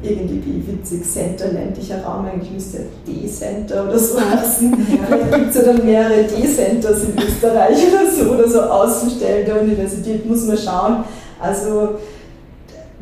irgendwie 0.03 0.63
witzig, 0.67 1.05
Center 1.05 1.49
ländlicher 1.53 2.03
Raum, 2.03 2.27
eigentlich 2.27 2.53
müsste 2.53 2.79
D-Center 3.07 3.85
oder 3.85 3.99
so 3.99 4.21
heißen. 4.21 4.87
Vielleicht 5.07 5.33
gibt 5.33 5.51
es 5.51 5.57
ja 5.57 5.63
dann 5.63 5.85
mehrere 5.85 6.25
D-Centers 6.25 7.05
in 7.05 7.15
Österreich 7.17 7.77
oder 7.93 8.11
so, 8.11 8.31
oder 8.33 8.49
so 8.49 8.61
Außenstellen 8.63 9.47
der 9.47 9.63
Universität, 9.63 10.29
muss 10.29 10.47
man 10.47 10.59
schauen. 10.59 11.05
Also 11.41 11.99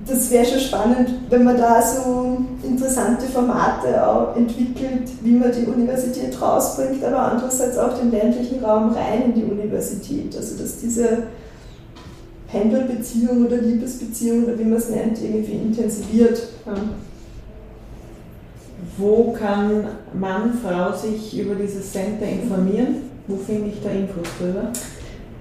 das 0.06 0.30
wäre 0.30 0.44
schon 0.44 0.60
spannend, 0.60 1.10
wenn 1.28 1.44
man 1.44 1.56
da 1.56 1.80
so 1.82 2.38
interessante 2.62 3.26
Formate 3.26 4.06
auch 4.06 4.36
entwickelt, 4.36 5.10
wie 5.22 5.32
man 5.32 5.52
die 5.52 5.66
Universität 5.66 6.40
rausbringt, 6.40 7.04
aber 7.04 7.32
andererseits 7.32 7.78
auch 7.78 7.98
den 7.98 8.10
ländlichen 8.10 8.64
Raum 8.64 8.94
rein 8.94 9.26
in 9.26 9.34
die 9.34 9.44
Universität. 9.44 10.34
Also 10.36 10.56
dass 10.56 10.78
diese 10.78 11.24
Pendelbeziehung 12.50 13.46
oder 13.46 13.56
Liebesbeziehung 13.58 14.44
oder 14.44 14.58
wie 14.58 14.64
man 14.64 14.78
es 14.78 14.90
nennt, 14.90 15.22
irgendwie 15.22 15.52
intensiviert. 15.52 16.48
Ja. 16.66 16.74
Wo 18.96 19.32
kann 19.32 19.86
Mann, 20.18 20.58
Frau 20.62 20.92
sich 20.96 21.40
über 21.40 21.54
dieses 21.54 21.92
Center 21.92 22.26
informieren? 22.26 23.10
Wo 23.26 23.36
finde 23.36 23.68
ich 23.68 23.82
da 23.82 23.90
Infos 23.90 24.28
drüber? 24.38 24.72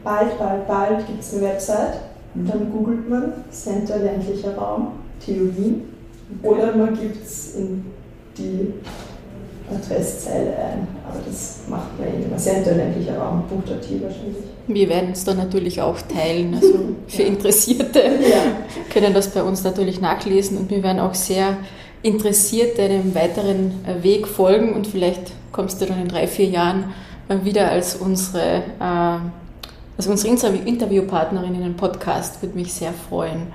Bald, 0.03 0.37
bald, 0.37 0.67
bald 0.67 1.07
gibt 1.07 1.21
es 1.21 1.33
eine 1.33 1.43
Website. 1.43 1.99
Mhm. 2.35 2.47
Dann 2.47 2.71
googelt 2.71 3.09
man 3.09 3.33
Center 3.51 3.97
ländlicher 3.97 4.55
Raum, 4.55 4.93
TU 5.25 5.49
Wien. 5.55 5.83
Oder 6.43 6.75
man 6.75 6.97
gibt 6.97 7.25
es 7.25 7.55
in 7.55 7.85
die 8.37 8.73
Adresszeile 9.71 10.55
ein. 10.57 10.87
Aber 11.07 11.19
das 11.25 11.59
macht 11.67 11.99
man 11.99 12.07
eh 12.07 12.25
immer. 12.25 12.37
Center 12.37 12.73
ländlicher 12.73 13.17
Raum, 13.17 13.43
.at 13.49 13.67
wahrscheinlich. 13.67 14.35
Wir 14.67 14.89
werden 14.89 15.11
es 15.11 15.23
dann 15.23 15.37
natürlich 15.37 15.81
auch 15.81 15.97
teilen. 16.01 16.53
Also 16.55 16.79
für 17.07 17.23
Interessierte 17.23 17.99
ja. 17.99 18.57
können 18.91 19.13
das 19.13 19.29
bei 19.29 19.43
uns 19.43 19.63
natürlich 19.63 20.01
nachlesen 20.01 20.57
und 20.57 20.69
wir 20.69 20.83
werden 20.83 20.99
auch 20.99 21.13
sehr 21.13 21.57
interessiert 22.01 22.77
deinem 22.77 23.13
weiteren 23.13 23.73
äh, 23.85 24.03
Weg 24.03 24.27
folgen 24.27 24.73
und 24.73 24.87
vielleicht 24.87 25.31
kommst 25.51 25.81
du 25.81 25.85
dann 25.85 26.01
in 26.01 26.07
drei, 26.07 26.27
vier 26.27 26.45
Jahren 26.45 26.93
wieder 27.43 27.69
als 27.69 27.95
unsere, 27.95 28.63
äh, 28.79 29.19
als 29.97 30.07
unsere 30.07 30.55
Interviewpartnerin 30.55 31.55
in 31.55 31.61
den 31.61 31.75
Podcast. 31.75 32.41
Würde 32.41 32.57
mich 32.57 32.73
sehr 32.73 32.93
freuen. 32.93 33.47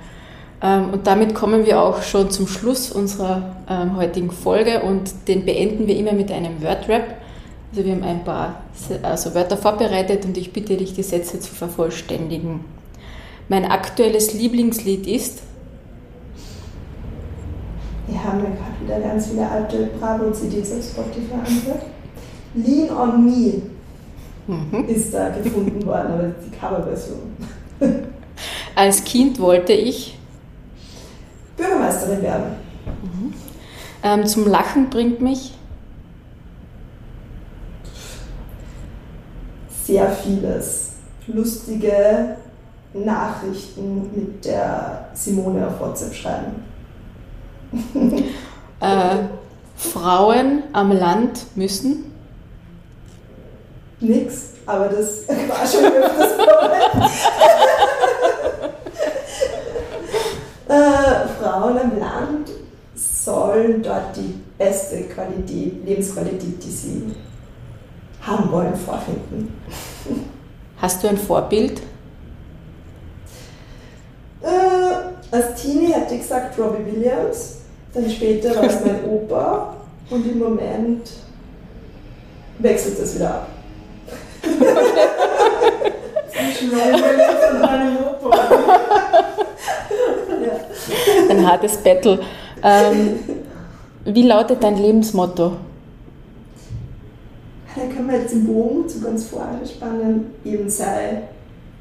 Ähm, 0.65 0.89
und 0.93 1.05
damit 1.05 1.35
kommen 1.35 1.65
wir 1.65 1.79
auch 1.79 2.01
schon 2.01 2.31
zum 2.31 2.47
Schluss 2.47 2.91
unserer 2.91 3.55
ähm, 3.69 3.97
heutigen 3.97 4.31
Folge 4.31 4.81
und 4.81 5.27
den 5.27 5.45
beenden 5.45 5.85
wir 5.85 5.95
immer 5.95 6.13
mit 6.13 6.31
einem 6.31 6.61
Wordrap. 6.63 7.03
Also 7.71 7.85
wir 7.85 7.91
haben 7.91 8.03
ein 8.03 8.23
paar 8.23 8.61
also 9.03 9.35
Wörter 9.35 9.57
vorbereitet 9.57 10.25
und 10.25 10.37
ich 10.37 10.53
bitte 10.53 10.75
dich, 10.75 10.93
die 10.93 11.03
Sätze 11.03 11.39
zu 11.39 11.53
vervollständigen. 11.53 12.61
Mein 13.47 13.65
aktuelles 13.65 14.33
Lieblingslied 14.33 15.05
ist? 15.05 15.43
Wir 18.07 18.23
haben 18.23 18.39
ja 18.39 18.45
gerade 18.45 19.01
wieder 19.01 19.07
ganz 19.07 19.27
viele 19.27 19.47
alte 19.47 19.89
Bravo-CDs 19.99 20.71
auf 20.71 20.83
Spotify 20.83 21.33
angehört. 21.45 21.85
Lean 22.55 22.89
on 22.89 23.25
Me 23.25 23.61
mhm. 24.47 24.87
ist 24.87 25.13
da 25.13 25.29
gefunden 25.29 25.85
worden, 25.85 26.13
aber 26.13 26.31
die 26.43 26.57
Coverversion. 26.57 27.19
Als 28.75 29.03
Kind 29.03 29.39
wollte 29.39 29.73
ich 29.73 30.17
Bürgermeisterin 31.57 32.21
werden. 32.21 32.45
Mhm. 33.03 33.33
Ähm, 34.03 34.25
zum 34.25 34.47
Lachen 34.47 34.89
bringt 34.89 35.21
mich 35.21 35.53
sehr 39.85 40.09
vieles. 40.09 40.93
Lustige 41.27 42.37
Nachrichten 42.93 44.09
mit 44.15 44.45
der 44.45 45.09
Simone 45.13 45.67
auf 45.67 45.79
WhatsApp 45.79 46.13
schreiben. 46.13 46.63
äh, 48.79 49.17
Frauen 49.75 50.63
am 50.73 50.91
Land 50.91 51.45
müssen? 51.55 52.11
Nix, 53.99 54.51
aber 54.65 54.87
das 54.87 55.27
war 55.27 55.65
schon 55.65 55.85
öfters 55.85 56.33
vorher. 56.33 57.09
äh, 60.67 61.27
Frauen 61.55 61.77
am 61.77 61.97
Land 61.97 62.49
sollen 62.95 63.81
dort 63.81 64.15
die 64.15 64.41
beste 64.57 65.03
Qualität, 65.03 65.85
Lebensqualität, 65.85 66.61
die 66.61 66.69
sie 66.69 67.15
haben 68.21 68.51
wollen, 68.51 68.75
vorfinden. 68.75 69.53
Hast 70.81 71.01
du 71.01 71.07
ein 71.07 71.17
Vorbild? 71.17 71.81
Äh, 74.41 74.47
als 75.31 75.61
Teenie 75.61 75.93
hätte 75.93 76.15
ich 76.15 76.21
gesagt 76.21 76.59
Robbie 76.59 76.85
Williams, 76.91 77.59
dann 77.93 78.09
später 78.09 78.53
war 78.55 78.63
es 78.63 78.83
mein 78.83 79.05
Opa 79.05 79.75
und 80.09 80.29
im 80.29 80.39
Moment 80.39 81.09
wechselt 82.59 82.99
es 82.99 83.15
wieder 83.15 83.29
ab. 83.29 83.47
Zwischen 86.27 86.69
Robbie 86.71 87.01
Williams 87.01 87.51
und 87.53 87.61
meinem 87.61 87.97
Opa. 87.97 89.24
Ein 91.29 91.45
hartes 91.45 91.77
Battle. 91.77 92.19
Ähm, 92.63 93.19
wie 94.05 94.23
lautet 94.23 94.63
dein 94.63 94.77
Lebensmotto? 94.77 95.53
da 97.75 97.81
können 97.93 98.09
wir 98.09 98.19
jetzt 98.19 98.33
den 98.33 98.45
Bogen 98.45 98.87
zu 98.87 99.01
ganz 99.01 99.25
vorne 99.25 99.65
spannen, 99.65 100.27
eben 100.45 100.69
sei 100.69 101.23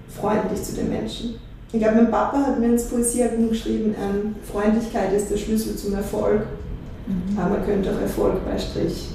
freundlich 0.08 0.62
zu 0.62 0.74
den 0.74 0.90
Menschen. 0.90 1.36
Ich 1.72 1.80
glaube, 1.80 1.96
mein 1.96 2.10
Papa 2.10 2.38
hat 2.38 2.60
mir 2.60 2.68
ins 2.68 2.88
Poesiealbum 2.88 3.48
geschrieben, 3.48 3.94
ähm, 4.00 4.36
Freundlichkeit 4.44 5.12
ist 5.12 5.30
der 5.30 5.36
Schlüssel 5.36 5.76
zum 5.76 5.94
Erfolg. 5.94 6.42
Mhm. 7.06 7.38
Aber 7.38 7.56
man 7.56 7.66
könnte 7.66 7.90
auch 7.90 8.00
Erfolg 8.00 8.44
bei 8.44 8.58
Strich 8.58 9.08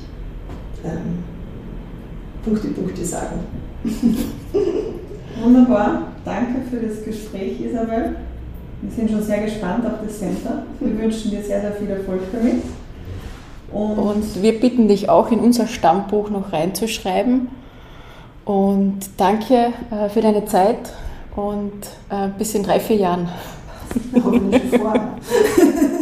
ähm, 0.84 1.24
Punkte, 2.44 2.70
Punkte 2.70 3.04
sagen. 3.04 3.40
Wunderbar, 5.44 6.08
danke 6.26 6.62
für 6.70 6.86
das 6.86 7.04
Gespräch, 7.04 7.62
Isabel. 7.62 8.16
Wir 8.82 8.92
sind 8.92 9.12
schon 9.12 9.22
sehr 9.22 9.42
gespannt 9.42 9.86
auf 9.86 10.06
das 10.06 10.20
Center. 10.20 10.64
Wir 10.80 10.98
wünschen 10.98 11.32
dir 11.32 11.44
sehr, 11.44 11.62
sehr 11.62 11.74
viel 11.74 11.90
Erfolg 11.90 12.22
damit. 12.32 12.64
Und, 13.72 13.98
und 13.98 14.42
wir 14.42 14.60
bitten 14.60 14.88
dich 14.88 15.10
auch 15.10 15.32
in 15.32 15.40
unser 15.40 15.68
Stammbuch 15.68 16.30
noch 16.30 16.54
reinzuschreiben. 16.54 17.50
Und 18.46 19.00
danke 19.18 19.74
äh, 19.92 20.10
für 20.10 20.22
deine 20.22 20.46
Zeit 20.46 20.94
und 21.36 21.74
äh, 22.10 22.30
bis 22.38 22.56
in 22.56 22.64
drei, 22.64 22.80
vier 22.80 22.96
Jahren. 22.96 23.30
Hoffentlich 24.16 24.64
vorher. 24.78 25.10